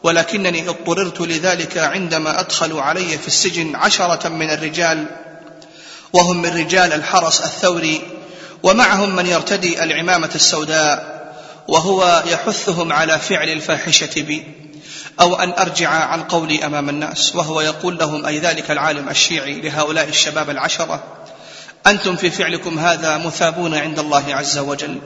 ولكنني 0.03 0.69
اضطررت 0.69 1.21
لذلك 1.21 1.79
عندما 1.79 2.41
ادخلوا 2.41 2.83
علي 2.83 3.19
في 3.19 3.27
السجن 3.27 3.77
عشرة 3.77 4.29
من 4.29 4.51
الرجال 4.51 5.07
وهم 6.13 6.43
من 6.43 6.51
رجال 6.51 6.93
الحرس 6.93 7.41
الثوري 7.41 8.01
ومعهم 8.63 9.17
من 9.17 9.27
يرتدي 9.27 9.83
العمامة 9.83 10.31
السوداء 10.35 11.16
وهو 11.69 12.23
يحثهم 12.27 12.93
على 12.93 13.19
فعل 13.19 13.49
الفاحشة 13.49 14.23
بي 14.23 14.45
أو 15.21 15.35
أن 15.35 15.53
أرجع 15.59 15.89
عن 15.89 16.23
قولي 16.23 16.67
أمام 16.67 16.89
الناس 16.89 17.37
وهو 17.37 17.61
يقول 17.61 17.99
لهم 17.99 18.27
أي 18.27 18.39
ذلك 18.39 18.71
العالم 18.71 19.09
الشيعي 19.09 19.61
لهؤلاء 19.61 20.09
الشباب 20.09 20.51
العشرة 20.51 21.05
أنتم 21.87 22.17
في 22.17 22.31
فعلكم 22.31 22.79
هذا 22.79 23.17
مثابون 23.17 23.75
عند 23.75 23.99
الله 23.99 24.35
عز 24.35 24.59
وجل 24.59 25.01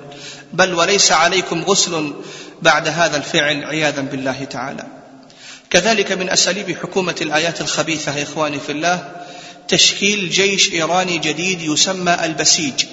بل 0.53 0.75
وليس 0.75 1.13
عليكم 1.13 1.63
غسل 1.63 2.15
بعد 2.63 2.89
هذا 2.89 3.17
الفعل 3.17 3.65
عياذا 3.65 4.01
بالله 4.01 4.45
تعالى. 4.45 4.87
كذلك 5.71 6.13
من 6.13 6.31
أساليب 6.31 6.77
حكومة 6.83 7.15
الآيات 7.21 7.61
الخبيثة 7.61 8.23
إخواني 8.23 8.61
في 8.61 8.73
الله 8.73 9.13
تشكيل 9.69 10.31
جيش 10.31 10.73
إيراني 10.73 11.19
جديد 11.19 11.63
يسمى 11.63 12.25
البسيج. 12.25 12.85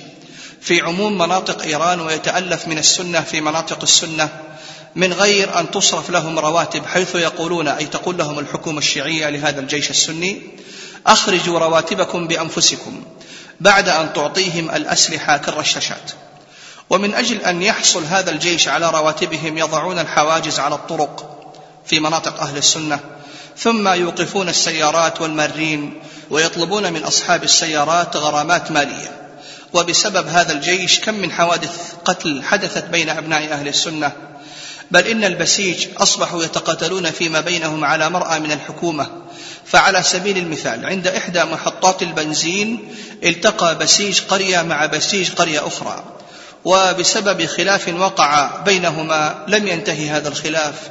في 0.67 0.81
عموم 0.81 1.17
مناطق 1.17 1.61
إيران 1.61 2.01
ويتألف 2.01 2.67
من 2.67 2.77
السنة 2.77 3.21
في 3.21 3.41
مناطق 3.41 3.79
السنة 3.83 4.29
من 4.95 5.13
غير 5.13 5.59
أن 5.59 5.71
تصرف 5.71 6.09
لهم 6.09 6.39
رواتب 6.39 6.85
حيث 6.85 7.15
يقولون 7.15 7.67
أي 7.67 7.85
تقول 7.85 8.17
لهم 8.17 8.39
الحكومة 8.39 8.77
الشيعية 8.77 9.29
لهذا 9.29 9.59
الجيش 9.59 9.89
السني 9.89 10.41
أخرجوا 11.07 11.59
رواتبكم 11.59 12.27
بأنفسكم 12.27 13.03
بعد 13.59 13.89
أن 13.89 14.13
تعطيهم 14.13 14.69
الأسلحة 14.69 15.37
كالرشاشات. 15.37 16.11
ومن 16.89 17.13
أجل 17.13 17.41
أن 17.41 17.61
يحصل 17.61 18.03
هذا 18.05 18.31
الجيش 18.31 18.67
على 18.67 18.89
رواتبهم 18.89 19.57
يضعون 19.57 19.99
الحواجز 19.99 20.59
على 20.59 20.75
الطرق 20.75 21.39
في 21.85 21.99
مناطق 21.99 22.41
أهل 22.41 22.57
السنة 22.57 22.99
ثم 23.57 23.87
يوقفون 23.87 24.49
السيارات 24.49 25.21
والمارين 25.21 26.01
ويطلبون 26.29 26.93
من 26.93 27.03
أصحاب 27.03 27.43
السيارات 27.43 28.15
غرامات 28.15 28.71
مالية. 28.71 29.26
وبسبب 29.73 30.27
هذا 30.27 30.53
الجيش 30.53 30.99
كم 30.99 31.13
من 31.13 31.31
حوادث 31.31 31.93
قتل 32.05 32.43
حدثت 32.43 32.85
بين 32.85 33.09
أبناء 33.09 33.51
أهل 33.51 33.67
السنة. 33.67 34.11
بل 34.91 35.07
إن 35.07 35.23
البسيج 35.23 35.87
أصبحوا 35.97 36.43
يتقاتلون 36.43 37.11
فيما 37.11 37.41
بينهم 37.41 37.85
على 37.85 38.09
مرأى 38.09 38.39
من 38.39 38.51
الحكومة. 38.51 39.07
فعلى 39.65 40.03
سبيل 40.03 40.37
المثال 40.37 40.85
عند 40.85 41.07
إحدى 41.07 41.43
محطات 41.43 42.01
البنزين 42.01 42.95
التقى 43.23 43.77
بسيج 43.77 44.21
قرية 44.21 44.61
مع 44.61 44.85
بسيج 44.85 45.31
قرية 45.31 45.67
أخرى. 45.67 46.03
وبسبب 46.65 47.45
خلاف 47.45 47.87
وقع 47.87 48.61
بينهما 48.61 49.45
لم 49.47 49.67
ينتهي 49.67 50.09
هذا 50.09 50.27
الخلاف 50.27 50.89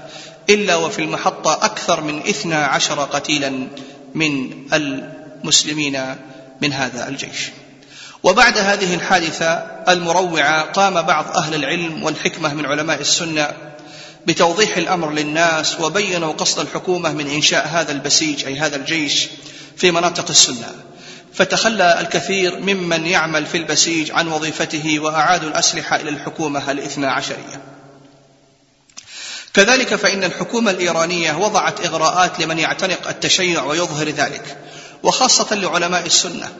إلا 0.51 0.77
وفي 0.77 1.03
المحطة 1.03 1.53
أكثر 1.53 2.01
من 2.01 2.19
إثنى 2.19 2.55
عشر 2.55 3.01
قتيلا 3.01 3.69
من 4.15 4.53
المسلمين 4.73 6.17
من 6.61 6.73
هذا 6.73 7.09
الجيش. 7.09 7.51
وبعد 8.27 8.59
هذه 8.59 8.95
الحادثة 8.95 9.53
المروعة 9.89 10.63
قام 10.63 11.03
بعض 11.03 11.37
أهل 11.37 11.55
العلم 11.55 12.03
والحكمة 12.03 12.55
من 12.55 12.67
علماء 12.67 13.01
السنة 13.01 13.49
بتوضيح 14.27 14.77
الأمر 14.77 15.11
للناس 15.11 15.81
وبينوا 15.81 16.33
قصد 16.33 16.61
الحكومة 16.61 17.13
من 17.13 17.31
إنشاء 17.31 17.69
هذا 17.69 17.93
البسيج 17.93 18.45
أي 18.45 18.59
هذا 18.59 18.77
الجيش 18.77 19.29
في 19.77 19.91
مناطق 19.91 20.29
السنة. 20.29 20.75
فتخلى 21.35 22.01
الكثير 22.01 22.61
ممن 22.61 23.07
يعمل 23.07 23.47
في 23.47 23.57
البسيج 23.57 24.13
عن 24.13 24.29
وظيفته 24.29 25.01
وأعادوا 25.01 25.49
الأسلحة 25.49 25.97
إلى 25.97 26.11
الحكومة 26.11 26.71
الاثنى 26.71 27.07
عشرية. 27.07 27.63
كذلك 29.55 29.95
فإن 29.95 30.25
الحكومة 30.25 30.71
الإيرانية 30.71 31.33
وضعت 31.33 31.87
إغراءات 31.87 32.41
لمن 32.41 32.59
يعتنق 32.59 33.09
التشيع 33.09 33.63
ويظهر 33.63 34.09
ذلك 34.09 34.59
وخاصة 35.03 35.55
لعلماء 35.55 36.07
السنة. 36.07 36.53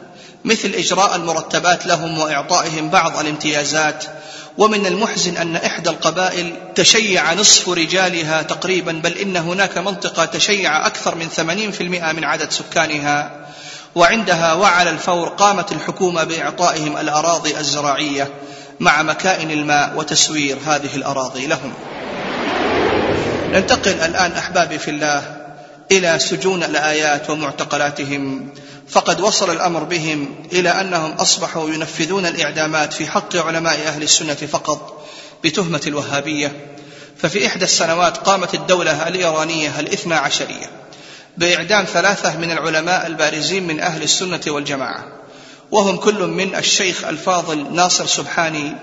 مثل 0.47 0.71
إجراء 0.75 1.15
المرتبات 1.15 1.85
لهم 1.85 2.19
وإعطائهم 2.19 2.89
بعض 2.89 3.17
الامتيازات 3.17 4.05
ومن 4.57 4.85
المحزن 4.85 5.37
أن 5.37 5.55
إحدى 5.55 5.89
القبائل 5.89 6.53
تشيع 6.75 7.33
نصف 7.33 7.69
رجالها 7.69 8.41
تقريبا 8.41 8.91
بل 8.91 9.17
إن 9.17 9.37
هناك 9.37 9.77
منطقة 9.77 10.25
تشيع 10.25 10.87
أكثر 10.87 11.15
من 11.15 11.29
80% 11.29 12.13
من 12.13 12.23
عدد 12.23 12.51
سكانها. 12.51 13.31
وعندها 13.95 14.53
وعلى 14.53 14.89
الفور 14.89 15.29
قامت 15.29 15.71
الحكومة 15.71 16.23
بإعطائهم 16.23 16.97
الأراضي 16.97 17.57
الزراعية 17.57 18.31
مع 18.79 19.03
مكائن 19.03 19.51
الماء 19.51 19.93
وتسوير 19.95 20.57
هذه 20.65 20.95
الأراضي 20.95 21.47
لهم. 21.47 21.73
ننتقل 23.53 23.91
الآن 23.91 24.31
أحبابي 24.31 24.79
في 24.79 24.91
الله 24.91 25.37
إلى 25.91 26.19
سجون 26.19 26.63
الآيات 26.63 27.29
ومعتقلاتهم. 27.29 28.49
فقد 28.89 29.21
وصل 29.21 29.51
الأمر 29.51 29.83
بهم 29.83 30.35
إلى 30.53 30.69
أنهم 30.69 31.11
أصبحوا 31.11 31.69
ينفذون 31.69 32.25
الإعدامات 32.25 32.93
في 32.93 33.07
حق 33.07 33.35
علماء 33.35 33.87
أهل 33.87 34.03
السنة 34.03 34.33
فقط 34.33 35.07
بتهمة 35.43 35.81
الوهابية. 35.87 36.77
ففي 37.17 37.47
إحدى 37.47 37.65
السنوات 37.65 38.17
قامت 38.17 38.53
الدولة 38.53 39.07
الإيرانية 39.07 39.79
الإثنى 39.79 40.13
عشرية 40.13 40.71
بإعدام 41.37 41.85
ثلاثة 41.85 42.37
من 42.37 42.51
العلماء 42.51 43.07
البارزين 43.07 43.67
من 43.67 43.79
أهل 43.79 44.03
السنة 44.03 44.41
والجماعة 44.47 45.05
وهم 45.71 45.97
كل 45.97 46.27
من 46.27 46.55
الشيخ 46.55 47.03
الفاضل 47.05 47.73
ناصر 47.73 48.05
سبحاني 48.05 48.75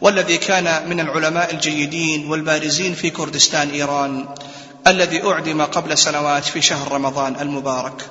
والذي 0.00 0.38
كان 0.38 0.88
من 0.88 1.00
العلماء 1.00 1.54
الجيدين 1.54 2.30
والبارزين 2.30 2.94
في 2.94 3.10
كردستان 3.10 3.70
إيران 3.70 4.28
الذي 4.86 5.26
أعدم 5.26 5.62
قبل 5.62 5.98
سنوات 5.98 6.44
في 6.44 6.62
شهر 6.62 6.92
رمضان 6.92 7.36
المبارك. 7.40 8.10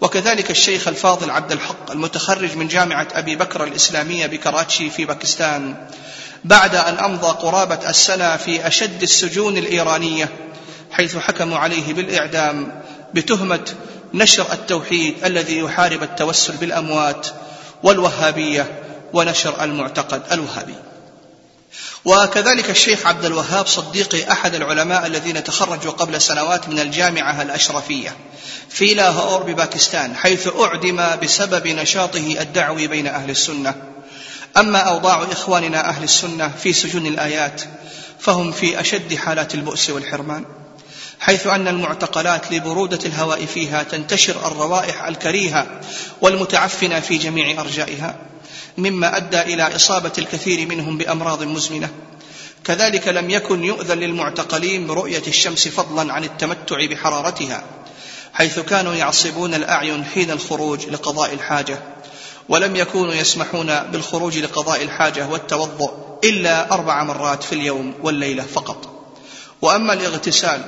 وكذلك 0.00 0.50
الشيخ 0.50 0.88
الفاضل 0.88 1.30
عبد 1.30 1.52
الحق 1.52 1.90
المتخرج 1.90 2.56
من 2.56 2.68
جامعة 2.68 3.08
أبي 3.12 3.36
بكر 3.36 3.64
الإسلامية 3.64 4.26
بكراتشي 4.26 4.90
في 4.90 5.04
باكستان. 5.04 5.86
بعد 6.44 6.74
أن 6.74 6.98
أمضى 6.98 7.28
قرابة 7.28 7.90
السنة 7.90 8.36
في 8.36 8.66
أشد 8.66 9.02
السجون 9.02 9.58
الإيرانية 9.58 10.28
حيث 10.90 11.16
حكموا 11.16 11.58
عليه 11.58 11.94
بالإعدام 11.94 12.82
بتهمة 13.14 13.74
نشر 14.14 14.52
التوحيد 14.52 15.24
الذي 15.24 15.58
يحارب 15.58 16.02
التوسل 16.02 16.56
بالأموات 16.56 17.26
والوهابية 17.82 18.82
ونشر 19.12 19.64
المعتقد 19.64 20.22
الوهابي. 20.32 20.74
وكذلك 22.04 22.70
الشيخ 22.70 23.06
عبد 23.06 23.24
الوهاب 23.24 23.66
صديقي 23.66 24.32
أحد 24.32 24.54
العلماء 24.54 25.06
الذين 25.06 25.44
تخرجوا 25.44 25.92
قبل 25.92 26.20
سنوات 26.20 26.68
من 26.68 26.80
الجامعة 26.80 27.42
الأشرفية 27.42 28.16
في 28.68 28.94
لاهور 28.94 29.42
بباكستان 29.42 30.16
حيث 30.16 30.48
أعدم 30.60 31.16
بسبب 31.22 31.66
نشاطه 31.66 32.36
الدعوي 32.40 32.86
بين 32.86 33.06
أهل 33.06 33.30
السنة. 33.30 33.74
أما 34.56 34.78
أوضاع 34.78 35.22
إخواننا 35.32 35.88
أهل 35.88 36.02
السنة 36.02 36.52
في 36.62 36.72
سجون 36.72 37.06
الآيات 37.06 37.62
فهم 38.18 38.52
في 38.52 38.80
أشد 38.80 39.14
حالات 39.14 39.54
البؤس 39.54 39.90
والحرمان 39.90 40.44
حيث 41.20 41.46
أن 41.46 41.68
المعتقلات 41.68 42.52
لبرودة 42.52 42.98
الهواء 43.06 43.46
فيها 43.46 43.82
تنتشر 43.82 44.46
الروائح 44.46 45.04
الكريهة 45.04 45.66
والمتعفنة 46.20 47.00
في 47.00 47.16
جميع 47.16 47.60
أرجائها. 47.60 48.16
مما 48.78 49.16
أدى 49.16 49.40
إلى 49.40 49.76
إصابة 49.76 50.12
الكثير 50.18 50.68
منهم 50.68 50.98
بأمراض 50.98 51.42
مزمنة. 51.42 51.88
كذلك 52.64 53.08
لم 53.08 53.30
يكن 53.30 53.64
يؤذن 53.64 53.98
للمعتقلين 53.98 54.86
برؤية 54.86 55.22
الشمس 55.26 55.68
فضلا 55.68 56.12
عن 56.12 56.24
التمتع 56.24 56.86
بحرارتها 56.86 57.64
حيث 58.32 58.58
كانوا 58.58 58.94
يعصبون 58.94 59.54
الأعين 59.54 60.04
حين 60.04 60.30
الخروج 60.30 60.86
لقضاء 60.86 61.32
الحاجة 61.34 61.78
ولم 62.48 62.76
يكونوا 62.76 63.14
يسمحون 63.14 63.80
بالخروج 63.92 64.38
لقضاء 64.38 64.82
الحاجة 64.82 65.28
والتوضؤ 65.28 65.90
إلا 66.24 66.72
أربع 66.72 67.04
مرات 67.04 67.42
في 67.42 67.52
اليوم 67.52 67.94
والليلة 68.02 68.42
فقط. 68.42 68.88
وأما 69.62 69.92
الاغتسال 69.92 70.64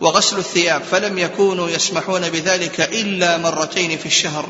وغسل 0.00 0.38
الثياب 0.38 0.82
فلم 0.90 1.18
يكونوا 1.18 1.68
يسمحون 1.68 2.30
بذلك 2.30 2.80
إلا 2.80 3.38
مرتين 3.38 3.98
في 3.98 4.06
الشهر 4.06 4.48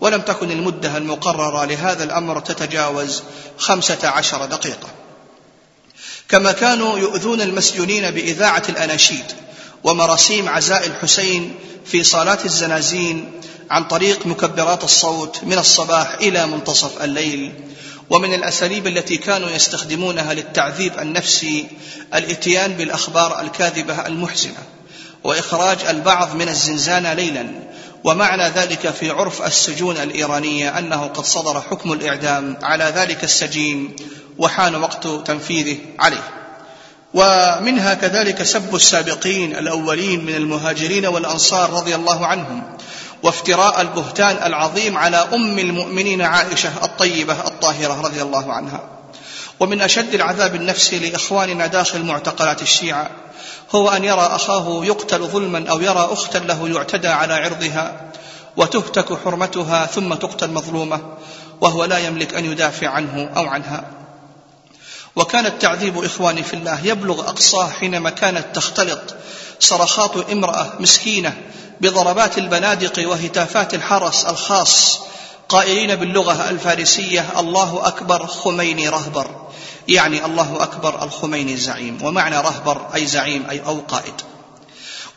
ولم 0.00 0.20
تكن 0.20 0.50
المدة 0.50 0.96
المقررة 0.96 1.64
لهذا 1.64 2.04
الأمر 2.04 2.40
تتجاوز 2.40 3.22
خمسة 3.58 4.08
عشر 4.08 4.44
دقيقة. 4.44 4.88
كما 6.28 6.52
كانوا 6.52 6.98
يؤذون 6.98 7.40
المسجونين 7.40 8.10
بإذاعة 8.10 8.62
الأناشيد 8.68 9.24
ومراسيم 9.84 10.48
عزاء 10.48 10.86
الحسين 10.86 11.54
في 11.86 12.04
صالات 12.04 12.44
الزنازين 12.44 13.40
عن 13.70 13.84
طريق 13.84 14.26
مكبرات 14.26 14.84
الصوت 14.84 15.44
من 15.44 15.58
الصباح 15.58 16.14
إلى 16.14 16.46
منتصف 16.46 17.02
الليل. 17.02 17.52
ومن 18.10 18.34
الأساليب 18.34 18.86
التي 18.86 19.16
كانوا 19.16 19.50
يستخدمونها 19.50 20.34
للتعذيب 20.34 20.98
النفسي 20.98 21.66
الإتيان 22.14 22.72
بالأخبار 22.72 23.40
الكاذبة 23.40 24.06
المحزنة 24.06 24.62
وإخراج 25.24 25.78
البعض 25.88 26.34
من 26.34 26.48
الزنزانة 26.48 27.12
ليلا. 27.12 27.46
ومعنى 28.04 28.48
ذلك 28.48 28.90
في 28.90 29.10
عرف 29.10 29.42
السجون 29.42 29.96
الإيرانية 29.96 30.78
أنه 30.78 31.06
قد 31.06 31.24
صدر 31.24 31.60
حكم 31.60 31.92
الإعدام 31.92 32.56
على 32.62 32.84
ذلك 32.84 33.24
السجين 33.24 33.96
وحان 34.38 34.74
وقت 34.74 35.06
تنفيذه 35.06 35.78
عليه. 35.98 36.30
ومنها 37.14 37.94
كذلك 37.94 38.42
سب 38.42 38.74
السابقين 38.74 39.56
الأولين 39.56 40.24
من 40.24 40.34
المهاجرين 40.34 41.06
والأنصار 41.06 41.70
رضي 41.70 41.94
الله 41.94 42.26
عنهم 42.26 42.62
وافتراء 43.22 43.80
البهتان 43.80 44.36
العظيم 44.46 44.96
على 44.96 45.16
أم 45.16 45.58
المؤمنين 45.58 46.22
عائشة 46.22 46.84
الطيبة 46.84 47.32
الطاهرة 47.32 48.00
رضي 48.00 48.22
الله 48.22 48.52
عنها. 48.52 48.80
ومن 49.60 49.80
أشد 49.80 50.14
العذاب 50.14 50.54
النفسي 50.54 50.98
لإخواننا 50.98 51.66
داخل 51.66 52.02
معتقلات 52.02 52.62
الشيعة 52.62 53.10
هو 53.74 53.88
أن 53.88 54.04
يرى 54.04 54.20
أخاه 54.20 54.84
يقتل 54.84 55.26
ظلما 55.26 55.70
أو 55.70 55.80
يرى 55.80 56.08
أختا 56.10 56.38
له 56.38 56.68
يعتدى 56.68 57.08
على 57.08 57.34
عرضها 57.34 58.10
وتهتك 58.56 59.18
حرمتها 59.24 59.86
ثم 59.86 60.14
تقتل 60.14 60.50
مظلومة 60.50 61.00
وهو 61.60 61.84
لا 61.84 61.98
يملك 61.98 62.34
أن 62.34 62.44
يدافع 62.44 62.88
عنه 62.88 63.30
أو 63.36 63.46
عنها. 63.46 63.84
وكان 65.16 65.46
التعذيب 65.46 66.04
إخواني 66.04 66.42
في 66.42 66.54
الله 66.54 66.86
يبلغ 66.86 67.20
اقصاه 67.20 67.70
حينما 67.70 68.10
كانت 68.10 68.44
تختلط 68.54 69.14
صرخات 69.60 70.30
امرأة 70.30 70.72
مسكينة 70.80 71.36
بضربات 71.80 72.38
البنادق 72.38 73.08
وهتافات 73.08 73.74
الحرس 73.74 74.24
الخاص 74.24 75.00
قائلين 75.48 75.96
باللغة 75.96 76.50
الفارسية 76.50 77.26
الله 77.38 77.86
أكبر 77.86 78.26
خميني 78.26 78.88
رهبر. 78.88 79.43
يعني 79.88 80.24
الله 80.24 80.62
أكبر 80.62 81.04
الخميني 81.04 81.56
زعيم 81.56 81.98
ومعنى 82.02 82.36
رهبر 82.36 82.86
أي 82.94 83.06
زعيم 83.06 83.46
أي 83.50 83.60
أو 83.60 83.80
قائد. 83.80 84.14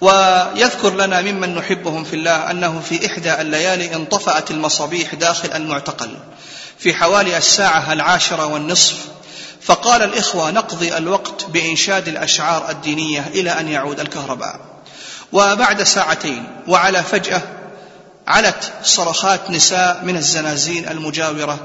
ويذكر 0.02 0.94
لنا 0.94 1.22
ممن 1.22 1.56
نحبهم 1.56 2.04
في 2.04 2.16
الله 2.16 2.52
أنه 2.52 2.80
في 2.90 3.06
إحدى 3.06 3.42
الليالي 3.42 3.96
انطفأت 3.96 4.52
المصابيح 4.52 5.16
داخل 5.16 5.52
المعتقل. 5.52 6.18
في 6.80 6.94
حوالي 6.94 7.38
الساعة 7.38 7.94
العاشرة 7.94 8.46
والنصف 8.46 8.96
فقال 9.62 10.04
الإخوة 10.04 10.52
نقضي 10.52 10.98
الوقت 10.98 11.46
بإنشاد 11.46 12.08
الأشعار 12.08 12.70
الدينية 12.70 13.28
إلى 13.28 13.52
أن 13.52 13.68
يعود 13.68 14.00
الكهرباء. 14.00 14.60
وبعد 15.34 15.84
ساعتين 15.84 16.48
وعلى 16.68 17.04
فجأة 17.04 17.42
علت 18.28 18.72
صرخات 18.84 19.52
نساء 19.52 20.02
من 20.04 20.18
الزنازين 20.18 20.90
المجاورة 20.90 21.60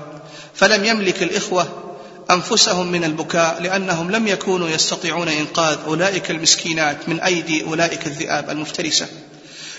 فلم 0.54 0.84
يملك 0.84 1.22
الإخوة 1.22 1.81
أنفسهم 2.30 2.92
من 2.92 3.04
البكاء 3.04 3.62
لأنهم 3.62 4.10
لم 4.10 4.28
يكونوا 4.28 4.68
يستطيعون 4.68 5.28
إنقاذ 5.28 5.78
أولئك 5.86 6.30
المسكينات 6.30 7.08
من 7.08 7.20
أيدي 7.20 7.64
أولئك 7.64 8.06
الذئاب 8.06 8.50
المفترسة. 8.50 9.06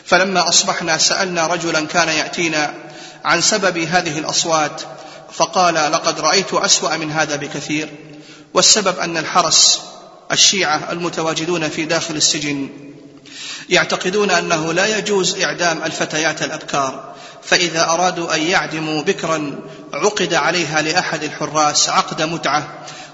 فلما 0.05 0.49
أصبحنا 0.49 0.97
سألنا 0.97 1.47
رجلا 1.47 1.85
كان 1.85 2.09
يأتينا 2.09 2.73
عن 3.25 3.41
سبب 3.41 3.77
هذه 3.77 4.19
الأصوات 4.19 4.81
فقال 5.33 5.91
لقد 5.91 6.19
رأيت 6.19 6.53
أسوأ 6.53 6.97
من 6.97 7.11
هذا 7.11 7.35
بكثير 7.35 7.89
والسبب 8.53 8.99
أن 8.99 9.17
الحرس 9.17 9.81
الشيعة 10.31 10.91
المتواجدون 10.91 11.69
في 11.69 11.85
داخل 11.85 12.15
السجن 12.15 12.69
يعتقدون 13.69 14.31
أنه 14.31 14.73
لا 14.73 14.97
يجوز 14.97 15.41
إعدام 15.41 15.83
الفتيات 15.83 16.41
الابكار 16.41 17.13
فإذا 17.45 17.89
أرادوا 17.89 18.35
أن 18.35 18.41
يعدموا 18.41 19.01
بكرا 19.01 19.51
عقد 19.93 20.33
عليها 20.33 20.81
لأحد 20.81 21.23
الحراس 21.23 21.89
عقد 21.89 22.21
متعة 22.21 22.67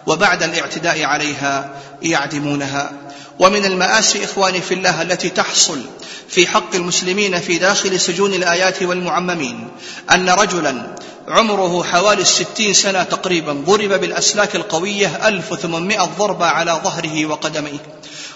وبعد 0.07 0.43
الاعتداء 0.43 1.03
عليها 1.03 1.71
يعدمونها. 2.01 2.91
ومن 3.39 3.65
المآسي 3.65 4.23
إخواني 4.25 4.61
في 4.61 4.73
الله 4.73 5.01
التي 5.01 5.29
تحصل 5.29 5.81
في 6.29 6.47
حق 6.47 6.75
المسلمين 6.75 7.39
في 7.39 7.57
داخل 7.57 7.99
سجون 7.99 8.33
الآيات 8.33 8.83
والمعممين 8.83 9.67
أن 10.11 10.29
رجلا 10.29 10.95
عمره 11.27 11.83
حوالي 11.83 12.21
الستين 12.21 12.73
سنة 12.73 13.03
تقريبا 13.03 13.53
ضرب 13.53 13.93
بالأسلاك 14.01 14.55
القوية 14.55 15.27
ألف 15.27 15.51
وثمانمائة 15.51 16.09
ضربة 16.19 16.45
على 16.45 16.81
ظهره 16.83 17.25
وقدميه 17.25 17.79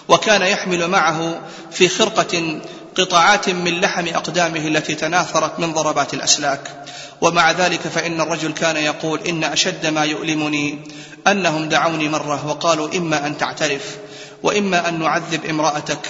وكان 0.08 0.42
يحمل 0.42 0.88
معه 0.88 1.42
في 1.72 1.90
خرقة 1.90 2.60
قطاعات 2.98 3.50
من 3.50 3.82
لحم 3.82 4.08
أقدامه 4.08 4.68
التي 4.68 4.96
تناثرت 4.96 5.60
من 5.60 5.74
ضربات 5.74 6.14
الأسلاك. 6.14 6.86
ومع 7.22 7.52
ذلك 7.52 7.80
فإن 7.80 8.22
الرجل 8.22 8.54
كان 8.54 8.78
يقول 8.78 9.20
إن 9.20 9.44
أشد 9.44 9.86
ما 9.86 10.04
يؤلمني 10.04 10.80
أنهم 11.28 11.70
دعوني 11.70 12.10
مرة 12.10 12.48
وقالوا 12.48 12.98
إما 12.98 13.28
أن 13.28 13.38
تعترف 13.38 13.98
وإما 14.44 14.90
أن 14.90 15.00
نعذب 15.00 15.46
امرأتك. 15.46 16.10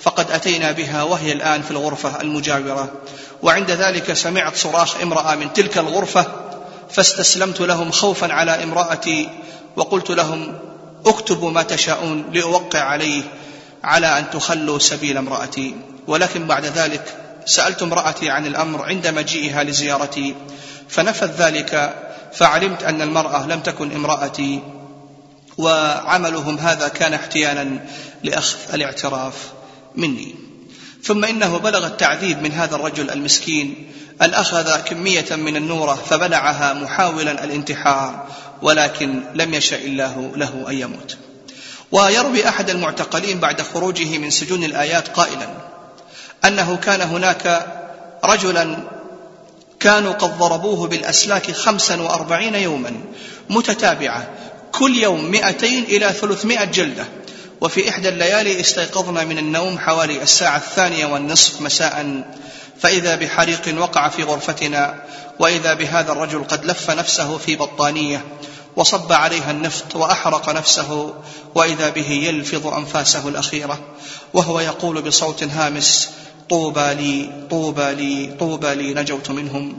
فقد 0.00 0.30
أتينا 0.30 0.72
بها 0.72 1.02
وهي 1.02 1.32
الآن 1.32 1.62
في 1.62 1.70
الغرفة 1.70 2.20
المجاورة. 2.20 2.92
وعند 3.42 3.70
ذلك 3.70 4.12
سمعت 4.12 4.56
صراخ 4.56 5.00
امرأة 5.02 5.34
من 5.34 5.52
تلك 5.52 5.78
الغرفة 5.78 6.26
فاستسلمت 6.90 7.60
لهم 7.60 7.90
خوفا 7.90 8.32
على 8.32 8.62
امرأتي 8.62 9.28
وقلت 9.76 10.10
لهم 10.10 10.58
اكتبوا 11.06 11.50
ما 11.50 11.62
تشاءون 11.62 12.24
لأوقع 12.32 12.78
عليه 12.78 13.22
على 13.84 14.18
أن 14.18 14.30
تخلوا 14.30 14.78
سبيل 14.78 15.16
امرأتي. 15.16 15.74
ولكن 16.06 16.46
بعد 16.46 16.66
ذلك 16.66 17.16
سألت 17.46 17.82
امرأتي 17.82 18.30
عن 18.30 18.46
الأمر 18.46 18.82
عند 18.82 19.06
مجيئها 19.06 19.64
لزيارتي 19.64 20.34
فنفذ 20.88 21.30
ذلك 21.30 21.94
فعلمت 22.32 22.82
أن 22.82 23.02
المرأة 23.02 23.46
لم 23.46 23.60
تكن 23.60 23.92
امرأتي 23.92 24.60
وعملهم 25.58 26.58
هذا 26.58 26.88
كان 26.88 27.14
احتيالا 27.14 27.78
لأخذ 28.22 28.58
الاعتراف 28.74 29.34
مني. 29.96 30.34
ثم 31.02 31.24
إنه 31.24 31.58
بلغ 31.58 31.86
التعذيب 31.86 32.42
من 32.42 32.52
هذا 32.52 32.76
الرجل 32.76 33.10
المسكين 33.10 33.92
أن 34.22 34.34
أخذ 34.34 34.80
كمية 34.80 35.26
من 35.30 35.56
النورة 35.56 35.94
فبلعها 35.94 36.72
محاولا 36.72 37.44
الانتحار 37.44 38.26
ولكن 38.62 39.22
لم 39.34 39.54
يشأ 39.54 39.76
الله 39.76 40.32
له 40.36 40.64
أن 40.68 40.78
يموت. 40.78 41.16
ويروي 41.92 42.48
أحد 42.48 42.70
المعتقلين 42.70 43.40
بعد 43.40 43.62
خروجه 43.62 44.18
من 44.18 44.30
سجون 44.30 44.64
الآيات 44.64 45.08
قائلا 45.08 45.73
أنه 46.44 46.76
كان 46.76 47.00
هناك 47.00 47.66
رجلا 48.24 48.76
كانوا 49.80 50.12
قد 50.12 50.38
ضربوه 50.38 50.88
بالأسلاك 50.88 51.50
خمسا 51.50 52.02
وأربعين 52.02 52.54
يوما 52.54 52.92
متتابعة 53.50 54.28
كل 54.72 54.96
يوم 54.96 55.30
مئتين 55.30 55.84
إلى 55.84 56.12
ثلاثمائة 56.12 56.64
جلدة. 56.64 57.04
وفي 57.60 57.88
إحدى 57.88 58.08
الليالي 58.08 58.60
استيقظنا 58.60 59.24
من 59.24 59.38
النوم 59.38 59.78
حوالي 59.78 60.22
الساعة 60.22 60.56
الثانية 60.56 61.06
والنصف 61.06 61.60
مساء. 61.60 62.24
فإذا 62.80 63.14
بحريق 63.14 63.80
وقع 63.80 64.08
في 64.08 64.22
غرفتنا 64.22 65.02
وإذا 65.38 65.74
بهذا 65.74 66.12
الرجل 66.12 66.44
قد 66.44 66.64
لف 66.64 66.90
نفسه 66.90 67.38
في 67.38 67.56
بطانية 67.56 68.24
وصب 68.76 69.12
عليها 69.12 69.50
النفط 69.50 69.96
وأحرق 69.96 70.50
نفسه 70.50 71.14
وإذا 71.54 71.90
به 71.90 72.10
يلفظ 72.10 72.66
أنفاسه 72.66 73.28
الأخيرة 73.28 73.78
وهو 74.34 74.60
يقول 74.60 75.02
بصوت 75.02 75.42
هامس 75.42 76.10
طوبى 76.50 76.94
لي 76.94 77.46
طوبى 77.50 77.94
لي 77.94 78.34
طوبى 78.38 78.74
لي 78.74 78.94
نجوت 78.94 79.30
منهم. 79.30 79.76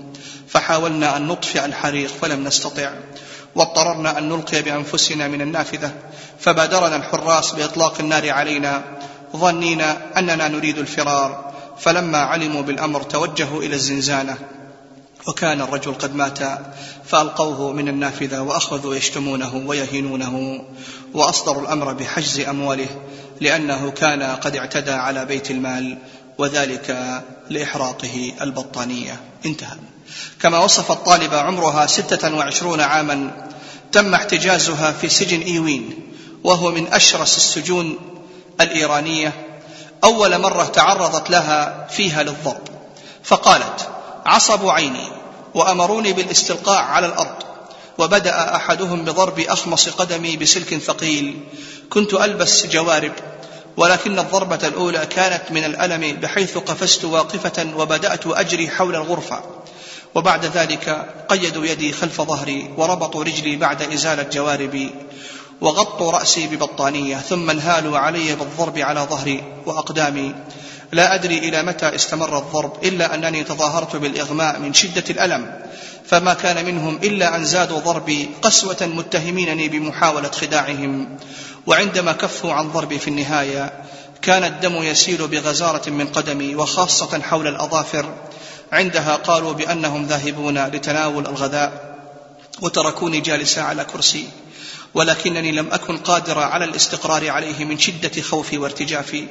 فحاولنا 0.47 1.17
أن 1.17 1.27
نطفئ 1.27 1.65
الحريق 1.65 2.09
فلم 2.21 2.43
نستطع. 2.43 2.91
واضطررنا 3.55 4.17
أن 4.17 4.29
نلقي 4.29 4.61
بأنفسنا 4.61 5.27
من 5.27 5.41
النافذة. 5.41 5.93
فبادرنا 6.39 6.95
الحراس 6.95 7.51
بإطلاق 7.51 7.99
النار 7.99 8.29
علينا. 8.29 8.83
ظنين 9.35 9.81
أننا 10.17 10.47
نريد 10.47 10.77
الفرار. 10.77 11.53
فلما 11.79 12.17
علموا 12.17 12.61
بالأمر 12.61 13.01
توجهوا 13.03 13.61
إلى 13.61 13.75
الزنزانة. 13.75 14.37
وكان 15.27 15.61
الرجل 15.61 15.93
قد 15.93 16.15
مات 16.15 16.39
فألقوه 17.05 17.73
من 17.73 17.87
النافذة 17.87 18.41
وأخذوا 18.41 18.95
يشتمونه 18.95 19.63
ويهينونه. 19.67 20.65
وأصدروا 21.13 21.61
الأمر 21.61 21.93
بحجز 21.93 22.39
أمواله 22.39 22.87
لأنه 23.41 23.91
كان 23.91 24.23
قد 24.23 24.55
اعتدى 24.55 24.91
على 24.91 25.25
بيت 25.25 25.51
المال. 25.51 25.97
وذلك 26.37 27.21
لإحراقه 27.49 28.33
البطانية. 28.41 29.19
انتهى. 29.45 29.77
كما 30.41 30.59
وصف 30.59 30.91
الطالبة 30.91 31.41
عمرها 31.41 31.85
ستة 31.85 32.35
وعشرون 32.35 32.81
عاما 32.81 33.47
تم 33.91 34.13
احتجازها 34.13 34.91
في 34.91 35.09
سجن 35.09 35.41
إيوين 35.41 36.11
وهو 36.43 36.71
من 36.71 36.93
أشرس 36.93 37.37
السجون 37.37 37.97
الإيرانية. 38.61 39.33
أول 40.03 40.41
مرة 40.41 40.63
تعرضت 40.63 41.29
لها 41.29 41.87
فيها 41.89 42.23
للضرب. 42.23 42.67
فقالت 43.23 43.89
عصبوا 44.25 44.71
عيني 44.71 45.07
وأمروني 45.53 46.13
بالاستلقاء 46.13 46.83
على 46.83 47.07
الأرض 47.07 47.43
وبدأ 47.97 48.55
أحدهم 48.55 49.05
بضرب 49.05 49.39
أخمص 49.39 49.89
قدمي 49.89 50.37
بسلك 50.37 50.77
ثقيل 50.77 51.39
كنت 51.89 52.13
ألبس 52.13 52.65
جوارب 52.65 53.11
ولكن 53.77 54.19
الضربة 54.19 54.67
الأولى 54.67 55.05
كانت 55.05 55.41
من 55.51 55.63
الألم 55.63 56.15
بحيث 56.15 56.57
قفزت 56.57 57.05
واقفة 57.05 57.77
وبدأت 57.77 58.27
أجري 58.27 58.69
حول 58.69 58.95
الغرفة. 58.95 59.43
وبعد 60.15 60.45
ذلك 60.45 61.05
قيدوا 61.29 61.65
يدي 61.65 61.91
خلف 61.91 62.21
ظهري 62.21 62.69
وربطوا 62.77 63.23
رجلي 63.23 63.55
بعد 63.55 63.81
إزالة 63.81 64.23
جواربي 64.23 64.89
وغطوا 65.61 66.11
رأسي 66.11 66.47
ببطانية 66.47 67.17
ثم 67.17 67.49
انهالوا 67.49 67.97
علي 67.97 68.35
بالضرب 68.35 68.77
على 68.77 68.99
ظهري 68.99 69.43
وأقدامي. 69.65 70.35
لا 70.91 71.15
أدري 71.15 71.37
إلى 71.37 71.63
متى 71.63 71.95
استمر 71.95 72.37
الضرب 72.37 72.83
إلا 72.83 73.15
أنني 73.15 73.43
تظاهرت 73.43 73.95
بالإغماء 73.95 74.59
من 74.59 74.73
شدة 74.73 75.03
الألم. 75.09 75.61
فما 76.05 76.33
كان 76.33 76.65
منهم 76.65 76.95
إلا 77.03 77.35
أن 77.35 77.45
زادوا 77.45 77.79
ضربي 77.79 78.29
قسوة 78.41 78.77
متهمينني 78.81 79.67
بمحاولة 79.69 80.31
خداعهم. 80.31 81.17
وعندما 81.67 82.11
كفوا 82.11 82.53
عن 82.53 82.71
ضربي 82.71 82.99
في 82.99 83.07
النهاية 83.07 83.73
كان 84.21 84.43
الدم 84.43 84.83
يسيل 84.83 85.27
بغزارة 85.27 85.89
من 85.89 86.07
قدمي 86.07 86.55
وخاصة 86.55 87.21
حول 87.21 87.47
الأظافر. 87.47 88.13
عندها 88.71 89.15
قالوا 89.15 89.53
بأنهم 89.53 90.05
ذاهبون 90.05 90.65
لتناول 90.65 91.27
الغداء 91.27 91.95
وتركوني 92.61 93.19
جالسا 93.19 93.59
على 93.59 93.85
كرسي 93.85 94.27
ولكنني 94.93 95.51
لم 95.51 95.73
أكن 95.73 95.97
قادرا 95.97 96.45
على 96.45 96.65
الاستقرار 96.65 97.29
عليه 97.29 97.65
من 97.65 97.79
شدة 97.79 98.21
خوفي 98.21 98.57
وارتجافي. 98.57 99.27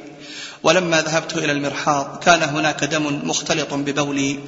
ولما 0.63 1.01
ذهبت 1.01 1.37
إلى 1.37 1.51
المرحاض 1.51 2.19
كان 2.23 2.43
هناك 2.43 2.83
دم 2.83 3.27
مختلط 3.27 3.73
ببولي 3.73 4.39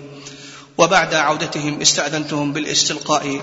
وبعد 0.77 1.13
عودتهم 1.13 1.81
استأذنتهم 1.81 2.53
بالاستلقاء. 2.53 3.41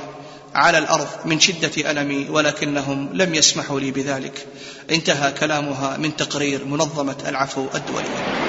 على 0.54 0.78
الأرض 0.78 1.08
من 1.24 1.40
شدة 1.40 1.90
ألمي 1.90 2.26
ولكنهم 2.30 3.10
لم 3.12 3.34
يسمحوا 3.34 3.80
لي 3.80 3.90
بذلك. 3.90 4.46
انتهى 4.90 5.32
كلامها 5.32 5.96
من 5.96 6.16
تقرير 6.16 6.64
منظمة 6.64 7.16
العفو 7.28 7.66
الدولية. 7.74 8.44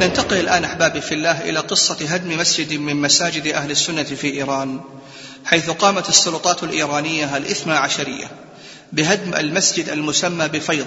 ننتقل 0.00 0.36
الآن 0.36 0.64
أحبابي 0.64 1.00
في 1.00 1.14
الله 1.14 1.40
إلى 1.40 1.58
قصة 1.58 1.96
هدم 2.08 2.38
مسجد 2.38 2.72
من 2.72 2.96
مساجد 2.96 3.46
أهل 3.46 3.70
السنة 3.70 4.02
في 4.02 4.32
إيران 4.32 4.80
حيث 5.44 5.70
قامت 5.70 6.08
السلطات 6.08 6.62
الإيرانية 6.62 7.36
الإثنى 7.36 7.72
عشرية 7.72 8.30
بهدم 8.92 9.34
المسجد 9.34 9.88
المسمى 9.88 10.48
بفيض 10.48 10.86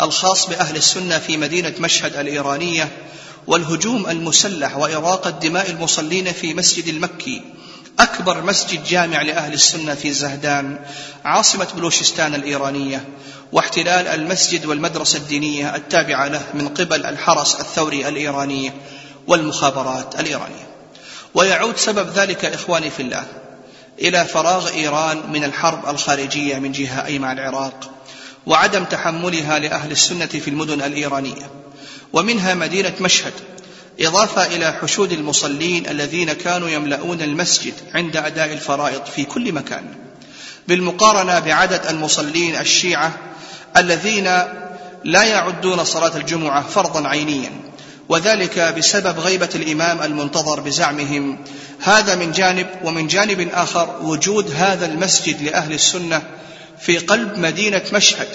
الخاص 0.00 0.46
بأهل 0.46 0.76
السنة 0.76 1.18
في 1.18 1.36
مدينة 1.36 1.74
مشهد 1.80 2.16
الإيرانية 2.16 2.88
والهجوم 3.46 4.06
المسلح 4.10 4.76
وإراقة 4.76 5.30
دماء 5.30 5.70
المصلين 5.70 6.32
في 6.32 6.54
مسجد 6.54 6.88
المكي 6.88 7.42
أكبر 7.98 8.42
مسجد 8.42 8.84
جامع 8.84 9.22
لأهل 9.22 9.52
السنة 9.52 9.94
في 9.94 10.12
زهدان 10.12 10.78
عاصمة 11.24 11.68
بلوشستان 11.76 12.34
الإيرانية 12.34 13.04
واحتلال 13.52 14.08
المسجد 14.08 14.66
والمدرسة 14.66 15.18
الدينية 15.18 15.76
التابعة 15.76 16.28
له 16.28 16.42
من 16.54 16.68
قبل 16.68 17.06
الحرس 17.06 17.54
الثوري 17.54 18.08
الإيراني 18.08 18.72
والمخابرات 19.26 20.20
الإيرانية. 20.20 20.66
ويعود 21.34 21.76
سبب 21.76 22.08
ذلك 22.08 22.44
إخواني 22.44 22.90
في 22.90 23.02
الله 23.02 23.24
إلى 23.98 24.24
فراغ 24.24 24.68
إيران 24.68 25.30
من 25.32 25.44
الحرب 25.44 25.88
الخارجية 25.88 26.58
من 26.58 26.72
جهة 26.72 27.06
أي 27.06 27.18
مع 27.18 27.32
العراق 27.32 27.90
وعدم 28.46 28.84
تحملها 28.84 29.58
لأهل 29.58 29.90
السنة 29.90 30.26
في 30.26 30.48
المدن 30.48 30.82
الإيرانية 30.82 31.50
ومنها 32.12 32.54
مدينة 32.54 32.94
مشهد 33.00 33.32
إضافة 34.00 34.46
إلى 34.46 34.72
حشود 34.72 35.12
المصلين 35.12 35.86
الذين 35.86 36.32
كانوا 36.32 36.68
يملؤون 36.68 37.22
المسجد 37.22 37.74
عند 37.94 38.16
أداء 38.16 38.52
الفرائض 38.52 39.04
في 39.04 39.24
كل 39.24 39.52
مكان. 39.52 39.84
بالمقارنة 40.68 41.38
بعدد 41.38 41.86
المصلين 41.86 42.56
الشيعة 42.56 43.12
الذين 43.76 44.24
لا 45.04 45.22
يعدون 45.24 45.84
صلاة 45.84 46.16
الجمعة 46.16 46.68
فرضا 46.68 47.08
عينيا 47.08 47.50
وذلك 48.08 48.58
بسبب 48.58 49.18
غيبة 49.18 49.48
الإمام 49.54 50.02
المنتظر 50.02 50.60
بزعمهم. 50.60 51.38
هذا 51.80 52.14
من 52.14 52.32
جانب 52.32 52.66
ومن 52.84 53.06
جانب 53.06 53.48
آخر 53.52 53.96
وجود 54.02 54.54
هذا 54.56 54.86
المسجد 54.86 55.42
لأهل 55.42 55.72
السنة 55.72 56.22
في 56.80 56.98
قلب 56.98 57.38
مدينة 57.38 57.82
مشهد. 57.92 58.28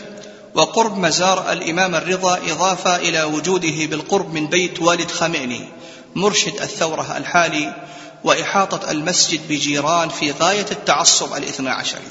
وقرب 0.55 0.97
مزار 0.97 1.51
الإمام 1.51 1.95
الرضا 1.95 2.37
إضافة 2.37 2.95
إلى 2.95 3.23
وجوده 3.23 3.85
بالقرب 3.85 4.33
من 4.33 4.47
بيت 4.47 4.81
والد 4.81 5.11
خامئني 5.11 5.69
مرشد 6.15 6.61
الثورة 6.61 7.17
الحالي 7.17 7.75
وإحاطة 8.23 8.91
المسجد 8.91 9.47
بجيران 9.49 10.09
في 10.09 10.31
غاية 10.31 10.65
التعصب 10.71 11.33
الاثنى 11.33 11.69
عشري 11.69 12.07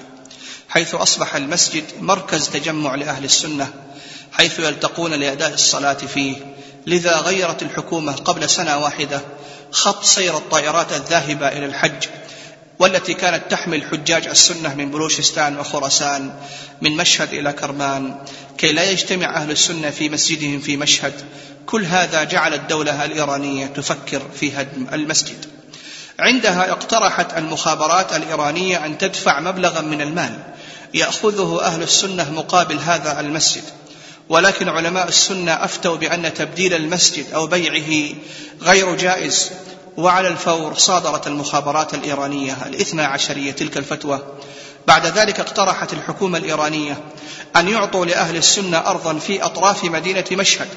حيث 0.68 0.95
أصبح 0.95 1.34
المسجد 1.34 1.84
مركز 2.01 2.49
تجمع 2.49 2.95
لأهل 2.95 3.24
السنة 3.24 3.72
حيث 4.32 4.59
يلتقون 4.59 5.14
لأداء 5.14 5.55
الصلاة 5.55 5.93
فيه 5.95 6.36
لذا 6.86 7.16
غيرت 7.16 7.62
الحكومة 7.62 8.12
قبل 8.12 8.51
سنة 8.51 8.78
واحدة 8.78 9.20
خط 9.70 10.05
سير 10.05 10.36
الطائرات 10.36 10.93
الذاهبة 10.93 11.49
إلى 11.49 11.66
الحج 11.66 12.07
والتي 12.81 13.14
كانت 13.14 13.43
تحمل 13.51 13.83
حجاج 13.91 14.26
السنة 14.26 14.74
من 14.74 14.91
بلوشستان 14.91 15.59
وخراسان 15.59 16.33
من 16.83 16.97
مشهد 16.97 17.33
إلى 17.33 17.53
كرمان 17.53 18.14
كي 18.59 18.72
لا 18.72 18.91
يجتمع 18.91 19.37
أهل 19.37 19.51
السنة 19.51 19.91
في 19.91 20.09
مسجدهم 20.09 20.61
في 20.61 20.76
مشهد. 20.76 21.12
كل 21.66 21.85
هذا 21.85 22.24
جعل 22.24 22.55
الدولة 22.55 23.05
الإيرانية 23.05 23.66
تفكر 23.66 24.22
في 24.41 24.53
هدم 24.53 24.87
المسجد. 24.93 25.47
عندها 26.18 26.70
اقترحت 26.70 27.39
المخابرات 27.39 28.12
الإيرانية 28.12 28.87
أن 28.87 28.99
تدفع 28.99 29.41
مبلغا 29.41 29.81
من 29.81 30.01
المال. 30.01 30.39
يأخذه 30.95 31.61
أهل 31.62 31.83
السنة 31.83 32.31
مقابل 32.31 32.78
هذا 32.78 33.20
المسجد. 33.20 33.64
ولكن 34.28 34.68
علماء 34.68 35.09
السنة 35.09 35.53
أفتوا 35.53 35.97
بأن 35.97 36.35
تبديل 36.35 36.74
المسجد 36.74 37.26
أو 37.35 37.47
بيعه 37.47 38.14
غير 38.62 38.97
جائز. 38.97 39.51
وعلى 40.01 40.28
الفور 40.28 40.74
صادرت 40.74 41.26
المخابرات 41.26 41.94
الإيرانية 41.94 42.57
الاثنى 42.66 43.03
عشرية 43.03 43.53
تلك 43.53 43.76
الفتوى. 43.76 44.22
بعد 44.86 45.07
ذلك 45.07 45.40
اقترحت 45.40 45.92
الحكومة 45.92 46.38
الإيرانية 46.38 47.01
أن 47.57 47.68
يعطوا 47.68 48.07
لأهل 48.07 48.36
السنة 48.36 48.78
أرضا 48.78 49.18
في 49.18 49.42
أطراف 49.42 49.84
مدينة 49.84 50.24
مشهد 50.32 50.68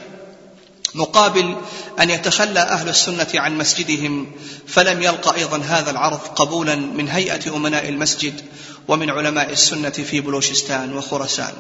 مقابل 0.96 1.56
أن 2.00 2.10
يتخلى 2.10 2.60
أهل 2.60 2.90
السنة 2.90 3.28
عن 3.36 3.58
مسجدهم 3.58 4.32
فلم 4.68 5.02
يلقى 5.02 5.36
أيضا 5.36 5.58
هذا 5.58 5.92
العرض 5.92 6.20
قبولا 6.36 6.76
من 6.76 7.10
هيئة 7.10 7.56
أمناء 7.56 7.90
المسجد 7.90 8.42
ومن 8.88 9.10
علماء 9.10 9.52
السنة 9.52 9.90
في 9.90 10.22
بلوشستان 10.22 10.98
وخراسان. 10.98 11.54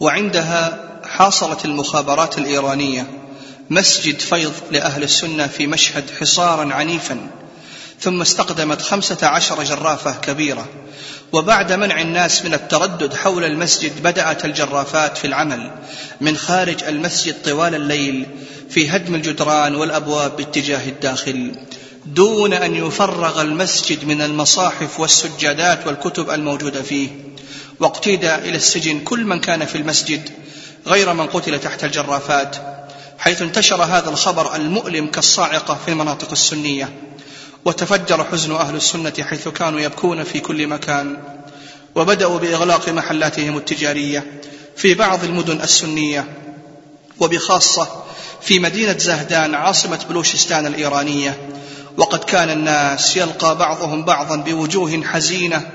وعندها 0.00 0.78
حاصلت 1.04 1.64
المخابرات 1.64 2.38
الإيرانية 2.38 3.25
مسجد 3.70 4.20
فيض 4.20 4.52
لأهل 4.70 5.02
السنة 5.02 5.46
في 5.46 5.66
مشهد 5.66 6.04
حصارا 6.20 6.74
عنيفا 6.74 7.30
ثم 8.00 8.20
استقدمت 8.20 8.82
خمسة 8.82 9.26
عشر 9.26 9.62
جرافة 9.62 10.12
كبيرة 10.12 10.68
وبعد 11.32 11.72
منع 11.72 12.00
الناس 12.00 12.44
من 12.44 12.54
التردد 12.54 13.14
حول 13.14 13.44
المسجد 13.44 14.02
بدأت 14.02 14.44
الجرافات 14.44 15.18
في 15.18 15.26
العمل 15.26 15.70
من 16.20 16.36
خارج 16.36 16.84
المسجد 16.84 17.42
طوال 17.44 17.74
الليل 17.74 18.26
في 18.70 18.88
هدم 18.88 19.14
الجدران 19.14 19.74
والأبواب 19.74 20.36
باتجاه 20.36 20.88
الداخل 20.88 21.52
دون 22.06 22.52
أن 22.52 22.74
يفرغ 22.74 23.40
المسجد 23.40 24.04
من 24.04 24.22
المصاحف 24.22 25.00
والسجادات 25.00 25.86
والكتب 25.86 26.30
الموجودة 26.30 26.82
فيه. 26.82 27.08
واقتيد 27.80 28.24
إلى 28.24 28.56
السجن 28.56 29.00
كل 29.00 29.24
من 29.24 29.40
كان 29.40 29.64
في 29.64 29.78
المسجد 29.78 30.30
غير 30.86 31.12
من 31.12 31.26
قتل 31.26 31.60
تحت 31.60 31.84
الجرافات. 31.84 32.56
حيث 33.18 33.42
انتشر 33.42 33.82
هذا 33.82 34.10
الخبر 34.10 34.56
المؤلم 34.56 35.06
كالصاعقة 35.06 35.78
في 35.84 35.90
المناطق 35.90 36.30
السنية. 36.32 36.92
وتفجر 37.64 38.24
حزن 38.24 38.52
أهل 38.52 38.76
السنة 38.76 39.12
حيث 39.20 39.48
كانوا 39.48 39.80
يبكون 39.80 40.24
في 40.24 40.40
كل 40.40 40.66
مكان. 40.66 41.16
وبدأوا 41.94 42.38
بإغلاق 42.38 42.88
محلاتهم 42.88 43.56
التجارية 43.56 44.40
في 44.76 44.94
بعض 44.94 45.24
المدن 45.24 45.60
السنية. 45.60 46.24
وبخاصة 47.20 47.88
في 48.40 48.58
مدينة 48.58 48.98
زهدان 48.98 49.54
عاصمة 49.54 50.04
بلوشستان 50.08 50.66
الإيرانية. 50.66 51.48
وقد 51.96 52.24
كان 52.24 52.50
الناس 52.50 53.16
يلقى 53.16 53.58
بعضهم 53.58 54.04
بعضا 54.04 54.36
بوجوه 54.36 55.02
حزينة 55.02 55.70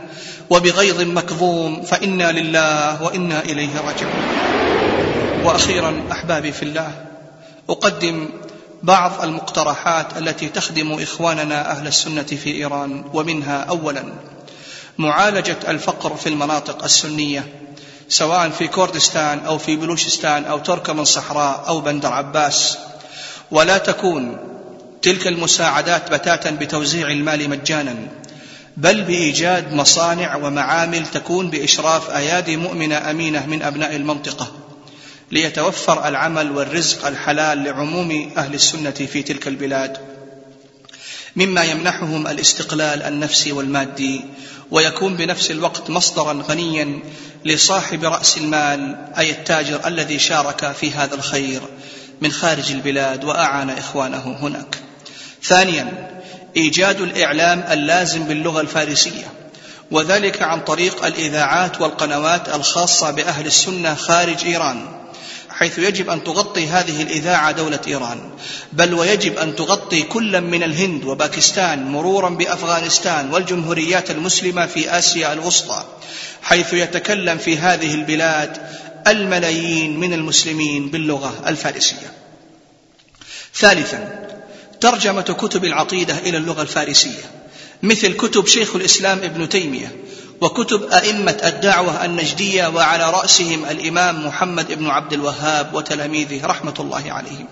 وبغيظ 0.49 1.01
مكظوم 1.01 1.83
فإنا 1.83 2.31
لله 2.31 3.03
وإنا 3.03 3.39
إليه 3.39 3.69
راجعون. 3.77 4.23
وأخيرا 5.43 6.03
أحبابي 6.11 6.51
في 6.51 6.63
الله 6.63 7.10
أقدم 7.71 8.29
بعض 8.83 9.21
المقترحات 9.21 10.17
التي 10.17 10.49
تخدم 10.49 10.93
إخواننا 10.93 11.71
أهل 11.71 11.87
السنة 11.87 12.23
في 12.23 12.51
إيران 12.51 13.03
ومنها 13.13 13.57
أولا 13.63 14.03
معالجة 14.97 15.57
الفقر 15.67 16.15
في 16.15 16.29
المناطق 16.29 16.83
السنية 16.83 17.47
سواء 18.09 18.49
في 18.49 18.67
كردستان 18.67 19.39
أو 19.39 19.57
في 19.57 19.75
بلوشستان 19.75 20.45
أو 20.45 20.59
تركمان 20.59 21.05
صحراء 21.05 21.63
أو 21.67 21.81
بندر 21.81 22.13
عباس. 22.13 22.77
ولا 23.51 23.77
تكون 23.77 24.37
تلك 25.01 25.27
المساعدات 25.27 26.11
بتاتا 26.11 26.51
بتوزيع 26.51 27.07
المال 27.07 27.49
مجانا 27.49 27.95
بل 28.77 29.01
بإيجاد 29.01 29.73
مصانع 29.73 30.35
ومعامل 30.35 31.07
تكون 31.07 31.49
بإشراف 31.49 32.09
أيادي 32.09 32.57
مؤمنة 32.57 33.11
أمينة 33.11 33.45
من 33.45 33.61
أبناء 33.61 33.95
المنطقة. 33.95 34.51
ليتوفر 35.31 36.07
العمل 36.07 36.51
والرزق 36.51 37.07
الحلال 37.07 37.63
لعموم 37.63 38.31
أهل 38.37 38.53
السنة 38.53 38.91
في 38.91 39.23
تلك 39.23 39.47
البلاد. 39.47 39.97
مما 41.35 41.63
يمنحهم 41.63 42.27
الاستقلال 42.27 43.03
النفسي 43.03 43.51
والمادي 43.51 44.21
ويكون 44.71 45.15
بنفس 45.15 45.51
الوقت 45.51 45.89
مصدرا 45.89 46.43
غنيا 46.49 46.99
لصاحب 47.45 48.03
رأس 48.03 48.37
المال 48.37 48.97
أي 49.17 49.31
التاجر 49.31 49.87
الذي 49.87 50.19
شارك 50.19 50.71
في 50.71 50.91
هذا 50.91 51.15
الخير 51.15 51.61
من 52.21 52.31
خارج 52.31 52.71
البلاد 52.71 53.23
وأعان 53.23 53.69
إخوانه 53.69 54.37
هناك. 54.41 54.77
ثانيا 55.43 56.11
إيجاد 56.57 57.01
الإعلام 57.01 57.63
اللازم 57.71 58.23
باللغة 58.23 58.61
الفارسية 58.61 59.31
وذلك 59.91 60.41
عن 60.41 60.59
طريق 60.61 61.05
الإذاعات 61.05 61.81
والقنوات 61.81 62.49
الخاصة 62.49 63.11
بأهل 63.11 63.45
السنة 63.45 63.95
خارج 63.95 64.45
إيران. 64.45 65.00
حيث 65.51 65.79
يجب 65.79 66.09
أن 66.09 66.23
تغطي 66.23 66.67
هذه 66.67 67.01
الإذاعة 67.01 67.51
دولة 67.51 67.79
إيران 67.87 68.29
بل 68.73 68.93
ويجب 68.93 69.37
أن 69.37 69.55
تغطي 69.55 70.01
كل 70.01 70.41
من 70.41 70.63
الهند 70.63 71.03
وباكستان 71.05 71.91
مرورا 71.91 72.29
بأفغانستان 72.29 73.33
والجمهوريات 73.33 74.11
المسلمة 74.11 74.65
في 74.65 74.97
آسيا 74.97 75.33
الوسطى 75.33 75.85
حيث 76.41 76.73
يتكلم 76.73 77.37
في 77.37 77.57
هذه 77.57 77.93
البلاد 77.93 78.57
الملايين 79.07 79.99
من 79.99 80.13
المسلمين 80.13 80.89
باللغة 80.89 81.43
الفارسية. 81.47 82.13
ثالثا 83.55 84.27
ترجمة 84.81 85.21
كتب 85.21 85.65
العقيدة 85.65 86.17
إلى 86.17 86.37
اللغة 86.37 86.61
الفارسية 86.61 87.23
مثل 87.83 88.13
كتب 88.13 88.47
شيخ 88.47 88.75
الإسلام 88.75 89.17
ابن 89.17 89.49
تيمية 89.49 89.91
وكتب 90.41 90.83
أئمة 90.83 91.37
الدعوة 91.43 92.05
النجدية 92.05 92.67
وعلى 92.67 93.09
رأسهم 93.09 93.65
الإمام 93.65 94.27
محمد 94.27 94.71
بن 94.71 94.87
عبد 94.87 95.13
الوهاب 95.13 95.73
وتلاميذه 95.73 96.45
رحمة 96.45 96.73
الله 96.79 97.11
عليهم. 97.11 97.45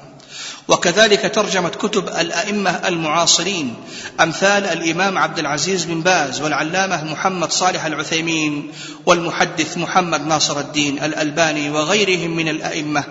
وكذلك 0.67 1.31
ترجمة 1.35 1.69
كتب 1.69 2.07
الأئمة 2.07 2.69
المعاصرين 2.71 3.75
أمثال 4.21 4.65
الإمام 4.65 5.17
عبد 5.17 5.39
العزيز 5.39 5.85
بن 5.85 6.01
باز 6.01 6.41
والعلامة 6.41 7.03
محمد 7.03 7.51
صالح 7.51 7.85
العثيمين 7.85 8.71
والمحدث 9.05 9.77
محمد 9.77 10.27
ناصر 10.27 10.59
الدين 10.59 11.03
الألباني 11.03 11.69
وغيرهم 11.69 12.35
من 12.35 12.49
الأئمة 12.49 13.03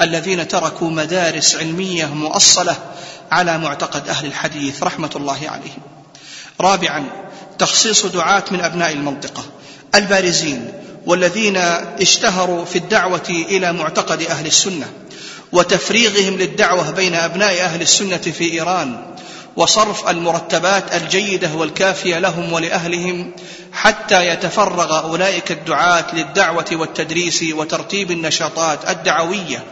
الذين 0.00 0.48
تركوا 0.48 0.90
مدارس 0.90 1.56
علمية 1.56 2.06
مؤصلة 2.06 2.76
على 3.30 3.58
معتقد 3.58 4.08
أهل 4.08 4.26
الحديث 4.26 4.82
رحمة 4.82 5.10
الله 5.16 5.38
عليهم. 5.48 5.82
رابعا 6.60 7.23
تخصيص 7.58 8.06
دعاة 8.06 8.44
من 8.50 8.60
أبناء 8.60 8.92
المنطقة. 8.92 9.44
البارزين 9.94 10.72
والذين 11.06 11.56
اشتهروا 11.56 12.64
في 12.64 12.76
الدعوة 12.76 13.28
إلى 13.28 13.72
معتقد 13.72 14.22
أهل 14.22 14.46
السنة 14.46 14.86
وتفريغهم 15.52 16.36
للدعوة 16.36 16.90
بين 16.90 17.14
أبناء 17.14 17.60
أهل 17.60 17.82
السنة 17.82 18.16
في 18.16 18.52
إيران 18.52 19.14
وصرف 19.56 20.08
المرتبات 20.08 20.94
الجيدة 20.94 21.54
والكافية 21.54 22.18
لهم 22.18 22.52
ولأهلهم 22.52 23.32
حتى 23.72 24.26
يتفرغ 24.26 25.04
أولئك 25.04 25.52
الدعاة 25.52 26.06
للدعوة 26.14 26.66
والتدريس 26.72 27.44
وترتيب 27.52 28.10
النشاطات 28.10 28.90
الدعوية 28.90 29.64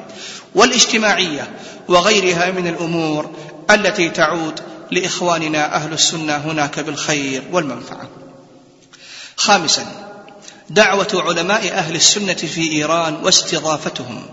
والاجتماعية 0.55 1.51
وغيرها 1.89 2.51
من 2.51 2.67
الأمور 2.67 3.31
التي 3.71 4.09
تعود 4.09 4.61
لإخواننا 4.95 5.75
أهل 5.75 5.93
السنة 5.93 6.37
هناك 6.37 6.81
بالخير 6.81 7.43
والمنفعة. 7.53 8.09
خامسا 9.37 9.87
دعوة 10.71 11.09
علماء 11.13 11.73
أهل 11.73 11.95
السنة 11.95 12.35
في 12.35 12.73
إيران 12.73 13.15
واستضافتهم 13.15 14.27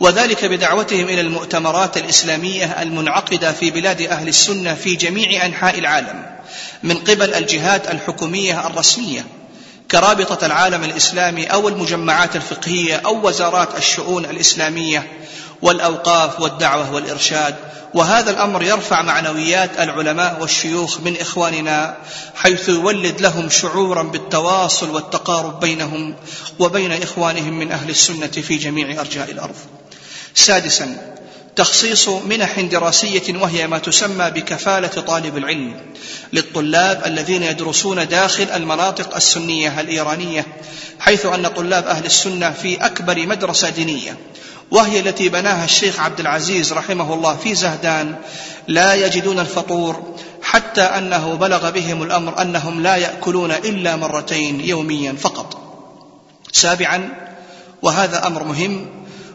وذلك 0.00 0.44
بدعوتهم 0.44 1.04
إلى 1.04 1.20
المؤتمرات 1.20 1.96
الإسلامية 1.96 2.82
المنعقدة 2.82 3.52
في 3.52 3.70
بلاد 3.70 4.02
أهل 4.02 4.28
السنة 4.28 4.74
في 4.74 4.96
جميع 4.96 5.46
أنحاء 5.46 5.78
العالم 5.78 6.26
من 6.82 6.96
قبل 6.96 7.34
الجهات 7.34 7.90
الحكومية 7.90 8.66
الرسمية 8.66 9.26
كرابطة 9.90 10.46
العالم 10.46 10.84
الإسلامي 10.84 11.46
أو 11.46 11.68
المجمعات 11.68 12.36
الفقهية 12.36 12.96
أو 12.96 13.26
وزارات 13.26 13.78
الشؤون 13.78 14.24
الإسلامية 14.24 15.06
والأوقاف 15.62 16.40
والدعوة 16.40 16.94
والإرشاد 16.94 17.54
وهذا 17.94 18.30
الأمر 18.30 18.62
يرفع 18.62 19.02
معنويات 19.02 19.70
العلماء 19.78 20.36
والشيوخ 20.40 21.00
من 21.00 21.16
إخواننا 21.20 21.96
حيث 22.34 22.68
يولد 22.68 23.20
لهم 23.20 23.50
شعورا 23.50 24.02
بالتواصل 24.02 24.90
والتقارب 24.90 25.60
بينهم 25.60 26.14
وبين 26.58 27.02
إخوانهم 27.02 27.58
من 27.58 27.72
أهل 27.72 27.90
السنة 27.90 28.26
في 28.26 28.56
جميع 28.56 29.00
أرجاء 29.00 29.30
الأرض. 29.30 29.54
سادسا 30.34 31.16
تخصيص 31.56 32.08
منح 32.08 32.60
دراسية 32.60 33.38
وهي 33.38 33.66
ما 33.66 33.78
تسمى 33.78 34.30
بكفالة 34.30 34.88
طالب 34.88 35.36
العلم 35.36 35.80
للطلاب 36.32 37.02
الذين 37.06 37.42
يدرسون 37.42 38.08
داخل 38.08 38.50
المناطق 38.54 39.16
السنية 39.16 39.80
الإيرانية 39.80 40.46
حيث 41.00 41.26
أن 41.26 41.48
طلاب 41.48 41.86
أهل 41.86 42.04
السنة 42.04 42.50
في 42.50 42.86
أكبر 42.86 43.26
مدرسة 43.26 43.68
دينية 43.68 44.16
وهي 44.70 45.00
التي 45.00 45.28
بناها 45.28 45.64
الشيخ 45.64 46.00
عبد 46.00 46.20
العزيز 46.20 46.72
رحمه 46.72 47.14
الله 47.14 47.36
في 47.36 47.54
زهدان 47.54 48.16
لا 48.68 48.94
يجدون 48.94 49.38
الفطور 49.38 50.14
حتى 50.42 50.82
أنه 50.82 51.34
بلغ 51.34 51.70
بهم 51.70 52.02
الأمر 52.02 52.42
أنهم 52.42 52.82
لا 52.82 52.96
يأكلون 52.96 53.50
إلا 53.50 53.96
مرتين 53.96 54.60
يوميا 54.60 55.12
فقط. 55.12 55.58
سابعا 56.52 57.08
وهذا 57.82 58.26
أمر 58.26 58.44
مهم 58.44 58.86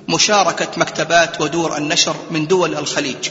مشاركة 0.09 0.67
مكتبات 0.77 1.41
ودور 1.41 1.77
النشر 1.77 2.15
من 2.31 2.47
دول 2.47 2.75
الخليج 2.75 3.29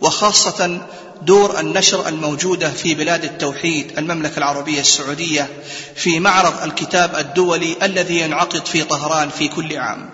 وخاصة 0.00 0.80
دور 1.22 1.60
النشر 1.60 2.08
الموجودة 2.08 2.70
في 2.70 2.94
بلاد 2.94 3.24
التوحيد 3.24 3.98
المملكة 3.98 4.38
العربية 4.38 4.80
السعودية 4.80 5.48
في 5.96 6.20
معرض 6.20 6.62
الكتاب 6.62 7.16
الدولي 7.16 7.76
الذي 7.82 8.20
ينعقد 8.20 8.66
في 8.66 8.82
طهران 8.82 9.30
في 9.30 9.48
كل 9.48 9.76
عام. 9.76 10.10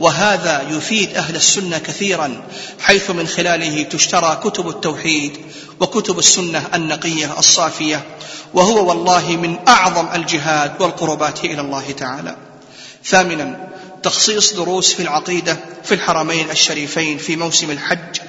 وهذا 0.00 0.66
يفيد 0.70 1.16
أهل 1.16 1.36
السنة 1.36 1.78
كثيرا 1.78 2.42
حيث 2.80 3.10
من 3.10 3.26
خلاله 3.26 3.82
تشترى 3.82 4.40
كتب 4.44 4.68
التوحيد 4.68 5.38
وكتب 5.80 6.18
السنة 6.18 6.68
النقية 6.74 7.38
الصافية 7.38 8.04
وهو 8.54 8.88
والله 8.88 9.36
من 9.36 9.58
أعظم 9.68 10.08
الجهاد 10.14 10.82
والقربات 10.82 11.44
إلى 11.44 11.60
الله 11.60 11.90
تعالى. 11.90 12.36
ثامنا 13.04 13.68
تخصيص 14.02 14.52
دروس 14.52 14.92
في 14.92 15.02
العقيدة 15.02 15.56
في 15.84 15.94
الحرمين 15.94 16.50
الشريفين 16.50 17.18
في 17.18 17.36
موسم 17.36 17.70
الحج 17.70 18.20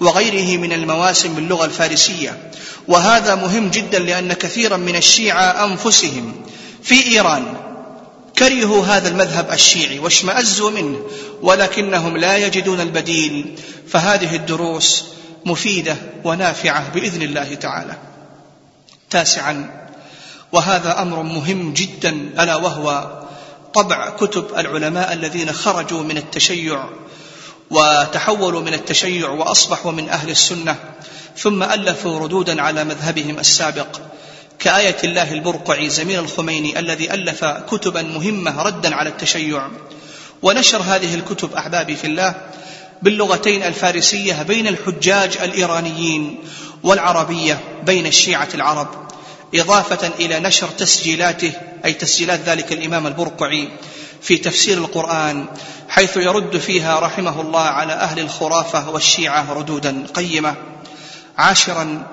وغيره 0.00 0.58
من 0.58 0.72
المواسم 0.72 1.34
باللغة 1.34 1.64
الفارسية 1.64 2.50
وهذا 2.88 3.34
مهم 3.34 3.68
جدا 3.70 3.98
لأن 3.98 4.32
كثيرا 4.32 4.76
من 4.76 4.96
الشيعة 4.96 5.64
أنفسهم 5.64 6.34
في 6.82 7.06
إيران 7.06 7.56
كرهوا 8.38 8.84
هذا 8.84 9.08
المذهب 9.08 9.52
الشيعي 9.52 9.98
واشمأزوا 9.98 10.70
منه 10.70 11.00
ولكنهم 11.42 12.16
لا 12.16 12.36
يجدون 12.36 12.80
البديل. 12.80 13.58
فهذه 13.88 14.36
الدروس 14.36 15.04
مفيدة 15.44 15.96
ونافعة 16.24 16.90
بإذن 16.94 17.22
الله 17.22 17.54
تعالى. 17.54 17.96
تاسعا 19.10 19.82
وهذا 20.52 21.02
أمر 21.02 21.22
مهم 21.22 21.72
جدا 21.72 22.10
ألا 22.10 22.56
وهو 22.56 23.18
طبع 23.74 24.10
كتب 24.10 24.46
العلماء 24.56 25.12
الذين 25.12 25.52
خرجوا 25.52 26.02
من 26.02 26.16
التشيع 26.16 26.84
وتحولوا 27.70 28.60
من 28.60 28.74
التشيع 28.74 29.28
وأصبحوا 29.28 29.92
من 29.92 30.08
أهل 30.08 30.30
السنة 30.30 30.76
ثم 31.38 31.62
ألفوا 31.62 32.18
ردودا 32.18 32.62
على 32.62 32.84
مذهبهم 32.84 33.38
السابق. 33.38 33.98
كآية 34.62 34.96
الله 35.04 35.32
البرقعي 35.32 35.90
زميل 35.90 36.18
الخميني 36.18 36.78
الذي 36.78 37.14
ألف 37.14 37.44
كتبا 37.44 38.02
مهمة 38.02 38.62
ردا 38.62 38.94
على 38.94 39.08
التشيع. 39.08 39.68
ونشر 40.42 40.82
هذه 40.82 41.14
الكتب 41.14 41.54
أحبابي 41.54 41.96
في 41.96 42.06
الله 42.06 42.34
باللغتين 43.02 43.62
الفارسية 43.62 44.42
بين 44.42 44.66
الحجاج 44.66 45.38
الإيرانيين 45.42 46.38
والعربية 46.82 47.60
بين 47.86 48.06
الشيعة 48.06 48.48
العرب 48.54 48.88
إضافة 49.54 50.10
إلى 50.20 50.40
نشر 50.40 50.68
تسجيلاته 50.68 51.52
أي 51.84 51.92
تسجيلات 51.92 52.40
ذلك 52.40 52.72
الإمام 52.72 53.06
البرقعي 53.06 53.68
في 54.20 54.36
تفسير 54.36 54.78
القرآن 54.78 55.46
حيث 55.88 56.16
يرد 56.16 56.58
فيها 56.58 57.00
رحمه 57.00 57.40
الله 57.40 57.60
على 57.60 57.92
أهل 57.92 58.18
الخرافة 58.18 58.90
والشيعة 58.90 59.52
ردودا 59.52 60.06
قيمة. 60.14 60.54
عاشرا 61.38 62.06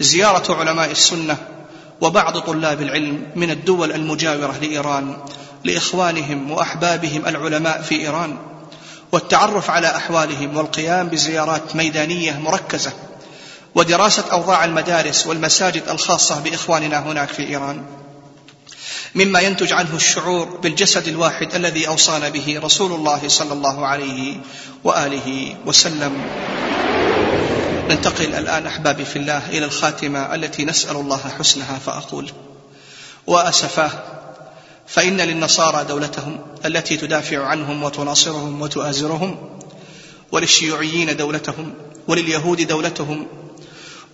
زيارة 0.00 0.54
علماء 0.54 0.90
السنة 0.90 1.36
وبعض 2.00 2.38
طلاب 2.38 2.82
العلم 2.82 3.26
من 3.36 3.50
الدول 3.50 3.92
المجاورة 3.92 4.58
لإيران 4.62 5.16
لإخوانهم 5.64 6.50
وأحبابهم 6.50 7.26
العلماء 7.26 7.82
في 7.82 8.00
إيران 8.00 8.38
والتعرف 9.12 9.70
على 9.70 9.86
أحوالهم 9.86 10.56
والقيام 10.56 11.08
بزيارات 11.08 11.76
ميدانية 11.76 12.38
مركزة 12.38 12.92
ودراسة 13.74 14.24
أوضاع 14.32 14.64
المدارس 14.64 15.26
والمساجد 15.26 15.88
الخاصة 15.88 16.40
بإخواننا 16.40 16.98
هناك 16.98 17.28
في 17.28 17.48
إيران. 17.48 17.82
مما 19.14 19.40
ينتج 19.40 19.72
عنه 19.72 19.94
الشعور 19.94 20.44
بالجسد 20.44 21.08
الواحد 21.08 21.54
الذي 21.54 21.88
أوصانا 21.88 22.28
به 22.28 22.60
رسول 22.64 22.92
الله 22.92 23.28
صلى 23.28 23.52
الله 23.52 23.86
عليه 23.86 24.36
وآله 24.84 25.56
وسلم. 25.66 26.30
ننتقل 27.88 28.34
الآن 28.34 28.66
أحبابي 28.66 29.04
في 29.04 29.16
الله 29.16 29.48
إلى 29.48 29.64
الخاتمة 29.64 30.34
التي 30.34 30.64
نسأل 30.64 30.96
الله 30.96 31.20
حسنها 31.38 31.78
فأقول. 31.78 32.30
وأسفاه 33.26 33.90
فإن 34.86 35.20
للنصارى 35.20 35.84
دولتهم 35.84 36.40
التي 36.64 36.96
تدافع 36.96 37.46
عنهم 37.46 37.82
وتناصرهم 37.82 38.62
وتؤازرهم 38.62 39.58
وللشيوعيين 40.32 41.16
دولتهم 41.16 41.74
ولليهود 42.08 42.66
دولتهم 42.66 43.26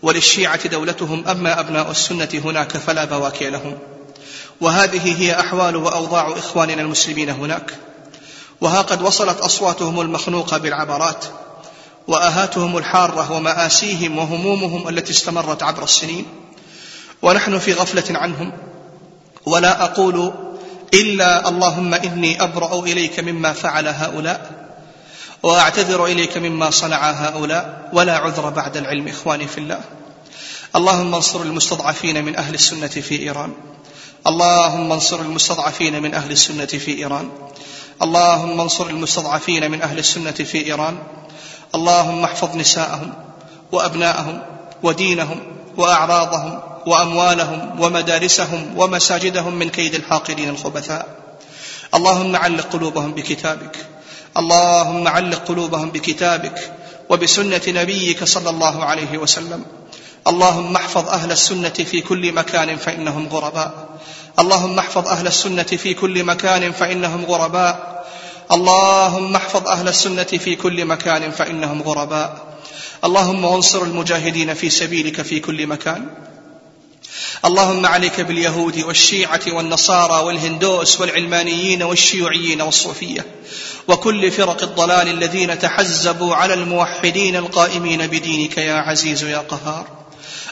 وللشيعة 0.02 0.68
دولتهم 0.68 1.28
أما 1.28 1.60
أبناء 1.60 1.90
السنة 1.90 2.28
هناك 2.44 2.76
فلا 2.76 3.05
بواكي 3.05 3.51
لهم. 3.51 3.78
وهذه 4.60 5.22
هي 5.22 5.40
أحوال 5.40 5.76
وأوضاع 5.76 6.32
إخواننا 6.38 6.82
المسلمين 6.82 7.30
هناك. 7.30 7.74
وها 8.60 8.82
قد 8.82 9.02
وصلت 9.02 9.40
أصواتهم 9.40 10.01
المخنوقة 10.01 10.59
بالعبرات 10.59 11.24
وآهاتهم 12.09 12.78
الحارة 12.78 13.32
ومآسيهم 13.32 14.18
وهمومهم 14.18 14.89
التي 14.89 15.12
استمرت 15.12 15.62
عبر 15.62 15.82
السنين. 15.82 16.26
ونحن 17.22 17.59
في 17.59 17.72
غفلة 17.72 18.18
عنهم. 18.18 18.52
ولا 19.47 19.85
أقول 19.85 20.32
إلا 20.94 21.48
اللهم 21.48 21.94
إني 21.94 22.43
أبرأ 22.43 22.81
إليك 22.81 23.20
مما 23.20 23.52
فعل 23.52 23.89
هؤلاء 23.89 24.51
وأعتذر 25.43 26.06
إليك 26.06 26.36
مما 26.39 26.70
صنع 26.70 27.10
هؤلاء 27.10 27.90
ولا 27.93 28.16
عذر 28.16 28.51
بعد 28.51 28.76
العلم 28.76 29.09
إخواني 29.09 29.47
في 29.47 29.59
الله. 29.59 29.81
اللهم 30.76 31.14
انصر 31.14 31.43
المستضعفين 31.43 32.24
من 32.24 32.36
أهل 32.36 32.55
السنة 32.55 32.86
في 32.86 33.22
إيران. 33.22 33.52
اللهم 34.26 34.93
انصر 34.93 35.20
المستضعفين 35.20 36.02
من 36.02 36.14
أهل 36.14 36.31
السنة 36.31 36.66
في 36.66 36.98
إيران. 36.98 37.31
اللهم 38.02 38.60
انصر 38.60 38.86
المستضعفين 38.86 39.70
من 39.70 39.82
أهل 39.82 39.98
السنة 39.98 40.31
في 40.31 40.66
إيران. 40.66 40.98
اللهم 41.74 42.24
احفظ 42.24 42.56
نساءهم 42.56 43.12
وأبناءهم 43.72 44.42
ودينهم 44.82 45.40
وأعراضهم 45.76 46.60
وأموالهم 46.86 47.80
ومدارسهم 47.80 48.78
ومساجدهم 48.78 49.55
من 49.55 49.68
كيد 49.70 49.94
الحاقدين 49.94 50.48
الخبثاء. 50.48 51.06
اللهم 51.94 52.36
علق 52.36 52.72
قلوبهم 52.72 53.12
بكتابك. 53.12 53.76
اللهم 54.36 55.09
علق 55.09 55.44
قلوبهم 55.48 55.90
بكتابك 55.90 56.72
وبسنة 57.09 57.62
نبيك 57.68 58.24
صلى 58.24 58.51
الله 58.51 58.84
عليه 58.84 59.18
وسلم. 59.18 59.64
اللهم 60.26 60.76
احفظ 60.76 61.09
أهل 61.09 61.32
السنة 61.32 61.68
في 61.68 62.01
كل 62.01 62.32
مكان 62.32 62.76
فإنهم 62.76 63.28
غرباء. 63.28 63.72
اللهم 64.38 64.78
احفظ 64.78 65.09
أهل 65.09 65.26
السنة 65.26 65.62
في 65.62 65.94
كل 65.94 66.24
مكان 66.24 66.72
فإنهم 66.72 67.24
غرباء. 67.24 68.05
اللهم 68.52 69.36
احفظ 69.36 69.68
أهل 69.68 69.88
السنة 69.88 70.22
في 70.22 70.56
كل 70.56 70.84
مكان 70.84 71.30
فإنهم 71.30 71.82
غرباء. 71.82 72.54
اللهم 73.04 73.44
وانصر 73.44 73.82
المجاهدين 73.82 74.54
في 74.54 74.70
سبيلك 74.70 75.22
في 75.22 75.40
كل 75.40 75.66
مكان. 75.66 76.06
اللهم 77.44 77.86
عليك 77.86 78.20
باليهود 78.20 78.78
والشيعة 78.78 79.40
والنصارى 79.46 80.24
والهندوس 80.24 81.00
والعلمانيين 81.00 81.82
والشيوعيين 81.82 82.62
والصوفية. 82.62 83.26
وكل 83.88 84.30
فرق 84.30 84.62
الضلال 84.62 85.08
الذين 85.08 85.58
تحزبوا 85.58 86.34
على 86.34 86.54
الموحدين 86.54 87.36
القائمين 87.36 88.06
بدينك 88.06 88.58
يا 88.58 88.74
عزيز 88.74 89.24
يا 89.24 89.38
قهار. 89.38 89.86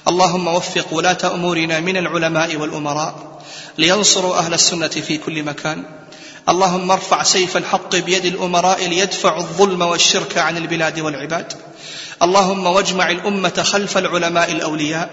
اللهم 0.08 0.46
وفق 0.48 0.94
ولاة 0.94 1.34
أمورنا 1.34 1.80
من 1.80 1.96
العلماء 1.96 2.56
والأمراء. 2.56 3.42
لينصروا 3.78 4.38
أهل 4.38 4.54
السنة 4.54 4.88
في 4.88 5.18
كل 5.18 5.42
مكان. 5.42 6.01
اللهم 6.48 6.90
ارفع 6.90 7.22
سيف 7.22 7.56
الحق 7.56 7.96
بيد 7.96 8.24
الأمراء 8.24 8.88
ليدفعوا 8.88 9.38
الظلم 9.38 9.82
والشرك 9.82 10.38
عن 10.38 10.56
البلاد 10.56 11.00
والعباد. 11.00 11.52
اللهم 12.22 12.66
واجمع 12.66 13.10
الأمة 13.10 13.62
خلف 13.62 13.98
العلماء 13.98 14.52
الأولياء. 14.52 15.10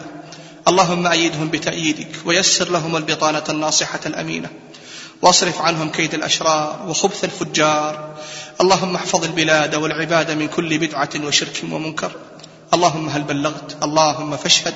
اللهم 0.67 1.07
أيدهم 1.07 1.49
بتأييدك 1.49 2.11
ويسر 2.25 2.69
لهم 2.69 2.95
البطانة 2.95 3.43
الناصحة 3.49 3.99
الأمينة. 4.05 4.49
واصرف 5.21 5.61
عنهم 5.61 5.89
كيد 5.89 6.13
الأشرار 6.13 6.85
وخبث 6.87 7.23
الفجار. 7.23 8.15
اللهم 8.61 8.95
احفظ 8.95 9.23
البلاد 9.23 9.75
والعباد 9.75 10.31
من 10.31 10.47
كل 10.47 10.77
بدعة 10.77 11.09
وشرك 11.25 11.63
ومنكر. 11.71 12.11
اللهم 12.73 13.09
هل 13.09 13.23
بلغت؟ 13.23 13.83
اللهم 13.83 14.37
فاشهد. 14.37 14.75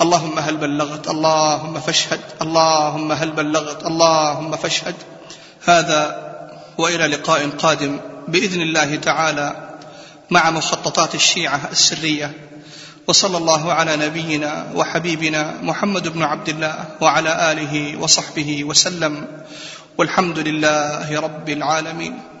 اللهم 0.00 0.38
هل 0.38 0.56
بلغت؟ 0.56 1.08
اللهم 1.08 1.80
فاشهد. 1.80 2.20
اللهم 2.42 3.12
هل 3.12 3.30
بلغت؟ 3.30 3.86
اللهم 3.86 4.56
فاشهد. 4.56 4.94
هذا 5.66 6.24
وإلى 6.78 7.06
لقاء 7.06 7.48
قادم 7.48 8.00
بإذن 8.28 8.60
الله 8.60 8.96
تعالى 8.96 9.70
مع 10.30 10.50
مخططات 10.50 11.14
الشيعة 11.14 11.60
السرية. 11.72 12.32
وصلى 13.06 13.36
الله 13.36 13.72
على 13.72 13.96
نبينا 13.96 14.66
وحبيبنا 14.74 15.54
محمد 15.62 16.08
بن 16.08 16.22
عبد 16.22 16.48
الله 16.48 16.84
وعلى 17.00 17.52
آله 17.52 18.00
وصحبه 18.00 18.64
وسلم. 18.64 19.26
والحمد 19.98 20.38
لله 20.38 21.20
رب 21.20 21.48
العالمين. 21.48 22.33